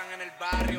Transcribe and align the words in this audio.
pasan 0.00 0.12
en 0.12 0.20
el 0.22 0.32
barrio 0.38 0.69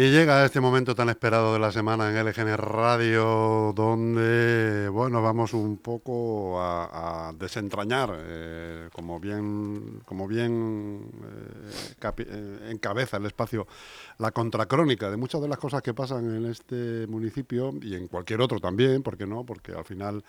Y 0.00 0.12
llega 0.12 0.44
este 0.44 0.60
momento 0.60 0.94
tan 0.94 1.08
esperado 1.08 1.52
de 1.52 1.58
la 1.58 1.72
semana 1.72 2.08
en 2.08 2.24
LGN 2.24 2.56
Radio, 2.56 3.72
donde, 3.74 4.88
bueno, 4.90 5.20
vamos 5.22 5.54
un 5.54 5.78
poco 5.78 6.60
a, 6.62 7.32
desentrañar, 7.36 8.14
eh, 8.16 8.90
como 8.92 9.18
bien, 9.18 10.00
como 10.04 10.28
bien 10.28 11.02
eh, 11.24 12.12
eh, 12.16 12.68
encabeza 12.70 13.16
el 13.16 13.26
espacio, 13.26 13.66
la 14.18 14.30
contracrónica 14.30 15.10
de 15.10 15.16
muchas 15.16 15.40
de 15.42 15.48
las 15.48 15.58
cosas 15.58 15.82
que 15.82 15.94
pasan 15.94 16.32
en 16.32 16.46
este 16.46 17.08
municipio 17.08 17.74
y 17.82 17.96
en 17.96 18.06
cualquier 18.06 18.40
otro 18.40 18.60
también, 18.60 19.02
¿por 19.02 19.16
qué 19.16 19.26
no? 19.26 19.42
Porque 19.44 19.72
al 19.72 19.84
final 19.84 20.22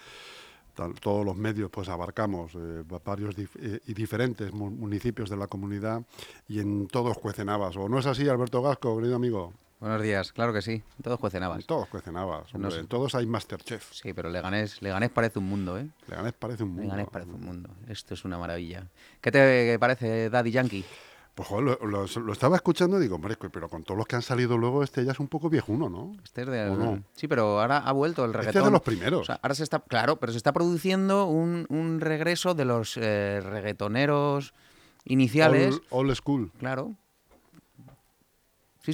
todos 1.01 1.25
los 1.25 1.35
medios 1.35 1.69
pues 1.69 1.89
abarcamos 1.89 2.55
va- 2.55 3.01
varios 3.03 3.35
y 3.37 3.93
diferentes 3.93 4.53
mu- 4.53 4.71
municipios 4.71 5.29
de 5.29 5.35
la 5.37 5.47
comunidad 5.47 6.01
y 6.47 6.59
en 6.59 6.87
todos 6.87 7.17
cuecen 7.19 7.49
habas. 7.49 7.75
¿O 7.75 7.89
no 7.89 7.99
es 7.99 8.05
así, 8.05 8.27
Alberto 8.29 8.61
Gasco, 8.61 8.95
querido 8.97 9.17
amigo? 9.17 9.53
Buenos 9.79 10.01
días, 10.01 10.33
claro 10.33 10.51
que 10.51 10.61
sí. 10.61 10.83
Todos 11.01 11.19
cuecen 11.19 11.41
habas. 11.43 11.59
En 11.61 11.65
todos 11.65 11.87
cuecen 11.87 12.17
habas, 12.17 12.53
hombre, 12.53 12.71
sé. 12.71 12.83
todos 12.83 13.15
hay 13.15 13.25
Masterchef. 13.25 13.93
Sí, 13.93 14.11
pero 14.13 14.29
Leganés, 14.29 14.81
Leganés 14.81 15.09
parece 15.09 15.39
un 15.39 15.45
mundo, 15.45 15.77
¿eh? 15.79 15.87
Leganés 16.07 16.33
parece 16.33 16.63
un 16.63 16.69
mundo. 16.71 16.83
Leganés 16.83 17.07
parece 17.09 17.31
un 17.31 17.41
mundo. 17.45 17.69
Esto 17.87 18.13
es 18.13 18.25
una 18.25 18.37
maravilla. 18.37 18.87
¿Qué 19.21 19.31
te 19.31 19.79
parece 19.79 20.29
Daddy 20.29 20.51
Yankee? 20.51 20.83
Pues 21.33 21.47
joder, 21.47 21.77
lo, 21.81 21.87
lo- 21.87 22.05
lo 22.21 22.33
estaba 22.33 22.57
escuchando 22.57 22.97
y 22.97 23.01
digo, 23.01 23.15
hombre, 23.15 23.37
pero 23.37 23.69
con 23.69 23.83
todos 23.83 23.97
los 23.97 24.05
que 24.05 24.17
han 24.17 24.21
salido 24.21 24.57
luego, 24.57 24.83
este 24.83 25.05
ya 25.05 25.13
es 25.13 25.19
un 25.21 25.29
poco 25.29 25.49
viejuno, 25.49 25.87
¿no? 25.87 26.11
Este 26.25 26.41
es 26.41 26.47
de... 26.49 26.67
¿O 26.67 26.75
no? 26.75 27.01
Sí, 27.13 27.29
pero 27.29 27.61
ahora 27.61 27.77
ha 27.77 27.91
vuelto 27.93 28.25
el 28.25 28.31
Este 28.31 28.39
reggaetón. 28.39 28.61
es 28.63 28.65
de 28.65 28.71
los 28.71 28.81
primeros. 28.81 29.21
O 29.21 29.23
sea, 29.23 29.39
ahora 29.41 29.55
se 29.55 29.63
está, 29.63 29.79
claro, 29.79 30.17
pero 30.19 30.33
se 30.33 30.37
está 30.37 30.51
produciendo 30.51 31.25
un, 31.27 31.65
un 31.69 32.01
regreso 32.01 32.53
de 32.53 32.65
los 32.65 32.97
eh, 32.97 33.39
reggaetoneros 33.41 34.53
iniciales. 35.05 35.75
Old, 35.75 35.83
old 35.91 36.15
school. 36.15 36.51
Claro. 36.59 36.95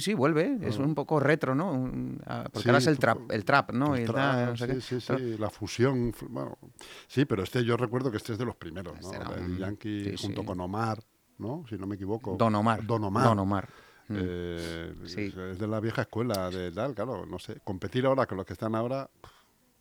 Sí, 0.00 0.10
sí, 0.10 0.14
vuelve. 0.14 0.58
Es 0.62 0.78
un 0.78 0.94
poco 0.94 1.18
retro, 1.20 1.54
¿no? 1.54 1.72
Un- 1.72 2.20
ah, 2.26 2.44
porque 2.44 2.60
Sí, 2.64 2.68
ahora 2.68 2.78
es 2.78 2.86
el 2.86 2.98
trap, 2.98 3.30
el 3.30 3.44
trap, 3.44 3.72
¿no? 3.72 3.94
El 3.94 4.02
Y 4.02 4.04
trap, 4.06 4.16
tal, 4.16 4.46
no 4.50 4.56
sé 4.56 4.80
sí, 4.80 5.00
sí, 5.00 5.16
sí, 5.16 5.38
la 5.38 5.50
fusión. 5.50 6.12
fu- 6.12 6.28
Bueno, 6.28 6.58
sí, 7.06 7.24
pero 7.24 7.42
este 7.42 7.64
yo 7.64 7.76
recuerdo 7.76 8.10
que 8.10 8.16
este 8.18 8.32
es 8.32 8.38
de 8.38 8.44
los 8.44 8.56
primeros, 8.56 9.00
¿no? 9.00 9.12
Este 9.12 9.34
El 9.44 9.58
Yankee 9.58 10.14
junto 10.20 10.44
con 10.44 10.60
Omar, 10.60 11.02
¿no? 11.38 11.64
Si 11.68 11.76
no 11.78 11.86
me 11.86 11.94
equivoco. 11.94 12.36
Don 12.38 12.54
Omar. 12.54 12.84
Don 12.86 13.04
Omar. 13.04 13.24
Don 13.24 13.38
Omar. 13.38 13.68
Mm. 14.08 14.16
Eh, 14.18 14.94
Sí. 15.06 15.32
es, 15.36 15.58
de 15.58 15.66
la 15.66 15.80
vieja 15.80 16.02
escuela 16.02 16.50
de 16.50 16.70
tal, 16.72 16.94
claro, 16.94 17.26
no 17.26 17.38
sé. 17.38 17.60
Competir 17.64 18.06
ahora 18.06 18.26
con 18.26 18.36
los 18.36 18.46
que 18.46 18.52
están 18.52 18.74
ahora 18.74 19.08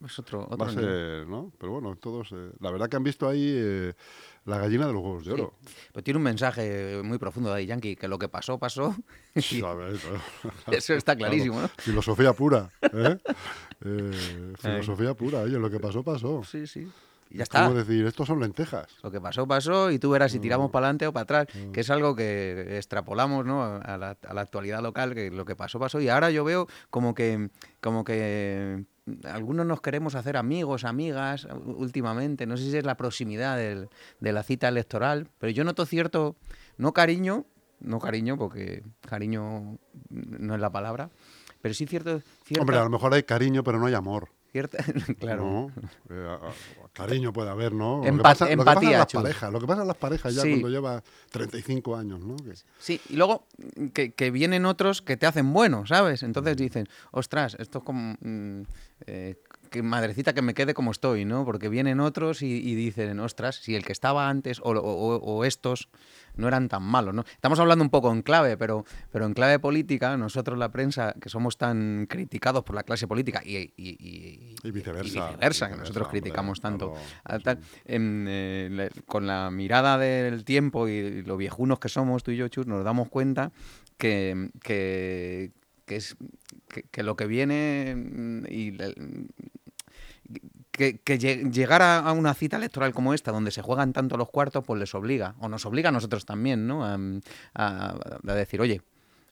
Es 0.03 0.19
otro, 0.19 0.43
otro 0.43 0.57
va 0.57 0.67
a 0.67 0.73
ser, 0.73 1.25
¿no? 1.27 1.51
Pero 1.57 1.73
bueno, 1.73 1.95
todos, 1.95 2.31
eh, 2.33 2.51
la 2.59 2.69
verdad 2.71 2.89
que 2.89 2.97
han 2.97 3.03
visto 3.03 3.27
ahí 3.29 3.53
eh, 3.55 3.93
la 4.45 4.57
gallina 4.59 4.87
de 4.87 4.93
los 4.93 5.01
huevos 5.03 5.25
de 5.25 5.33
oro. 5.33 5.53
Pero 5.91 6.03
tiene 6.03 6.17
un 6.17 6.23
mensaje 6.23 7.01
muy 7.03 7.17
profundo 7.17 7.53
de 7.53 7.65
Yankee, 7.65 7.95
que 7.95 8.07
lo 8.07 8.17
que 8.19 8.29
pasó, 8.29 8.57
pasó. 8.57 8.95
eso 9.35 10.93
está 10.93 11.15
clarísimo, 11.15 11.61
¿no? 11.61 11.67
Filosofía 11.77 12.33
pura, 12.33 12.69
¿eh? 12.81 13.17
Eh, 13.83 14.53
filosofía 14.57 15.13
pura, 15.13 15.41
oye, 15.41 15.59
lo 15.59 15.69
que 15.69 15.79
pasó, 15.81 16.01
pasó. 16.01 16.43
Sí, 16.43 16.65
sí. 16.65 16.87
Y 17.29 17.37
ya 17.37 17.43
Es 17.43 17.49
está. 17.49 17.65
como 17.65 17.75
decir, 17.75 18.05
estos 18.05 18.25
son 18.25 18.39
lentejas. 18.39 18.87
Lo 19.03 19.11
que 19.11 19.19
pasó, 19.19 19.45
pasó, 19.45 19.91
y 19.91 19.99
tú 19.99 20.09
verás 20.11 20.31
si 20.31 20.39
tiramos 20.39 20.71
para 20.71 20.85
adelante 20.87 21.05
o 21.07 21.13
para 21.13 21.23
atrás, 21.41 21.47
que 21.73 21.81
es 21.81 21.89
algo 21.89 22.15
que 22.15 22.77
extrapolamos 22.77 23.45
¿no? 23.45 23.63
a, 23.63 23.97
la, 23.97 24.17
a 24.27 24.33
la 24.33 24.41
actualidad 24.41 24.81
local, 24.81 25.13
que 25.13 25.29
lo 25.29 25.43
que 25.45 25.55
pasó, 25.57 25.77
pasó. 25.77 25.99
Y 25.99 26.07
ahora 26.07 26.31
yo 26.31 26.43
veo 26.45 26.67
como 26.89 27.13
que, 27.13 27.49
como 27.81 28.05
que 28.05 28.85
algunos 29.23 29.65
nos 29.65 29.81
queremos 29.81 30.15
hacer 30.15 30.37
amigos, 30.37 30.83
amigas, 30.83 31.47
últimamente. 31.65 32.45
No 32.45 32.57
sé 32.57 32.69
si 32.71 32.77
es 32.77 32.85
la 32.85 32.97
proximidad 32.97 33.57
del- 33.57 33.89
de 34.19 34.33
la 34.33 34.43
cita 34.43 34.67
electoral, 34.67 35.29
pero 35.37 35.51
yo 35.51 35.63
noto 35.63 35.85
cierto, 35.85 36.35
no 36.77 36.93
cariño, 36.93 37.45
no 37.79 37.99
cariño, 37.99 38.37
porque 38.37 38.83
cariño 39.01 39.77
no 40.09 40.55
es 40.55 40.61
la 40.61 40.71
palabra, 40.71 41.09
pero 41.61 41.73
sí 41.73 41.85
cierto... 41.85 42.21
Hombre, 42.59 42.77
a 42.77 42.83
lo 42.83 42.89
mejor 42.89 43.13
hay 43.13 43.23
cariño, 43.23 43.63
pero 43.63 43.79
no 43.79 43.85
hay 43.85 43.93
amor. 43.93 44.29
Cierta- 44.55 44.77
claro. 45.19 45.43
¿no? 45.43 45.71
Eh, 46.15 46.27
a- 46.27 46.47
a- 46.47 46.89
cariño 46.93 47.33
puede 47.33 47.49
haber, 47.49 47.73
¿no? 47.73 47.97
Lo 47.97 48.03
que 48.03 48.11
pasa- 48.11 48.15
lo 48.15 48.19
que 48.19 48.23
pasa 48.23 48.45
en 48.53 48.59
empatía, 48.59 48.97
las 48.99 49.07
Chus. 49.07 49.21
parejas, 49.21 49.51
lo 49.51 49.59
que 49.59 49.67
pasa 49.67 49.81
en 49.81 49.87
las 49.89 49.97
parejas 49.97 50.33
ya 50.35 50.41
Sí. 50.43 50.49
cuando 50.51 50.69
lleva 50.69 51.03
35 51.31 51.95
años, 51.97 52.21
¿no? 52.21 52.37
Que- 52.37 52.53
Sí, 52.79 53.01
y 53.09 53.17
luego 53.17 53.47
mm, 53.75 53.87
que, 53.87 54.13
que 54.13 54.31
vienen 54.31 54.65
otros 54.65 55.01
que 55.01 55.17
te 55.17 55.25
hacen 55.25 55.51
bueno, 55.51 55.85
¿sabes? 55.85 56.23
Entonces 56.23 56.55
dicen, 56.55 56.87
ostras, 57.11 57.57
esto 57.59 57.79
es 57.79 57.83
como... 57.83 58.15
mm, 58.21 58.61
eh, 59.07 59.35
que 59.71 59.81
madrecita 59.83 60.33
que 60.33 60.41
me 60.41 60.53
quede 60.53 60.73
como 60.73 60.91
estoy, 60.91 61.25
¿no? 61.25 61.43
Porque 61.43 61.67
vienen 61.67 61.99
otros 61.99 62.41
y, 62.41 62.45
y 62.47 62.75
dicen, 62.75 63.19
ostras, 63.19 63.57
si 63.57 63.75
el 63.75 63.83
que 63.83 63.91
estaba 63.91 64.29
antes 64.29 64.59
o, 64.61 64.69
o- 64.69 65.17
o 65.17 65.43
estos 65.43 65.89
no 66.37 66.47
eran 66.47 66.67
tan 66.69 66.83
malos, 66.83 67.13
¿no? 67.13 67.23
Estamos 67.27 67.59
hablando 67.59 67.83
un 67.83 67.89
poco 67.89 68.11
en 68.11 68.21
clave, 68.21 68.57
pero, 68.57 68.85
pero 69.11 69.25
en 69.25 69.33
clave 69.33 69.59
política, 69.59 70.17
nosotros 70.17 70.57
la 70.57 70.69
prensa, 70.71 71.13
que 71.19 71.29
somos 71.29 71.57
tan 71.57 72.05
criticados 72.09 72.63
por 72.63 72.75
la 72.75 72.83
clase 72.83 73.07
política 73.07 73.41
y, 73.45 73.57
y- 73.57 73.71
y- 73.77 74.55
Y 75.27 75.31
viceversa, 75.31 75.65
que 75.69 75.75
nosotros 75.77 76.07
criticamos 76.11 76.59
tanto, 76.61 76.91
claro, 76.93 77.05
a 77.23 77.39
tal, 77.39 77.59
eh, 77.85 78.89
con 79.05 79.27
la 79.27 79.51
mirada 79.51 79.97
del 79.97 80.43
tiempo 80.43 80.87
y 80.87 81.23
lo 81.23 81.37
viejunos 81.37 81.79
que 81.79 81.89
somos 81.89 82.23
tú 82.23 82.31
y 82.31 82.37
yo, 82.37 82.47
Chus, 82.47 82.67
nos 82.67 82.83
damos 82.83 83.09
cuenta 83.09 83.51
que, 83.97 84.49
que, 84.63 85.51
que 85.85 85.95
es, 85.97 86.15
que, 86.67 86.83
que 86.83 87.03
lo 87.03 87.15
que 87.15 87.27
viene 87.27 87.93
mm, 87.95 88.45
y 88.49 88.71
que, 90.75 90.99
que 90.99 91.17
lle- 91.19 91.51
llegar 91.51 91.81
a, 91.81 92.11
una 92.11 92.33
cita 92.33 92.57
electoral 92.57 92.93
como 92.93 93.13
esta, 93.13 93.31
donde 93.31 93.51
se 93.51 93.61
juegan 93.61 93.93
tanto 93.93 94.17
los 94.17 94.29
cuartos, 94.29 94.63
pues 94.65 94.79
les 94.79 94.93
obliga, 94.95 95.35
o 95.39 95.47
nos 95.49 95.65
obliga 95.65 95.89
a 95.89 95.91
nosotros 95.91 96.25
también, 96.25 96.67
¿no? 96.67 96.83
A, 96.85 96.97
a- 97.55 97.95
a 98.27 98.33
decir, 98.33 98.61
oye, 98.61 98.81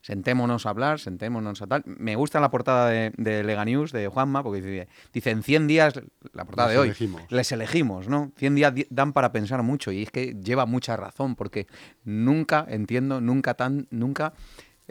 sentémonos 0.02 0.66
a 0.66 0.70
hablar, 0.72 1.00
sentémonos 1.00 1.62
a 1.62 1.68
tal. 1.68 1.84
Me 1.86 2.16
gusta 2.18 2.40
la 2.42 2.52
portada 2.52 2.90
de, 2.90 3.14
de 3.18 3.44
Lega 3.44 3.64
News, 3.64 3.92
de 3.94 4.08
Juanma, 4.08 4.44
porque 4.44 4.62
dice, 4.62 4.88
dice, 5.14 5.30
en 5.32 5.44
100 5.44 5.68
días, 5.68 5.94
la 6.34 6.44
portada 6.46 6.68
Les 6.68 6.74
de 6.76 6.80
hoy, 6.82 6.88
elegimos. 6.90 7.22
les 7.30 7.52
elegimos, 7.53 8.08
¿no? 8.09 8.32
100 8.38 8.56
días 8.56 8.74
dan 8.90 9.14
para 9.14 9.32
pensar 9.32 9.64
mucho 9.64 9.92
y 9.94 10.03
es 10.03 10.12
que 10.12 10.34
lleva 10.44 10.66
mucha 10.66 10.98
razón, 10.98 11.36
porque 11.36 11.68
nunca, 12.03 12.66
entiendo, 12.68 13.22
nunca 13.22 13.53
tan, 13.53 13.88
nunca 13.92 14.34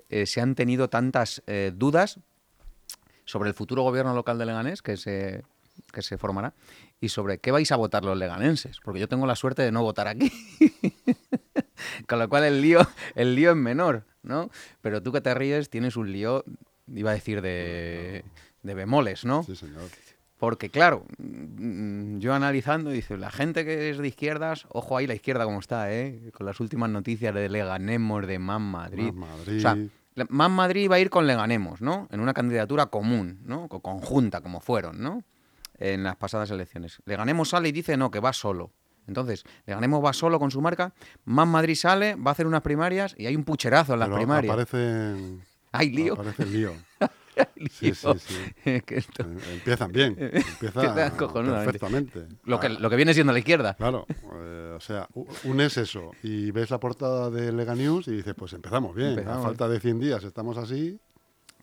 eh, 0.08 0.24
se 0.24 0.40
han 0.40 0.54
tenido 0.54 0.88
tantas 0.88 1.42
eh, 1.46 1.72
dudas 1.74 2.18
sobre 3.26 3.48
el 3.50 3.54
futuro 3.54 3.82
gobierno 3.82 4.14
local 4.14 4.38
de 4.38 4.46
Leganés 4.46 4.82
que 4.82 4.96
se, 4.96 5.42
que 5.92 6.02
se 6.02 6.18
formará 6.18 6.54
y 7.00 7.08
sobre 7.08 7.38
qué 7.38 7.50
vais 7.50 7.70
a 7.72 7.76
votar 7.76 8.04
los 8.04 8.16
leganenses, 8.16 8.78
porque 8.84 9.00
yo 9.00 9.08
tengo 9.08 9.26
la 9.26 9.36
suerte 9.36 9.62
de 9.62 9.72
no 9.72 9.82
votar 9.82 10.08
aquí. 10.08 10.30
Con 12.06 12.18
lo 12.18 12.28
cual 12.28 12.44
el 12.44 12.60
lío, 12.62 12.80
el 13.14 13.34
lío 13.34 13.50
es 13.50 13.56
menor, 13.56 14.04
¿no? 14.22 14.50
Pero 14.80 15.02
tú 15.02 15.12
que 15.12 15.20
te 15.20 15.34
ríes 15.34 15.68
tienes 15.70 15.96
un 15.96 16.12
lío, 16.12 16.44
iba 16.88 17.10
a 17.10 17.14
decir, 17.14 17.42
de, 17.42 18.24
de 18.62 18.74
bemoles, 18.74 19.24
¿no? 19.24 19.42
Sí, 19.42 19.56
señor. 19.56 19.82
Porque 20.38 20.70
claro, 20.70 21.04
mm, 21.18 22.18
yo 22.18 22.34
analizando, 22.34 22.90
dice, 22.90 23.16
la 23.16 23.30
gente 23.30 23.64
que 23.64 23.90
es 23.90 23.98
de 23.98 24.08
izquierdas, 24.08 24.66
ojo 24.70 24.96
ahí 24.96 25.06
la 25.06 25.14
izquierda 25.14 25.44
como 25.44 25.60
está, 25.60 25.92
¿eh? 25.92 26.30
Con 26.32 26.46
las 26.46 26.58
últimas 26.60 26.90
noticias 26.90 27.34
de 27.34 27.48
Leganemos, 27.48 28.26
de 28.26 28.38
Man 28.38 28.62
Madrid. 28.62 29.12
Más 29.12 29.28
Madrid. 29.38 29.56
O 29.58 29.60
sea, 29.60 29.76
Man 30.28 30.52
Madrid 30.52 30.90
va 30.90 30.96
a 30.96 31.00
ir 31.00 31.10
con 31.10 31.26
Leganemos, 31.26 31.80
¿no? 31.80 32.08
En 32.10 32.20
una 32.20 32.34
candidatura 32.34 32.86
común, 32.86 33.40
¿no? 33.44 33.68
Co- 33.68 33.80
conjunta, 33.80 34.40
como 34.40 34.60
fueron, 34.60 35.00
¿no? 35.00 35.22
En 35.82 36.02
las 36.04 36.16
pasadas 36.16 36.50
elecciones. 36.50 36.98
Leganemos 37.06 37.48
sale 37.50 37.68
y 37.68 37.72
dice, 37.72 37.96
no, 37.96 38.10
que 38.10 38.20
va 38.20 38.32
solo. 38.32 38.72
Entonces, 39.08 39.42
Leganemos 39.66 40.04
va 40.04 40.12
solo 40.12 40.38
con 40.38 40.50
su 40.52 40.60
marca, 40.60 40.94
Man 41.24 41.48
Madrid 41.48 41.74
sale, 41.74 42.14
va 42.14 42.30
a 42.30 42.32
hacer 42.32 42.46
unas 42.46 42.62
primarias 42.62 43.14
y 43.18 43.26
hay 43.26 43.34
un 43.34 43.42
pucherazo 43.44 43.94
en 43.94 43.98
las 43.98 44.08
Pero 44.08 44.18
primarias. 44.18 44.52
aparecen... 44.52 45.42
Hay 45.72 45.90
lío. 45.90 46.12
Aparece 46.14 46.42
el 46.44 46.52
lío. 46.52 46.72
Sí, 47.70 47.94
sí, 47.94 48.08
sí. 48.18 48.34
Esto- 48.64 49.22
Eh, 49.24 49.38
Empiezan 49.54 49.90
bien. 49.90 50.14
Empieza 50.18 50.80
Empiezan 50.84 51.16
cojonudamente. 51.16 51.64
perfectamente. 51.78 52.26
lo, 52.44 52.60
que, 52.60 52.66
Ah, 52.66 52.76
lo 52.78 52.90
que 52.90 52.96
viene 52.96 53.14
siendo 53.14 53.32
la 53.32 53.38
izquierda. 53.38 53.74
Claro, 53.74 54.04
eh, 54.34 54.74
o 54.76 54.80
sea, 54.80 55.08
unes 55.44 55.78
eso 55.78 56.10
y 56.22 56.50
ves 56.50 56.70
la 56.70 56.78
portada 56.78 57.30
de 57.30 57.50
Lega 57.50 57.74
News 57.74 58.06
y 58.08 58.10
dices, 58.16 58.34
pues 58.36 58.52
empezamos 58.52 58.94
bien. 58.94 59.10
Empezamos. 59.10 59.38
A 59.46 59.48
falta 59.48 59.66
de 59.66 59.80
100 59.80 59.98
días 59.98 60.22
estamos 60.24 60.58
así. 60.58 61.00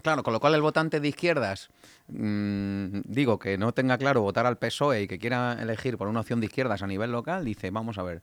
Claro, 0.02 0.24
con 0.24 0.32
lo 0.32 0.40
cual 0.40 0.56
el 0.56 0.62
votante 0.62 1.02
de 1.02 1.10
izquierdas, 1.10 1.70
mm, 2.08 3.02
digo, 3.04 3.38
que 3.38 3.58
no 3.58 3.74
tenga 3.74 3.98
claro 3.98 4.22
votar 4.22 4.46
al 4.46 4.58
PSOE 4.58 5.02
y 5.02 5.08
que 5.08 5.20
quiera 5.20 5.58
elegir 5.62 5.98
por 5.98 6.08
una 6.08 6.22
opción 6.22 6.40
de 6.40 6.46
izquierdas 6.46 6.82
a 6.82 6.88
nivel 6.88 7.12
local, 7.12 7.44
dice, 7.44 7.70
vamos 7.70 7.98
a 7.98 8.04
ver, 8.04 8.22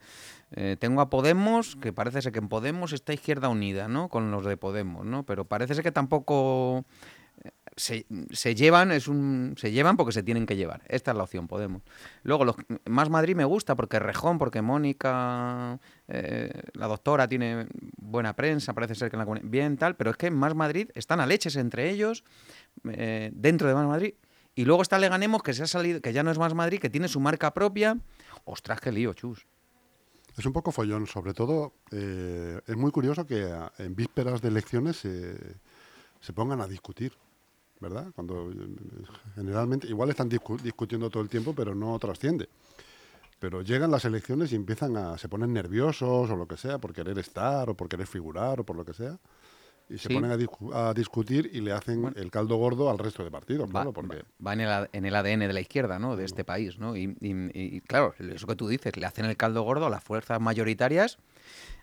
eh, 0.52 0.76
tengo 0.81 1.02
a 1.02 1.11
Podemos, 1.11 1.76
que 1.76 1.93
parece 1.93 2.23
ser 2.23 2.32
que 2.32 2.38
en 2.38 2.49
Podemos 2.49 2.94
está 2.94 3.12
Izquierda 3.12 3.50
Unida, 3.50 3.88
¿no? 3.88 4.08
Con 4.08 4.31
los 4.31 4.46
de 4.46 4.56
Podemos, 4.56 5.05
¿no? 5.05 5.25
Pero 5.25 5.44
parece 5.44 5.75
ser 5.75 5.84
que 5.84 5.93
tampoco... 5.93 6.87
se, 7.76 8.06
se 8.31 8.55
llevan, 8.55 8.90
es 8.90 9.06
un, 9.06 9.55
se 9.58 9.70
llevan 9.70 9.96
porque 9.96 10.12
se 10.12 10.23
tienen 10.23 10.46
que 10.46 10.56
llevar. 10.56 10.82
Esta 10.88 11.11
es 11.11 11.17
la 11.17 11.25
opción, 11.25 11.46
Podemos. 11.46 11.82
Luego, 12.23 12.44
los, 12.44 12.56
más 12.87 13.11
Madrid 13.11 13.37
me 13.37 13.44
gusta 13.44 13.76
porque 13.76 13.99
Rejón, 13.99 14.38
porque 14.38 14.62
Mónica, 14.62 15.78
eh, 16.08 16.62
la 16.73 16.87
doctora, 16.87 17.28
tiene 17.28 17.67
buena 17.99 18.34
prensa, 18.34 18.73
parece 18.73 18.94
ser 18.94 19.11
que 19.11 19.17
en 19.17 19.26
la 19.26 19.40
bien 19.43 19.76
tal, 19.76 19.94
pero 19.94 20.11
es 20.11 20.17
que 20.17 20.31
Más 20.31 20.55
Madrid 20.55 20.90
están 20.94 21.20
a 21.20 21.26
leches 21.26 21.56
entre 21.56 21.90
ellos, 21.90 22.25
eh, 22.84 23.31
dentro 23.34 23.69
de 23.69 23.75
Más 23.75 23.87
Madrid. 23.87 24.14
Y 24.55 24.64
luego 24.64 24.81
está 24.81 24.99
Leganemos, 24.99 25.43
que 25.43 25.52
se 25.52 25.62
ha 25.62 25.67
salido, 25.67 26.00
que 26.00 26.14
ya 26.14 26.23
no 26.23 26.31
es 26.31 26.38
Más 26.38 26.55
Madrid, 26.55 26.81
que 26.81 26.88
tiene 26.88 27.08
su 27.08 27.20
marca 27.20 27.52
propia. 27.52 27.99
Ostras, 28.46 28.81
qué 28.81 28.90
lío, 28.90 29.12
chus. 29.12 29.46
Es 30.38 30.46
un 30.46 30.55
poco 30.55 30.73
follón, 30.73 31.06
sobre 31.06 31.34
todo 31.34 31.75
eh, 31.90 32.58
es 32.67 32.76
muy 32.76 32.90
curioso 32.90 33.26
que 33.26 33.50
en 33.78 33.94
vísperas 33.94 34.40
de 34.40 34.49
elecciones 34.49 34.96
se 34.96 36.32
pongan 36.34 36.61
a 36.61 36.67
discutir, 36.67 37.12
¿verdad? 37.81 38.06
Cuando 38.14 38.50
generalmente, 39.34 39.87
igual 39.88 40.11
están 40.11 40.31
discu- 40.31 40.61
discutiendo 40.61 41.11
todo 41.11 41.23
el 41.23 41.28
tiempo, 41.28 41.55
pero 41.55 41.75
no 41.75 41.99
trasciende. 41.99 42.49
Pero 43.38 43.61
llegan 43.62 43.90
las 43.90 44.05
elecciones 44.05 44.52
y 44.52 44.56
empiezan 44.56 44.96
a, 44.96 45.19
se 45.19 45.28
ponen 45.28 45.52
nerviosos 45.52 46.31
o 46.31 46.37
lo 46.37 46.49
que 46.49 46.56
sea, 46.56 46.78
por 46.78 46.93
querer 46.94 47.19
estar 47.19 47.69
o 47.69 47.75
por 47.75 47.88
querer 47.88 48.06
figurar 48.06 48.61
o 48.61 48.64
por 48.64 48.76
lo 48.76 48.84
que 48.84 48.94
sea. 48.94 49.19
Y 49.88 49.99
se 49.99 50.08
Sí. 50.08 50.14
ponen 50.14 50.31
a, 50.32 50.37
discu- 50.37 50.75
a 50.75 50.93
discutir 50.94 51.49
y 51.52 51.61
le 51.61 51.70
hacen 51.73 52.12
el 52.17 52.31
caldo 52.31 52.56
gordo 52.56 52.90
al 52.90 52.99
resto 52.99 53.23
de 53.23 53.31
partidos, 53.31 53.69
va, 53.69 53.70
claro, 53.82 53.93
porque... 53.93 54.25
va 54.44 54.55
en, 54.55 54.61
el, 54.62 54.88
en 54.93 55.05
el 55.05 55.14
ADN 55.14 55.46
de 55.46 55.52
la 55.52 55.61
izquierda, 55.61 55.99
¿no? 56.00 56.17
De 56.17 56.25
este 56.25 56.44
país, 56.44 56.78
¿no? 56.78 56.96
Y, 56.96 57.17
y- 57.20 57.50
y, 57.76 57.81
claro, 57.82 58.14
eso 58.19 58.46
que 58.49 58.56
tú 58.56 58.67
dices, 58.69 58.96
le 58.96 59.06
hacen 59.06 59.26
el 59.26 59.37
caldo 59.37 59.62
gordo 59.62 59.87
a 59.87 59.90
las 59.90 60.02
fuerzas 60.02 60.40
mayoritarias, 60.40 61.19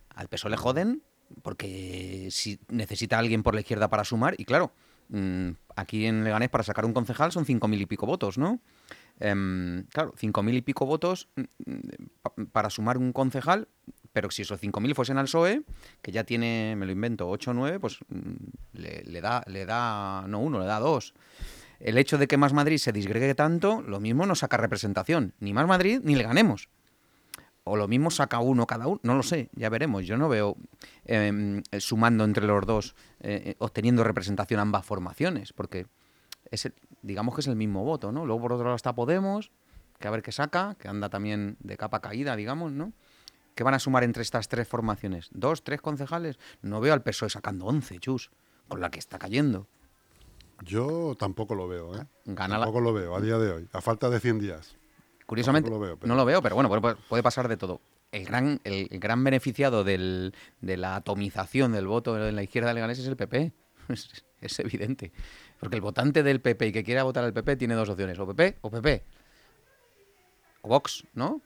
al 0.09 0.27
PSOE 0.27 0.49
le 0.51 0.57
joden, 0.57 1.01
porque 1.43 2.27
si 2.31 2.59
necesita 2.67 3.17
alguien 3.19 3.41
por 3.41 3.53
la 3.53 3.61
izquierda 3.61 3.87
para 3.87 4.03
sumar, 4.03 4.35
y 4.37 4.43
claro, 4.43 4.71
mm, 5.09 5.51
aquí 5.75 6.05
en 6.05 6.23
Leganés 6.23 6.49
para 6.49 6.63
sacar 6.63 6.85
un 6.85 6.93
concejal 6.93 7.31
son 7.31 7.45
cinco 7.45 7.67
mil 7.67 7.81
y 7.81 7.85
pico 7.85 8.05
votos, 8.05 8.37
¿no? 8.37 8.59
Em, 9.19 9.83
claro, 9.91 10.13
cinco 10.17 10.41
mil 10.43 10.55
y 10.55 10.61
pico 10.61 10.85
votos 10.85 11.29
mm, 11.35 11.41
mm, 11.41 11.79
pa- 12.21 12.33
para 12.51 12.69
sumar 12.69 12.97
un 12.97 13.13
concejal, 13.13 13.67
pero 14.11 14.29
si 14.31 14.41
esos 14.43 14.59
5.000 14.59 14.93
fuesen 14.95 15.17
al 15.17 15.25
PSOE, 15.25 15.63
que 16.01 16.11
ya 16.11 16.23
tiene, 16.23 16.75
me 16.77 16.85
lo 16.85 16.91
invento, 16.91 17.27
8 17.29 17.51
o 17.51 17.53
9, 17.55 17.79
pues 17.79 17.97
mm, 18.09 18.31
le, 18.73 19.03
le 19.05 19.21
da, 19.21 19.43
le 19.47 19.65
da, 19.65 20.25
no 20.27 20.39
uno, 20.39 20.59
le 20.59 20.65
da 20.65 20.79
dos. 20.79 21.13
El 21.79 21.97
hecho 21.97 22.17
de 22.19 22.27
que 22.27 22.37
Más 22.37 22.53
Madrid 22.53 22.77
se 22.77 22.91
disgregue 22.91 23.33
tanto, 23.35 23.81
lo 23.81 23.99
mismo 23.99 24.25
no 24.27 24.35
saca 24.35 24.57
representación. 24.57 25.33
Ni 25.39 25.51
Más 25.53 25.67
Madrid 25.67 25.99
ni 26.03 26.15
le 26.15 26.23
ganemos. 26.23 26.69
O 27.65 27.77
lo 27.77 27.87
mismo 27.87 28.11
saca 28.11 28.39
uno 28.39 28.67
cada 28.67 28.87
uno, 28.87 28.99
no 29.03 29.15
lo 29.15 29.23
sé, 29.23 29.49
ya 29.55 29.69
veremos. 29.69 30.05
Yo 30.05 30.17
no 30.17 30.27
veo 30.27 30.57
em, 31.05 31.63
eh, 31.71 31.79
sumando 31.79 32.23
entre 32.25 32.45
los 32.45 32.65
dos, 32.65 32.95
eh, 33.21 33.41
eh, 33.45 33.55
obteniendo 33.59 34.03
representación 34.03 34.59
ambas 34.59 34.85
formaciones, 34.85 35.53
porque 35.53 35.87
es 36.51 36.65
el- 36.65 36.73
digamos 37.01 37.35
que 37.35 37.41
es 37.41 37.47
el 37.47 37.55
mismo 37.55 37.83
voto, 37.85 38.11
¿no? 38.11 38.25
Luego 38.25 38.41
por 38.41 38.53
otro 38.53 38.65
lado 38.65 38.75
está 38.75 38.93
Podemos, 38.93 39.51
que 39.99 40.07
a 40.07 40.11
ver 40.11 40.21
qué 40.23 40.31
saca, 40.33 40.75
que 40.77 40.89
anda 40.89 41.09
también 41.09 41.55
de 41.61 41.77
capa 41.77 42.01
caída, 42.01 42.35
digamos, 42.35 42.73
¿no? 42.73 42.91
¿Qué 43.55 43.63
van 43.63 43.75
a 43.75 43.79
sumar 43.79 44.03
entre 44.03 44.23
estas 44.23 44.49
tres 44.49 44.67
formaciones? 44.67 45.29
¿Dos, 45.31 45.63
tres 45.63 45.79
concejales? 45.79 46.39
No 46.61 46.81
veo 46.81 46.93
al 46.93 47.03
PSOE 47.03 47.29
sacando 47.29 47.65
11, 47.67 47.99
chus, 47.99 48.31
con 48.67 48.81
la 48.81 48.89
que 48.89 48.99
está 48.99 49.19
cayendo. 49.19 49.67
Yo 50.65 51.15
tampoco 51.17 51.55
lo 51.55 51.67
veo, 51.67 51.95
¿eh? 51.95 52.05
Gana 52.25 52.57
la- 52.57 52.65
tampoco 52.65 52.81
lo 52.81 52.93
veo 52.93 53.15
a 53.15 53.21
día 53.21 53.37
de 53.37 53.51
hoy, 53.51 53.69
a 53.71 53.79
falta 53.81 54.09
de 54.09 54.19
100 54.19 54.39
días. 54.39 54.75
Curiosamente, 55.33 55.69
Tampoco 55.69 55.83
lo 55.83 55.87
veo, 55.89 55.97
pero- 55.99 56.07
no 56.07 56.15
lo 56.15 56.25
veo, 56.25 56.41
pero 56.41 56.55
bueno, 56.55 56.69
puede- 57.07 57.23
pasar 57.23 57.47
de 57.47 57.57
todo. 57.57 57.81
El 58.11 58.25
gran, 58.25 58.59
el, 58.63 58.87
el 58.91 58.99
gran 58.99 59.23
beneficiado 59.23 59.83
del- 59.83 60.33
de 60.61 60.77
la 60.77 60.95
atomización 60.95 61.71
del 61.71 61.87
voto 61.87 62.27
en 62.27 62.35
la 62.35 62.43
izquierda 62.43 62.73
leganés 62.73 62.99
es 62.99 63.07
el 63.07 63.15
PP. 63.17 63.51
Es, 63.89 64.23
es 64.41 64.59
evidente. 64.59 65.11
Porque 65.59 65.75
el 65.75 65.81
votante 65.81 66.21
del 66.23 66.39
PP 66.41 66.67
y 66.67 66.71
que 66.71 66.83
quiera 66.83 67.03
votar 67.03 67.23
al 67.23 67.33
PP 67.33 67.55
tiene 67.57 67.73
dos 67.75 67.89
opciones, 67.89 68.17
o 68.19 68.27
PP 68.27 68.57
o 68.61 68.69
PP. 68.69 69.03
O 70.61 70.69
Vox, 70.69 71.05
¿no? 71.13 71.41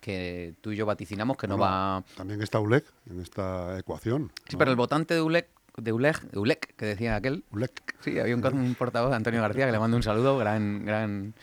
Que 0.00 0.54
tú 0.60 0.72
y 0.72 0.76
yo 0.76 0.86
vaticinamos 0.86 1.36
que 1.36 1.46
no 1.46 1.58
va... 1.58 2.02
También 2.16 2.42
está 2.42 2.58
ULEC 2.60 2.84
en 3.10 3.20
esta 3.20 3.78
ecuación. 3.78 4.32
Sí, 4.48 4.52
¿no? 4.54 4.58
pero 4.58 4.70
el 4.70 4.76
votante 4.76 5.14
de 5.14 5.22
ULEC, 5.22 5.48
de 5.76 5.92
ULEG, 5.92 6.20
de 6.30 6.38
ULEC, 6.38 6.74
que 6.76 6.86
decía 6.86 7.14
aquel, 7.16 7.44
ULEC. 7.52 7.96
Sí, 8.00 8.18
había 8.18 8.34
un, 8.34 8.44
un 8.46 8.74
portavoz, 8.74 9.12
Antonio 9.12 9.40
García, 9.40 9.66
que 9.66 9.72
le 9.72 9.78
mando 9.78 9.96
un 9.96 10.02
saludo, 10.02 10.36
gran, 10.38 10.84
gran- 10.84 11.34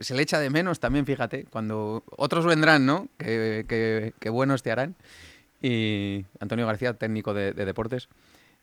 Se 0.00 0.14
le 0.14 0.22
echa 0.22 0.38
de 0.40 0.50
menos 0.50 0.80
también, 0.80 1.06
fíjate, 1.06 1.44
cuando 1.44 2.02
otros 2.16 2.46
vendrán, 2.46 2.86
¿no? 2.86 3.08
Que, 3.18 3.64
que- 3.68 4.14
que 4.18 4.30
buenos 4.30 4.62
te 4.62 4.70
harán. 4.72 4.96
Y 5.60 6.24
Antonio 6.40 6.66
García, 6.66 6.94
técnico 6.94 7.34
de, 7.34 7.52
de 7.52 7.64
deportes, 7.64 8.08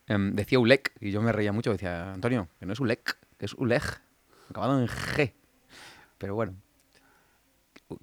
em, 0.08 0.34
decía 0.34 0.58
ULEC, 0.58 0.92
y 1.00 1.10
yo 1.10 1.22
me 1.22 1.32
reía 1.32 1.52
mucho, 1.52 1.70
decía, 1.72 2.12
Antonio, 2.12 2.48
que 2.58 2.66
no 2.66 2.72
es 2.72 2.80
ULEC, 2.80 3.16
que 3.38 3.46
es 3.46 3.54
ULEG, 3.54 3.82
acabado 4.50 4.80
en 4.80 4.88
G. 4.88 5.32
Pero 6.18 6.34
bueno, 6.34 6.54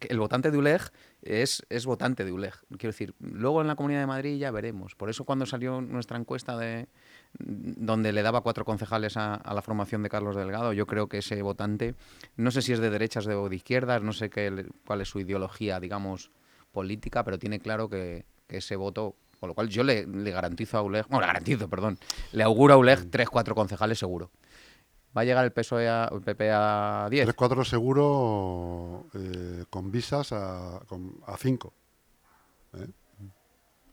el 0.07 0.19
votante 0.19 0.49
de 0.51 0.57
ULEG 0.57 0.81
es, 1.23 1.65
es 1.69 1.85
votante 1.85 2.23
de 2.23 2.31
ULEG. 2.31 2.53
Quiero 2.77 2.91
decir, 2.91 3.13
luego 3.19 3.61
en 3.61 3.67
la 3.67 3.75
Comunidad 3.75 3.99
de 4.01 4.07
Madrid 4.07 4.37
ya 4.37 4.51
veremos. 4.51 4.95
Por 4.95 5.09
eso 5.09 5.25
cuando 5.25 5.45
salió 5.45 5.81
nuestra 5.81 6.17
encuesta 6.17 6.57
de 6.57 6.87
donde 7.39 8.11
le 8.13 8.21
daba 8.21 8.41
cuatro 8.41 8.65
concejales 8.65 9.17
a, 9.17 9.35
a 9.35 9.53
la 9.53 9.61
formación 9.61 10.03
de 10.03 10.09
Carlos 10.09 10.35
Delgado, 10.35 10.73
yo 10.73 10.85
creo 10.85 11.07
que 11.07 11.19
ese 11.19 11.41
votante, 11.41 11.95
no 12.35 12.51
sé 12.51 12.61
si 12.61 12.73
es 12.73 12.79
de 12.79 12.89
derechas 12.89 13.27
o 13.27 13.49
de 13.49 13.55
izquierdas, 13.55 14.03
no 14.03 14.13
sé 14.13 14.29
qué, 14.29 14.65
cuál 14.85 15.01
es 15.01 15.09
su 15.09 15.19
ideología, 15.19 15.79
digamos, 15.79 16.31
política, 16.71 17.23
pero 17.23 17.39
tiene 17.39 17.59
claro 17.59 17.89
que, 17.89 18.25
que 18.47 18.57
ese 18.57 18.75
voto, 18.75 19.15
con 19.39 19.49
lo 19.49 19.55
cual 19.55 19.69
yo 19.69 19.83
le, 19.83 20.05
le 20.05 20.31
garantizo 20.31 20.77
a 20.77 20.81
ULEG, 20.81 21.07
bueno, 21.07 21.21
le 21.21 21.27
garantizo, 21.27 21.69
perdón, 21.69 21.97
le 22.31 22.43
auguro 22.43 22.75
a 22.75 22.77
ULEG 22.77 23.09
tres, 23.09 23.29
cuatro 23.29 23.55
concejales 23.55 23.99
seguro. 23.99 24.31
¿Va 25.15 25.21
a 25.21 25.25
llegar 25.25 25.45
el 25.45 25.51
PSOE 25.51 25.87
a, 25.87 26.09
el 26.11 26.21
PP 26.21 26.51
a 26.51 27.07
10? 27.09 27.29
3-4 27.35 27.63
seguro 27.65 29.05
eh, 29.13 29.63
con 29.69 29.91
visas 29.91 30.31
a 30.31 30.81
5. 31.37 31.73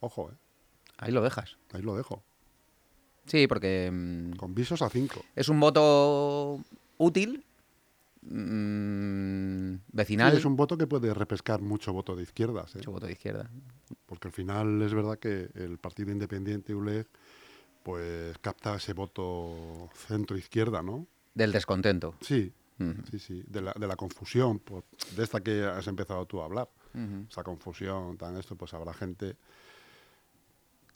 Ojo, 0.00 0.30
eh. 0.30 0.34
Ahí 0.96 1.12
lo 1.12 1.22
dejas. 1.22 1.58
ahí 1.72 1.82
lo 1.82 1.94
dejo. 1.94 2.22
Sí, 3.30 3.46
porque 3.46 3.88
mm, 3.92 4.32
Con 4.36 4.54
visos 4.54 4.82
a 4.82 4.90
5. 4.90 5.24
es 5.36 5.48
un 5.48 5.60
voto 5.60 6.58
útil, 6.98 7.44
mm, 8.22 9.74
vecinal, 9.92 10.36
es 10.36 10.44
un 10.44 10.56
voto 10.56 10.76
que 10.76 10.86
puede 10.86 11.14
repescar 11.14 11.60
mucho 11.60 11.92
voto 11.92 12.16
de 12.16 12.22
izquierdas. 12.24 12.74
¿eh? 12.74 12.78
mucho 12.78 12.92
voto 12.92 13.06
de 13.06 13.12
izquierda. 13.12 13.50
Porque 14.06 14.28
al 14.28 14.32
final 14.32 14.82
es 14.82 14.92
verdad 14.94 15.18
que 15.18 15.48
el 15.54 15.78
Partido 15.78 16.10
Independiente 16.12 16.74
ULEG 16.74 17.06
pues 17.82 18.36
capta 18.38 18.74
ese 18.76 18.92
voto 18.92 19.88
centro-izquierda, 19.94 20.82
¿no? 20.82 21.06
Del 21.34 21.52
descontento. 21.52 22.14
Sí, 22.20 22.52
sí, 23.10 23.18
sí. 23.18 23.42
De 23.46 23.60
la, 23.62 23.72
de 23.78 23.86
la 23.86 23.96
confusión, 23.96 24.58
por- 24.58 24.84
de 25.16 25.22
esta 25.22 25.40
que 25.40 25.64
has 25.64 25.86
empezado 25.86 26.26
tú 26.26 26.40
a 26.42 26.44
hablar. 26.46 26.68
Esa 27.30 27.44
confusión, 27.44 28.16
tan 28.18 28.36
esto, 28.36 28.56
pues 28.56 28.74
habrá 28.74 28.92
gente 28.92 29.36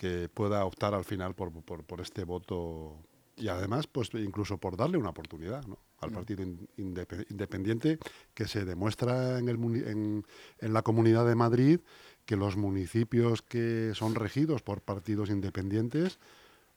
que 0.04 0.28
pueda 0.28 0.62
optar 0.66 0.92
al 0.92 1.04
final 1.04 1.34
por, 1.34 1.50
por, 1.62 1.82
por 1.84 2.02
este 2.02 2.24
voto 2.24 2.98
y 3.36 3.48
además, 3.48 3.86
pues 3.86 4.10
incluso 4.12 4.58
por 4.58 4.76
darle 4.76 4.98
una 4.98 5.08
oportunidad 5.08 5.64
¿no? 5.66 5.78
al 6.00 6.10
Partido 6.12 6.42
in- 6.42 6.68
indepe- 6.76 7.24
Independiente 7.30 7.98
que 8.34 8.46
se 8.46 8.66
demuestra 8.66 9.38
en, 9.38 9.48
el, 9.48 9.56
en, 9.88 10.26
en 10.58 10.72
la 10.74 10.82
Comunidad 10.82 11.26
de 11.26 11.34
Madrid 11.36 11.80
que 12.26 12.36
los 12.36 12.58
municipios 12.58 13.40
que 13.40 13.92
son 13.94 14.14
regidos 14.14 14.60
por 14.62 14.82
partidos 14.82 15.30
independientes 15.30 16.18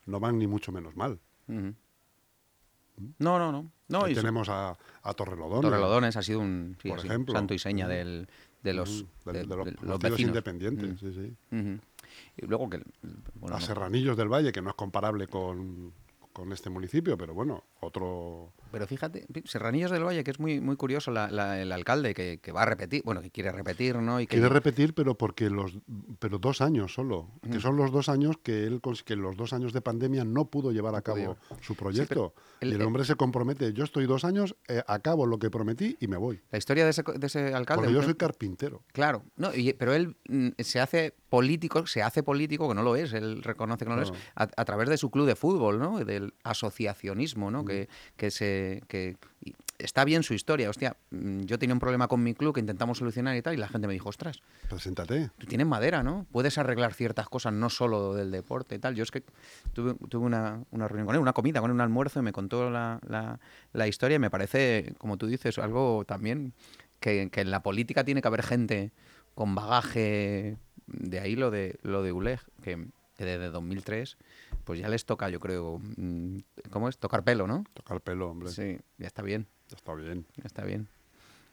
no 0.06 0.22
van 0.22 0.38
ni 0.40 0.48
mucho 0.48 0.72
menos 0.72 0.96
mal. 0.96 1.20
Ujú. 1.50 1.74
No, 3.20 3.38
no, 3.40 3.52
no. 3.52 3.70
no 3.90 4.04
Ahí 4.06 4.16
tenemos 4.16 4.48
a, 4.48 4.78
a 5.04 5.14
Torrelodones, 5.14 5.62
Torrelodones 5.70 6.16
ha 6.16 6.22
sido 6.24 6.40
un 6.40 6.78
sí, 6.82 6.88
por 6.90 7.02
sí, 7.02 7.08
ejemplo. 7.08 7.34
santo 7.36 7.54
y 7.54 7.60
seña 7.60 7.88
del, 7.90 8.28
de 8.64 8.74
los, 8.74 9.02
Ujú, 9.02 9.10
de, 9.26 9.34
de- 9.34 9.40
de 9.40 9.56
los, 9.56 9.66
de 9.66 9.72
los 9.74 9.80
partidos 9.82 10.02
vecinos. 10.12 10.30
independientes. 10.30 11.00
Sí, 11.02 11.14
sí. 11.14 11.78
Y 12.36 12.46
luego 12.46 12.70
que... 12.70 12.82
Bueno, 13.36 13.56
a 13.58 13.62
Serranillos 13.62 14.18
del 14.18 14.28
Valle, 14.32 14.52
que 14.52 14.62
no 14.62 14.70
es 14.70 14.76
comparable 14.76 15.28
con, 15.28 15.94
con 16.34 16.52
este 16.54 16.70
municipio, 16.70 17.18
pero 17.18 17.34
bueno, 17.34 17.64
otro... 17.80 18.54
Pero 18.70 18.86
fíjate, 18.86 19.26
Serranillos 19.46 19.92
del 19.92 20.04
Valle, 20.04 20.24
que 20.26 20.32
es 20.32 20.40
muy, 20.42 20.60
muy 20.60 20.76
curioso 20.76 21.10
la- 21.10 21.32
la- 21.32 21.60
el 21.62 21.72
alcalde 21.72 22.14
que, 22.14 22.40
que 22.42 22.52
va 22.52 22.64
a 22.64 22.66
repetir, 22.66 23.02
bueno, 23.06 23.22
que 23.22 23.32
quiere 23.32 23.50
repetir, 23.52 23.96
¿no? 23.96 24.20
Y 24.20 24.28
que 24.28 24.36
Quiere 24.36 24.50
repetir, 24.50 24.94
pero 24.94 25.16
porque 25.18 25.50
los 25.50 25.78
pero 26.20 26.38
dos 26.38 26.60
años 26.62 26.94
solo, 26.94 27.30
que 27.50 27.62
son 27.62 27.78
los 27.78 27.92
dos 27.94 28.10
años 28.10 28.38
que 28.44 28.66
él 28.66 28.82
que 29.06 29.14
en 29.14 29.22
los 29.22 29.38
dos 29.38 29.54
años 29.54 29.72
de 29.72 29.80
pandemia 29.82 30.26
no 30.26 30.46
pudo 30.50 30.72
llevar 30.74 30.96
a 30.96 31.02
cabo 31.02 31.38
su 31.62 31.76
proyecto. 31.76 32.34
el- 32.60 32.70
y 32.70 32.76
el 32.76 32.82
el- 32.82 32.88
hombre 32.88 33.06
se 33.06 33.16
compromete, 33.16 33.72
yo 33.72 33.86
estoy 33.86 34.06
dos 34.06 34.26
años, 34.26 34.56
eh, 34.68 34.84
acabo 34.88 35.26
lo 35.26 35.40
que 35.40 35.50
prometí 35.50 35.96
y 36.02 36.08
me 36.08 36.18
voy. 36.18 36.42
la 36.52 36.58
historia 36.58 36.84
de 36.84 36.90
ese, 36.92 37.04
de 37.04 37.26
ese 37.28 37.54
alcalde... 37.54 37.84
Porque 37.84 37.94
yo 37.94 38.04
soy 38.04 38.16
carpintero. 38.16 38.84
Claro, 38.92 39.24
no, 39.38 39.54
y- 39.56 39.72
pero 39.74 39.94
él 39.94 40.18
mm, 40.28 40.50
se 40.60 40.82
hace 40.82 41.16
político, 41.30 41.86
se 41.88 42.02
hace 42.04 42.24
político, 42.24 42.68
que 42.70 42.76
no 42.76 42.84
lo 42.84 42.96
es, 42.96 43.14
él 43.14 43.44
reconoce 43.44 43.84
que 43.86 43.90
no 43.90 43.96
lo 43.98 44.04
es, 44.04 44.14
a, 44.36 44.44
a 44.56 44.66
través 44.66 44.90
de 44.90 44.98
su 44.98 45.10
club 45.12 45.26
de 45.28 45.36
fútbol, 45.36 45.80
¿no? 45.80 46.00
Del 46.04 46.34
asociacionismo, 46.44 47.50
Mm. 47.50 47.54
¿no? 47.54 47.66
Que, 47.66 47.90
que 48.16 48.32
se... 48.32 48.82
Que, 48.88 49.18
está 49.80 50.04
bien 50.06 50.24
su 50.24 50.34
historia. 50.34 50.72
Hostia, 50.72 50.98
mm, 51.12 51.42
yo 51.42 51.60
tenía 51.60 51.74
un 51.76 51.80
problema 51.80 52.08
con 52.08 52.24
mi 52.24 52.34
club 52.34 52.52
que 52.56 52.60
intentamos 52.60 52.98
solucionar 52.98 53.36
y 53.38 53.44
tal, 53.44 53.54
y 53.54 53.58
la 53.58 53.68
gente 53.68 53.86
me 53.88 53.94
dijo, 53.94 54.10
ostras, 54.10 54.42
Preséntate. 54.70 55.30
tú 55.38 55.46
tienes 55.46 55.68
madera, 55.68 56.02
¿no? 56.02 56.26
Puedes 56.32 56.58
arreglar 56.58 56.94
ciertas 56.96 57.30
cosas, 57.30 57.54
no 57.54 57.70
solo 57.70 58.16
del 58.16 58.32
deporte 58.32 58.74
y 58.76 58.80
tal. 58.80 58.96
Yo 58.96 59.04
es 59.04 59.12
que 59.12 59.24
tuve, 59.74 59.94
tuve 60.10 60.26
una, 60.26 60.64
una 60.72 60.88
reunión 60.88 61.06
con 61.06 61.16
él, 61.16 61.22
una 61.22 61.34
comida, 61.34 61.62
con 61.62 61.70
él, 61.70 61.76
un 61.76 61.82
almuerzo, 61.82 62.20
y 62.20 62.24
me 62.24 62.32
contó 62.32 62.72
la, 62.72 63.00
la- 63.08 63.40
la 63.74 63.88
historia 63.88 64.16
y 64.16 64.20
me 64.20 64.32
parece, 64.32 64.96
como 64.98 65.18
tú 65.18 65.28
dices, 65.28 65.60
algo 65.60 66.04
también 66.08 66.54
que, 67.00 67.30
que 67.32 67.42
en 67.42 67.52
la 67.52 67.62
política 67.62 68.04
tiene 68.04 68.24
que 68.24 68.28
haber 68.28 68.42
gente 68.42 68.92
con 69.36 69.54
bagaje, 69.54 70.58
de 70.88 71.20
ahí 71.20 71.36
lo 71.36 71.52
de, 71.52 71.78
lo 71.84 72.02
de 72.04 72.12
ULEG, 72.12 72.40
que, 72.64 72.88
que 73.16 73.26
desde 73.26 73.50
2003, 73.50 74.18
pues 74.64 74.80
ya 74.80 74.90
les 74.90 75.06
toca, 75.06 75.30
yo 75.30 75.40
creo, 75.40 75.80
mm, 75.98 76.38
¿cómo 76.70 76.90
es? 76.90 76.98
Tocar 76.98 77.24
pelo, 77.24 77.48
¿no? 77.48 77.64
Toca 77.74 77.94
el 77.94 78.00
pelo, 78.02 78.30
hombre. 78.32 78.50
Sí, 78.50 78.78
ya 78.98 79.08
está 79.08 79.22
bien. 79.22 79.48
Ya 79.70 79.76
está 79.78 79.94
bien. 79.94 80.26
Ya 80.38 80.44
está 80.46 80.64
bien. 80.64 80.88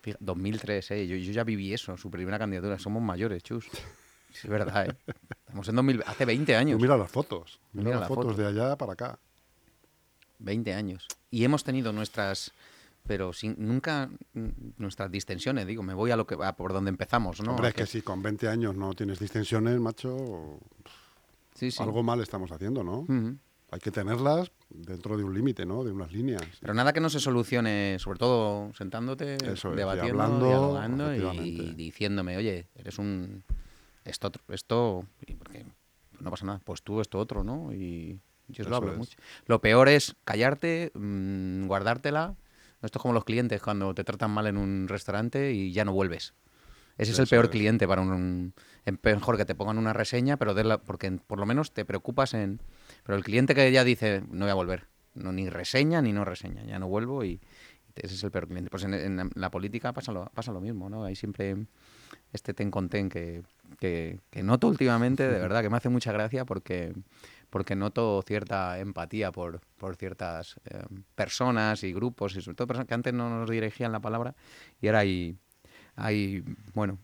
Fija- 0.02 0.18
2003, 0.20 0.90
¿eh? 0.92 1.06
Yo, 1.06 1.16
yo 1.16 1.32
ya 1.32 1.44
viví 1.44 1.72
eso, 1.72 1.96
su 1.96 2.10
primera 2.10 2.38
candidatura. 2.38 2.78
Somos 2.78 3.02
mayores, 3.02 3.42
chus. 3.42 3.66
Es 4.34 4.46
verdad, 4.48 4.86
¿eh? 4.90 4.96
Estamos 5.46 5.68
en 5.68 5.76
2000, 5.76 6.02
hace 6.06 6.24
20 6.24 6.52
Tú 6.52 6.58
años. 6.58 6.80
mira 6.80 6.96
las 6.96 7.10
fotos. 7.10 7.60
Mira, 7.72 7.84
Mira 7.84 8.00
las 8.00 8.00
la 8.02 8.08
fotos 8.08 8.32
foto. 8.32 8.42
de 8.42 8.48
allá 8.48 8.76
para 8.76 8.92
acá. 8.92 9.18
20 10.38 10.74
años. 10.74 11.06
Y 11.30 11.44
hemos 11.44 11.64
tenido 11.64 11.92
nuestras, 11.92 12.52
pero 13.06 13.32
sin, 13.32 13.54
nunca 13.58 14.10
nuestras 14.78 15.10
distensiones, 15.10 15.66
digo, 15.66 15.82
me 15.82 15.94
voy 15.94 16.10
a 16.10 16.16
lo 16.16 16.26
que 16.26 16.34
va 16.36 16.56
por 16.56 16.72
donde 16.72 16.88
empezamos, 16.90 17.40
¿no? 17.42 17.50
Hombre, 17.52 17.68
es 17.68 17.74
Que- 17.74 17.82
que 17.82 17.86
si 17.86 18.02
con 18.02 18.22
20 18.22 18.48
años 18.48 18.74
no 18.76 18.94
tienes 18.94 19.18
distensiones, 19.18 19.78
macho, 19.78 20.58
sí, 21.54 21.70
sí. 21.70 21.82
algo 21.82 22.02
mal 22.02 22.20
estamos 22.20 22.50
haciendo, 22.50 22.82
¿no? 22.82 23.06
Hay 23.70 23.80
que 23.80 23.90
tenerlas 23.90 24.52
dentro 24.70 25.16
de 25.16 25.24
un 25.24 25.34
límite, 25.34 25.66
¿no? 25.66 25.82
De 25.84 25.90
unas 25.92 26.12
líneas. 26.12 26.42
Pero 26.60 26.74
nada 26.74 26.92
que 26.92 27.00
no 27.00 27.10
se 27.10 27.18
solucione, 27.20 27.98
sobre 27.98 28.18
todo 28.18 28.72
sentándote, 28.74 29.34
Eso 29.34 29.70
es, 29.70 29.76
debatiendo, 29.76 30.22
hablando, 30.22 30.46
dialogando 30.46 31.14
y, 31.14 31.74
diciéndome, 31.74 32.36
oye, 32.36 32.68
eres 32.76 32.98
un 32.98 33.42
esto 34.04 34.30
esto 34.48 35.06
y 35.26 35.34
porque 35.34 35.64
no 36.20 36.30
pasa 36.30 36.46
nada, 36.46 36.60
pues 36.64 36.82
tú 36.82 37.00
esto 37.00 37.18
otro, 37.18 37.42
¿no? 37.42 37.72
Y 37.72 38.20
yo 38.48 38.64
lo 38.68 38.76
hablo 38.76 38.92
es. 38.92 38.98
mucho. 38.98 39.18
Lo 39.46 39.60
peor 39.60 39.88
es 39.88 40.14
callarte, 40.24 40.92
mm, 40.94 41.66
guardártela. 41.66 42.36
Esto 42.84 42.98
es 42.98 43.02
como 43.02 43.14
los 43.14 43.24
clientes 43.24 43.60
cuando 43.62 43.94
te 43.94 44.04
tratan 44.04 44.30
mal 44.30 44.46
en 44.46 44.56
un 44.56 44.86
restaurante 44.88 45.52
y 45.52 45.72
ya 45.72 45.84
no 45.84 45.92
vuelves. 45.92 46.34
Ese 46.96 47.12
es 47.12 47.18
el 47.18 47.26
peor 47.26 47.50
cliente 47.50 47.88
para 47.88 48.02
un, 48.02 48.54
mejor 49.02 49.36
que 49.36 49.44
te 49.44 49.54
pongan 49.54 49.78
una 49.78 49.92
reseña, 49.92 50.36
pero 50.36 50.54
de 50.54 50.64
la- 50.64 50.78
porque 50.78 51.10
por 51.10 51.40
lo 51.40 51.46
menos 51.46 51.72
te 51.72 51.84
preocupas 51.84 52.34
en 52.34 52.60
pero 53.04 53.16
el 53.16 53.24
cliente 53.24 53.54
que 53.54 53.70
ya 53.72 53.82
dice, 53.82 54.22
no 54.30 54.44
voy 54.44 54.50
a 54.50 54.54
volver, 54.54 54.86
no 55.14 55.32
ni 55.32 55.48
reseña 55.48 56.02
ni 56.02 56.12
no 56.12 56.24
reseña, 56.24 56.62
ya 56.64 56.78
no 56.78 56.86
vuelvo 56.88 57.24
y 57.24 57.40
ese 57.96 58.14
es 58.14 58.24
el 58.24 58.30
peor 58.30 58.46
cliente. 58.48 58.70
Pues 58.70 58.84
en, 58.84 59.30
la 59.34 59.50
política 59.50 59.92
pasa 59.92 60.12
lo, 60.12 60.26
pasa 60.26 60.52
lo 60.52 60.60
mismo, 60.60 60.88
¿no? 60.88 61.04
Hay 61.04 61.16
siempre 61.16 61.56
este 62.32 62.54
ten 62.54 62.70
con 62.70 62.88
ten 62.88 63.08
que, 63.08 63.42
que, 63.78 64.20
que 64.30 64.42
noto 64.42 64.68
últimamente, 64.68 65.28
de 65.28 65.38
verdad, 65.40 65.62
que 65.62 65.70
me 65.70 65.76
hace 65.76 65.88
mucha 65.88 66.12
gracia 66.12 66.44
porque, 66.44 66.92
porque 67.54 67.76
noto 67.76 68.20
cierta 68.26 68.80
empatía 68.80 69.30
por, 69.30 69.60
por 69.78 69.94
ciertas 69.94 70.56
eh, 70.64 70.82
personas 71.14 71.84
y 71.84 71.92
grupos, 71.92 72.34
y 72.34 72.40
sobre 72.42 72.56
todo 72.56 72.66
personas 72.66 72.88
que 72.88 72.94
antes 72.94 73.14
no 73.14 73.30
nos 73.30 73.48
dirigían 73.48 73.92
la 73.92 74.00
palabra 74.00 74.34
y 74.80 74.88
ahora 74.88 74.98
hay, 74.98 75.38
hay 75.94 76.42
bueno, 76.74 76.98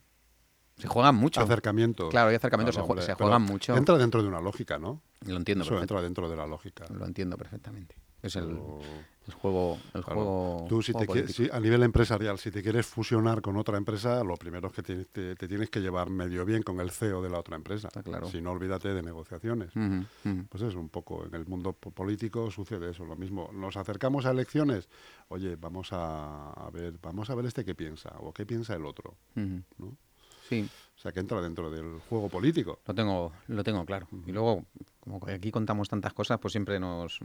se 0.77 0.89
juegan 0.89 1.15
mucho. 1.15 1.41
Acercamiento. 1.41 2.09
Claro, 2.09 2.31
hay 2.31 2.35
acercamientos, 2.35 2.75
se, 2.75 2.81
jue- 2.81 2.91
hombre, 2.91 3.05
se 3.07 3.15
juegan 3.15 3.43
mucho. 3.43 3.77
Entra 3.77 3.97
dentro 3.97 4.23
de 4.25 4.29
una 4.29 4.41
lógica, 4.41 4.77
¿no? 4.81 5.03
Lo 5.25 5.37
entiendo, 5.37 5.63
Eso 5.63 5.81
entra 5.81 6.03
dentro 6.03 6.29
de 6.29 6.35
la 6.37 6.49
lógica. 6.49 6.85
lo 6.93 7.07
entiendo 7.07 7.37
perfectamente. 7.39 7.95
Es 8.23 8.37
el, 8.37 8.47
Pero, 8.49 8.85
el 9.27 9.35
juego, 9.35 9.79
el 9.95 10.03
claro, 10.05 10.21
juego, 10.21 10.67
Tú, 10.69 10.83
si 10.83 10.93
juego 10.93 11.15
te 11.15 11.29
si- 11.29 11.49
a 11.51 11.59
nivel 11.61 11.83
empresarial, 11.83 12.39
si 12.39 12.51
te 12.51 12.63
quieres 12.63 12.87
fusionar 12.87 13.41
con 13.41 13.57
otra 13.57 13.79
empresa, 13.79 14.23
lo 14.25 14.37
primero 14.37 14.69
es 14.69 14.75
que 14.75 14.83
te, 14.83 15.05
te- 15.07 15.35
te 15.37 15.49
tienes 15.49 15.71
que 15.71 15.81
llevar 15.81 16.11
medio 16.11 16.45
bien 16.45 16.63
con 16.63 16.81
el 16.81 16.91
CEO 16.91 17.23
de 17.23 17.31
la 17.31 17.39
otra 17.39 17.57
empresa. 17.57 17.89
Está 17.89 18.03
claro. 18.03 18.29
Si 18.29 18.41
no, 18.43 18.51
olvídate 18.53 18.93
de 18.93 19.03
negociaciones. 19.03 19.73
Pues 20.49 20.63
es 20.63 20.75
un 20.75 20.89
poco, 20.89 21.25
en 21.27 21.35
el 21.35 21.47
mundo 21.47 21.73
po- 21.73 21.91
político 21.93 22.51
sucede 22.51 22.91
eso, 22.91 23.05
lo 23.05 23.17
mismo. 23.17 23.51
Nos 23.53 23.77
acercamos 23.77 24.27
a 24.27 24.33
elecciones, 24.33 24.89
oye, 25.29 25.57
vamos 25.57 25.93
a, 25.93 26.51
a 26.53 26.71
ver, 26.71 26.95
vamos 27.01 27.31
a 27.31 27.35
ver 27.35 27.47
este 27.47 27.65
qué 27.65 27.75
piensa, 27.75 28.11
o 28.21 28.33
qué 28.33 28.45
piensa 28.47 28.75
el 28.75 28.85
otro. 28.85 29.15
¿no? 29.35 29.97
Sí, 30.49 30.69
O 30.97 31.01
sea, 31.01 31.13
que 31.13 31.21
entra 31.21 31.41
dentro 31.41 31.71
del 31.71 32.01
juego 32.09 32.29
político. 32.29 32.81
lo 32.87 32.95
tengo, 32.95 33.33
lo 33.49 33.63
tengo 33.65 33.85
claro. 33.87 34.09
Y 34.27 34.33
luego, 34.33 34.65
como 35.01 35.21
aquí 35.27 35.51
contamos 35.51 35.89
tantas 35.89 36.13
cosas, 36.13 36.39
pues 36.39 36.53
siempre 36.53 36.79
nos... 36.79 37.19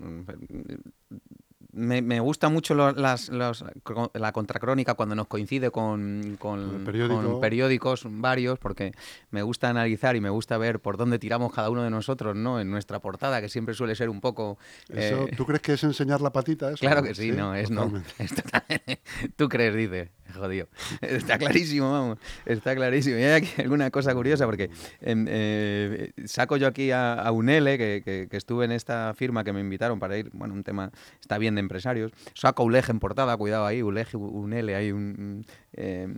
Me, 1.77 2.01
me 2.01 2.21
gusta 2.21 2.47
mucho 2.47 2.73
lo- 2.73 2.93
las, 2.93 3.27
los- 3.27 3.65
la 4.13 4.31
contracrónica 4.31 4.93
cuando 4.93 5.13
nos 5.13 5.27
coincide 5.27 5.71
con, 5.71 6.37
con- 6.39 6.65
Con 6.67 6.75
el 6.77 6.83
periódico. 6.85 7.21
con 7.21 7.41
periódicos 7.41 8.05
varios, 8.07 8.57
porque 8.59 8.93
me 9.29 9.41
gusta 9.41 9.69
analizar 9.69 10.15
y 10.15 10.21
me 10.21 10.29
gusta 10.29 10.57
ver 10.57 10.79
por 10.79 10.95
dónde 10.95 11.19
tiramos 11.19 11.51
cada 11.53 11.69
uno 11.69 11.83
de 11.83 11.89
nosotros, 11.89 12.33
¿no? 12.33 12.61
En 12.61 12.71
nuestra 12.71 12.99
portada, 12.99 13.41
que 13.41 13.49
siempre 13.49 13.73
suele 13.75 13.93
ser 13.95 14.07
un 14.09 14.21
poco... 14.21 14.57
Eso, 14.87 15.25
eh, 15.27 15.31
¿Tú 15.35 15.45
crees 15.45 15.61
que 15.61 15.73
es 15.73 15.83
enseñar 15.83 16.21
la 16.21 16.31
patita 16.31 16.69
eso? 16.69 16.77
Claro 16.79 17.03
que 17.03 17.13
sí, 17.13 17.31
no, 17.33 17.53
es 17.55 17.69
no. 17.69 17.81
totalmente. 17.81 18.13
Es 18.19 18.35
total- 18.35 18.63
Tú 19.35 19.49
crees, 19.49 19.75
dice, 19.75 20.11
jodido. 20.35 20.67
Está 21.01 21.37
clarísimo, 21.37 21.91
vamos. 21.91 22.17
Está 22.45 22.75
clarísimo. 22.75 23.17
Y 23.17 23.23
hay 23.23 23.33
aquí 23.43 23.61
alguna 23.61 23.89
cosa 23.91 24.13
curiosa 24.13 24.45
porque 24.45 24.69
em, 25.01 25.25
eh, 25.29 26.11
saco 26.25 26.57
yo 26.57 26.67
aquí 26.67 26.91
a, 26.91 27.13
a 27.13 27.31
Unele, 27.31 27.77
que, 27.77 28.01
que- 28.03 28.27
que 28.29 28.37
estuve 28.37 28.65
en 28.65 28.71
esta 28.71 29.13
firma 29.15 29.43
que 29.43 29.53
me 29.53 29.59
invitaron 29.61 29.99
para 29.99 30.17
ir, 30.17 30.29
bueno, 30.33 30.53
un 30.53 30.63
tema 30.63 30.91
está 31.21 31.37
bien 31.37 31.55
de 31.55 31.61
empresarios. 31.61 32.11
Saco 32.33 32.63
ULEG 32.63 32.89
en 32.89 32.99
portada, 32.99 33.35
cuidado 33.37 33.65
ahí, 33.65 33.81
ULEG, 33.81 34.15
Unele, 34.15 34.75
hay 34.75 34.91
un... 34.91 35.45
eh, 35.73 36.13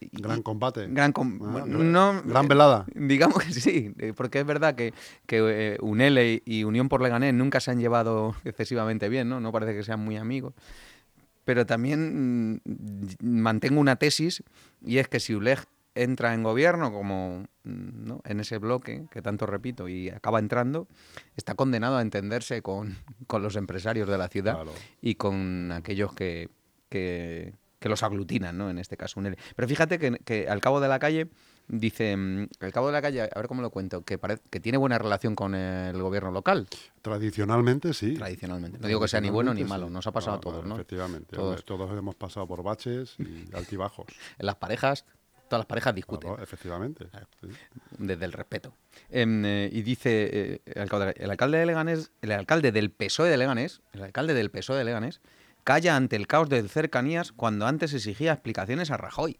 y- 0.00 0.22
Gran 0.22 0.42
combate. 0.42 0.86
Gran 0.88 1.12
com- 1.12 1.40
Ah, 1.42 1.64
no, 1.66 2.22
gran 2.24 2.44
eh, 2.44 2.48
velada. 2.48 2.86
Digamos 2.94 3.42
que 3.42 3.52
sí, 3.52 3.92
eh, 3.98 4.12
porque 4.14 4.38
es 4.38 4.46
verdad 4.46 4.76
que, 4.76 4.94
que 5.26 5.38
eh, 5.74 5.78
UNELE 5.80 6.42
y 6.44 6.62
Unión 6.62 6.88
por 6.88 7.02
Leganés 7.02 7.34
nunca 7.34 7.58
se 7.58 7.72
han 7.72 7.80
llevado 7.80 8.36
excesivamente 8.44 9.08
bien, 9.08 9.28
¿no? 9.28 9.40
No 9.40 9.50
parece 9.50 9.74
que 9.74 9.82
sean 9.82 9.98
muy 10.00 10.16
amigos. 10.16 10.54
Pero 11.50 11.66
también 11.66 12.54
mm, 12.54 12.60
mantengo 13.22 13.80
una 13.80 13.96
tesis 13.96 14.44
y 14.86 14.98
es 14.98 15.08
que 15.08 15.18
si 15.18 15.34
ULEG 15.34 15.58
entra 15.96 16.32
en 16.32 16.44
gobierno 16.44 16.92
como 16.92 17.40
mm, 17.64 18.04
¿no? 18.06 18.20
en 18.24 18.38
ese 18.38 18.58
bloque 18.58 19.06
que 19.10 19.20
tanto 19.20 19.46
repito 19.46 19.88
y 19.88 20.10
acaba 20.10 20.38
entrando, 20.38 20.86
está 21.36 21.56
condenado 21.56 21.96
a 21.96 22.02
entenderse 22.02 22.62
con, 22.62 22.98
con 23.26 23.42
los 23.42 23.56
empresarios 23.56 24.08
de 24.08 24.16
la 24.16 24.28
ciudad 24.28 24.54
Claro. 24.54 24.72
y 25.02 25.16
con 25.16 25.72
aquellos 25.72 26.12
que, 26.12 26.50
que, 26.88 27.52
que 27.80 27.88
los 27.88 28.04
aglutinan, 28.04 28.56
¿no? 28.56 28.70
En 28.70 28.78
este 28.78 28.96
caso, 28.96 29.18
un 29.18 29.26
L. 29.26 29.36
Pero 29.56 29.66
fíjate 29.66 29.98
que, 29.98 30.20
que 30.24 30.48
al 30.48 30.60
cabo 30.60 30.78
de 30.78 30.86
la 30.86 31.00
calle 31.00 31.26
dice, 31.70 32.16
mm, 32.16 32.48
al 32.60 32.72
cabo 32.72 32.88
de 32.88 32.92
la 32.92 33.02
calle, 33.02 33.22
a 33.22 33.38
ver 33.38 33.48
cómo 33.48 33.62
lo 33.62 33.70
cuento, 33.70 34.02
que, 34.02 34.18
tiene 34.60 34.78
buena 34.78 34.98
relación 34.98 35.34
con 35.34 35.54
el 35.54 36.00
gobierno 36.02 36.30
local, 36.30 36.68
Tradicionalmente 37.02 37.94
sí. 37.94 38.14
tradicionalmente. 38.14 38.78
No 38.78 38.88
digo 38.88 39.00
que 39.00 39.08
sea 39.08 39.20
ni 39.20 39.30
bueno 39.30 39.54
ni 39.54 39.64
malo, 39.64 39.86
sí. 39.86 39.92
nos 39.92 40.06
ha 40.06 40.12
pasado 40.12 40.36
a 40.36 40.40
todos, 40.40 40.66
¿no? 40.66 40.74
Efectivamente. 40.74 41.34
Todos. 41.34 41.64
Todos 41.64 41.96
hemos 41.96 42.14
pasado 42.14 42.46
por 42.46 42.62
baches 42.62 43.16
y 43.18 43.48
altibajos. 43.54 44.06
En 44.38 44.46
las 44.46 44.56
parejas, 44.56 45.04
todas 45.48 45.60
las 45.60 45.66
parejas 45.66 45.94
discuten. 45.94 46.28
Claro, 46.28 46.42
efectivamente. 46.42 47.06
sí. 47.40 47.48
desde 47.98 48.24
el 48.24 48.32
respeto. 48.32 48.74
Em, 49.08 49.44
eh, 49.44 49.70
y 49.72 49.82
dice 49.82 50.30
eh, 50.32 50.62
el, 50.66 50.82
alcalde, 50.82 51.14
el 51.16 51.30
alcalde 51.30 51.58
de 51.58 51.66
Leganés, 51.66 52.10
el 52.20 52.32
alcalde 52.32 52.72
del 52.72 52.90
PSOE 52.90 53.30
de 53.30 53.36
Leganés, 53.36 53.80
el 53.92 54.02
alcalde 54.02 54.34
del 54.34 54.50
PSOE 54.50 54.76
de 54.76 54.84
Leganés, 54.84 55.20
calla 55.64 55.96
ante 55.96 56.16
el 56.16 56.26
caos 56.26 56.48
de 56.48 56.66
cercanías 56.68 57.32
cuando 57.32 57.66
antes 57.66 57.94
exigía 57.94 58.32
explicaciones 58.32 58.90
a 58.90 58.96
Rajoy. 58.96 59.38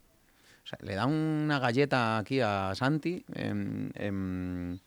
O 0.63 0.67
sea, 0.67 0.77
le 0.81 0.95
da 0.95 1.05
una 1.05 1.59
galleta 1.59 2.17
aquí 2.17 2.39
a 2.39 2.73
Santi 2.75 3.25
em, 3.33 3.89
em, 3.95 4.77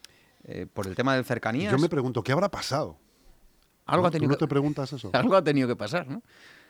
eh, 0.44 0.66
por 0.72 0.86
el 0.86 0.94
tema 0.94 1.14
del 1.14 1.24
cercanías. 1.24 1.72
Yo 1.72 1.78
me 1.78 1.88
pregunto, 1.88 2.22
¿qué 2.22 2.32
habrá 2.32 2.50
pasado? 2.50 2.96
algo, 3.86 4.02
¿No? 4.02 4.08
ha 4.08 4.10
¿Tú 4.10 4.14
tenido 4.14 4.30
no 4.30 4.36
que, 4.36 4.44
te 4.44 4.48
preguntas 4.48 4.92
eso? 4.92 5.10
algo 5.12 5.36
ha 5.36 5.44
tenido 5.44 5.68
que 5.68 5.76
pasar, 5.76 6.06
¿no? 6.08 6.22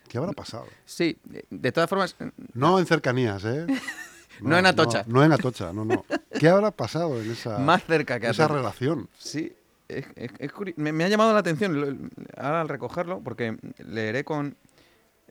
¿Qué 0.08 0.18
habrá 0.18 0.32
pasado? 0.32 0.66
Sí, 0.84 1.16
de- 1.25 1.44
de 1.50 1.73
todas 1.73 1.88
formas, 1.88 2.16
No 2.52 2.78
en 2.78 2.87
cercanías, 2.87 3.44
¿eh? 3.44 3.66
No 4.40 4.58
en 4.58 4.66
Atocha. 4.66 5.04
No, 5.06 5.23
en 5.23 5.30
Atocha, 5.30 5.73
no, 5.73 5.84
no. 5.84 6.04
¿Qué 6.40 6.49
habrá 6.49 6.73
pasado 6.73 7.20
en 7.20 7.30
esa, 7.30 7.58
más 7.58 7.84
cerca 7.84 8.18
que 8.18 8.26
esa 8.28 8.49
relación? 8.49 9.08
Sí, 9.16 9.52
es- 9.87 10.06
es- 10.16 10.52
me, 10.76 10.92
me 10.92 11.04
ha 11.04 11.08
llamado 11.08 11.32
la 11.32 11.38
atención 11.38 12.11
ahora 12.37 12.62
al 12.62 12.68
recogerlo, 12.68 13.20
porque 13.20 13.56
leeré 13.78 14.25
con. 14.25 14.56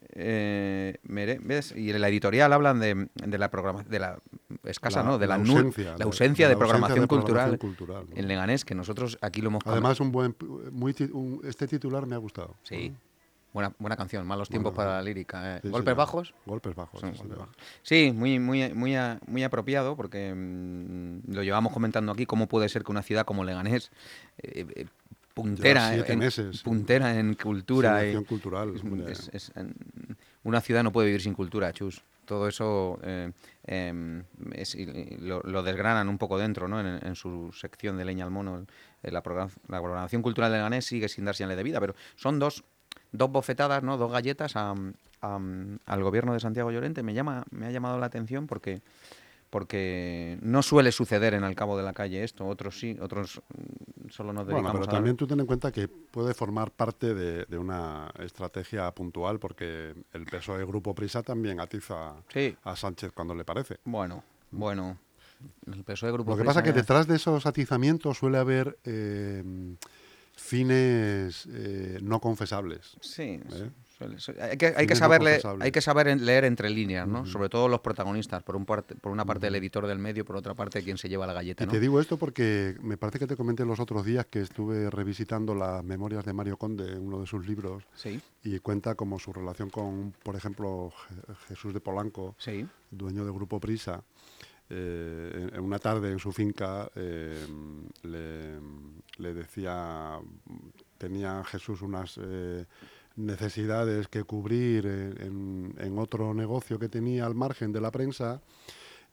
Eh, 0.09 0.97
¿ves? 1.03 1.73
Y 1.75 1.89
en 1.91 2.01
la 2.01 2.09
editorial 2.09 2.51
hablan 2.53 2.79
de, 2.79 3.07
de 3.15 3.37
la 3.37 3.49
programa, 3.49 3.83
de 3.83 3.99
la 3.99 4.19
escasa, 4.65 5.01
La- 5.03 5.09
¿no? 5.09 5.17
De 5.17 5.27
la, 5.27 5.37
la 5.37 5.43
ausencia, 5.43 5.97
la 5.97 6.05
ausencia 6.05 6.45
la 6.45 6.49
de 6.49 6.57
programación 6.57 6.99
ausencia 6.99 7.01
de 7.01 7.07
cultural 7.07 7.57
programación 7.57 7.57
cultural, 7.75 8.05
¿no? 8.09 8.15
en 8.17 8.27
Leganés, 8.27 8.65
que 8.65 8.75
nosotros 8.75 9.17
aquí 9.21 9.41
lo 9.41 9.49
hemos 9.49 9.63
Además, 9.65 9.99
un 9.99 10.11
buen, 10.11 10.35
muy 10.71 10.95
un- 11.11 11.41
este 11.43 11.67
titular 11.67 12.05
me 12.05 12.15
ha 12.15 12.19
gustado. 12.19 12.55
Sí. 12.63 12.93
Buena, 13.53 13.71
buena 13.77 13.95
canción, 13.95 14.25
malos 14.25 14.49
tiempos 14.49 14.73
Buena 14.73 14.89
para 14.89 14.97
la 14.97 15.03
lírica. 15.03 15.57
¿eh? 15.57 15.59
Sí, 15.61 15.69
¿Golpes 15.69 15.95
bajos? 15.95 16.33
Golpes 16.47 16.73
bajos. 16.73 17.01
Sí, 17.01 17.05
golpes 17.15 17.37
bajos. 17.37 17.55
Sí, 17.83 18.11
muy, 18.11 18.39
muy, 18.39 18.73
muy, 18.73 18.95
a- 18.95 19.19
muy 19.27 19.43
apropiado 19.43 19.95
porque 19.95 20.33
mm, 20.35 21.31
lo 21.31 21.43
llevamos 21.43 21.71
comentando 21.71 22.11
aquí, 22.11 22.25
cómo 22.25 22.47
puede 22.47 22.67
ser 22.67 22.83
que 22.83 22.91
una 22.91 23.03
ciudad 23.03 23.25
como 23.25 23.43
Leganés, 23.43 23.91
eh, 24.41 24.65
eh, 24.75 24.85
puntera, 25.33 25.95
en, 25.95 26.19
meses. 26.19 26.61
puntera 26.61 27.17
en 27.19 27.33
cultura, 27.35 28.05
y- 28.05 28.23
cultural. 28.23 28.73
es, 28.75 28.83
hombre. 28.83 29.11
es- 29.11 29.29
es, 29.33 29.51
en- 29.55 29.75
una 30.43 30.61
ciudad 30.61 30.83
no 30.83 30.91
puede 30.91 31.07
vivir 31.07 31.21
sin 31.21 31.33
cultura, 31.33 31.71
chus. 31.73 32.03
Todo 32.25 32.47
eso 32.47 32.99
eh, 33.03 33.31
em, 33.65 34.23
es- 34.53 34.77
lo, 35.19 35.41
lo 35.41 35.63
desgranan 35.63 36.07
un 36.07 36.17
poco 36.17 36.37
dentro, 36.37 36.67
¿no? 36.67 36.79
En, 36.79 37.05
en 37.05 37.15
su 37.15 37.51
sección 37.53 37.97
de 37.97 38.05
Leña 38.05 38.23
al 38.25 38.31
Mono. 38.31 38.65
eh, 39.03 39.11
la, 39.11 39.21
program- 39.23 39.49
la 39.67 39.81
programación 39.81 40.21
cultural 40.21 40.51
de 40.51 40.57
Leganés 40.57 40.85
sigue 40.85 41.09
sin 41.09 41.25
dar 41.25 41.35
señales 41.35 41.57
de 41.57 41.63
vida, 41.63 41.79
pero 41.81 41.95
son 42.15 42.39
dos, 42.39 42.63
dos 43.11 43.29
bofetadas, 43.31 43.83
¿no? 43.83 43.97
Dos 43.97 44.11
galletas 44.11 44.55
a- 44.55 44.73
a- 45.21 45.39
al 45.85 46.03
gobierno 46.03 46.33
de 46.33 46.39
Santiago 46.39 46.71
Llorente. 46.71 47.03
Me, 47.03 47.13
llama, 47.13 47.43
me 47.51 47.65
ha 47.65 47.71
llamado 47.71 47.97
la 47.99 48.05
atención 48.05 48.47
porque 48.47 48.81
porque 49.53 50.39
no 50.41 50.63
suele 50.63 50.91
suceder 50.91 51.35
en 51.35 51.43
el 51.43 51.53
cabo 51.53 51.77
de 51.77 51.83
la 51.83 51.93
calle 51.93 52.23
esto, 52.23 52.47
otros 52.47 52.79
sí, 52.79 52.97
otros 52.99 53.39
mm, 53.55 54.09
solo 54.09 54.33
nos 54.33 54.47
dedicamos 54.47 54.71
Bueno, 54.71 54.79
pero 54.79 54.91
a... 54.91 54.95
también 54.95 55.15
tú 55.15 55.27
ten 55.27 55.39
en 55.41 55.45
cuenta 55.45 55.71
que 55.71 55.87
puede 55.87 56.33
formar 56.33 56.71
parte 56.71 57.13
de, 57.13 57.45
de 57.45 57.57
una 57.59 58.11
estrategia 58.17 58.89
puntual 58.95 59.37
porque 59.37 59.93
el 60.11 60.25
peso 60.25 60.57
del 60.57 60.65
Grupo 60.65 60.95
Prisa 60.95 61.21
también 61.21 61.59
atiza 61.59 62.15
Sí. 62.29 62.57
a 62.63 62.75
Sánchez 62.75 63.11
cuando 63.13 63.35
le 63.35 63.45
parece. 63.45 63.77
Bueno, 63.85 64.23
bueno. 64.49 64.97
El 65.71 65.83
PSOE 65.83 66.11
Grupo 66.11 66.31
Lo 66.31 66.37
que 66.37 66.45
pasa 66.45 66.61
es 66.61 66.65
que 66.65 66.73
detrás 66.73 67.05
de 67.05 67.17
esos 67.17 67.45
atizamientos 67.45 68.17
suele 68.17 68.39
haber 68.39 68.79
eh, 68.85 69.43
fines 70.35 71.47
eh, 71.51 71.99
no 72.01 72.19
confesables. 72.19 72.97
Sí, 73.01 73.39
¿Eh? 73.51 73.69
Suele- 74.17 74.41
hay 74.41 74.57
que, 74.57 74.73
hay 74.75 74.87
saber 74.95 75.21
leer, 75.21 75.35
confesables. 75.41 75.65
hay 75.65 75.71
que 75.71 75.81
saber 75.81 76.07
en- 76.07 76.25
leer 76.25 76.45
entre 76.45 76.69
líneas, 76.69 77.07
¿no? 77.07 77.25
Sobre 77.25 77.49
todo 77.49 77.67
los 77.67 77.79
protagonistas, 77.81 78.43
por 78.43 78.55
un 78.55 78.65
parte, 78.65 78.95
por 78.95 79.11
una 79.11 79.25
parte 79.25 79.47
el 79.47 79.55
editor 79.55 79.87
del 79.87 79.99
medio, 79.99 80.23
por 80.25 80.35
otra 80.35 80.53
parte 80.53 80.83
quien 80.83 80.97
se 80.97 81.09
lleva 81.09 81.25
la 81.27 81.33
galleta, 81.33 81.63
Y 81.63 81.67
¿no? 81.67 81.71
te 81.73 81.79
digo 81.79 81.99
esto 81.99 82.17
porque 82.17 82.75
me 82.81 82.97
parece 82.97 83.19
que 83.19 83.27
te 83.27 83.35
comenté 83.35 83.65
los 83.65 83.79
otros 83.79 84.05
días 84.05 84.25
que 84.27 84.41
estuve 84.41 84.89
revisitando 84.89 85.55
las 85.55 85.83
memorias 85.83 86.25
de 86.25 86.33
Mario 86.33 86.57
Conde, 86.57 86.97
uno 86.97 87.19
de 87.21 87.27
sus 87.27 87.45
libros, 87.47 87.83
Sí, 87.95 88.19
y 88.43 88.59
cuenta 88.59 88.95
como 88.95 89.19
su 89.19 89.33
relación 89.33 89.69
con, 89.69 90.13
por 90.23 90.35
ejemplo, 90.35 90.91
Je- 90.91 91.35
Jesús 91.47 91.73
de 91.73 91.79
Polanco, 91.81 92.35
sí. 92.37 92.65
dueño 92.91 93.23
del 93.25 93.33
Grupo 93.33 93.59
Prisa, 93.59 94.03
eh, 94.69 95.31
en- 95.49 95.55
en 95.55 95.61
una 95.63 95.77
tarde 95.77 96.11
en 96.11 96.19
su 96.19 96.31
finca 96.31 96.89
eh, 96.95 97.45
le, 98.03 98.59
le 99.17 99.33
decía, 99.33 100.17
tenía 100.97 101.43
Jesús 101.43 101.81
unas 101.81 102.17
eh, 102.21 102.65
necesidades 103.15 104.07
que 104.07 104.23
cubrir 104.23 104.85
en, 104.85 105.75
otro 105.99 106.33
negocio 106.33 106.79
que 106.79 106.89
tenía 106.89 107.25
al 107.25 107.35
margen 107.35 107.71
de 107.71 107.81
la 107.81 107.91
prensa 107.91 108.41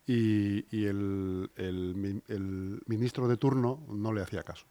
y, 0.06 0.64
y 0.76 0.86
el, 0.86 1.50
el 1.56 1.94
mi- 1.94 2.22
el 2.28 2.80
ministro 2.86 3.28
de 3.28 3.36
turno 3.36 3.84
no 3.88 4.12
le 4.12 4.22
hacía 4.22 4.42
caso. 4.42 4.66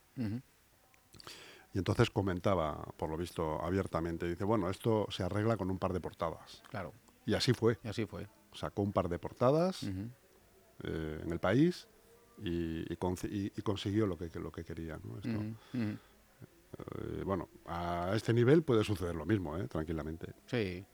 Y 1.73 1.77
entonces 1.77 2.09
comentaba, 2.09 2.83
por 2.97 3.09
lo 3.11 3.17
visto, 3.17 3.63
abiertamente, 3.63 4.27
dice, 4.27 4.43
bueno, 4.43 4.69
esto 4.69 5.05
se 5.09 5.21
arregla 5.23 5.55
con 5.55 5.69
un 5.69 5.77
par 5.77 5.93
de 5.93 5.99
portadas. 6.01 6.63
Claro, 6.69 6.93
Y 7.27 7.35
así 7.35 7.53
fue. 7.53 7.77
y 7.83 7.87
así 7.87 8.05
fue. 8.05 8.27
Sacó 8.53 8.81
un 8.81 8.91
par 8.91 9.07
de 9.07 9.19
portadas 9.19 9.83
eh, 10.83 11.21
en 11.23 11.31
el 11.31 11.39
país 11.39 11.87
y, 12.43 12.91
y 12.91 13.61
consiguió 13.61 14.07
lo 14.07 14.17
que, 14.17 14.31
lo 14.39 14.51
que 14.51 14.63
quería. 14.65 14.99
Eh, 16.77 17.23
bueno, 17.25 17.49
a 17.65 18.11
este 18.15 18.33
nivel 18.33 18.63
puede 18.63 18.83
suceder 18.83 19.15
lo 19.15 19.25
mismo, 19.25 19.57
¿eh? 19.57 19.67
tranquilamente. 19.67 20.33
Sí. 20.45 20.85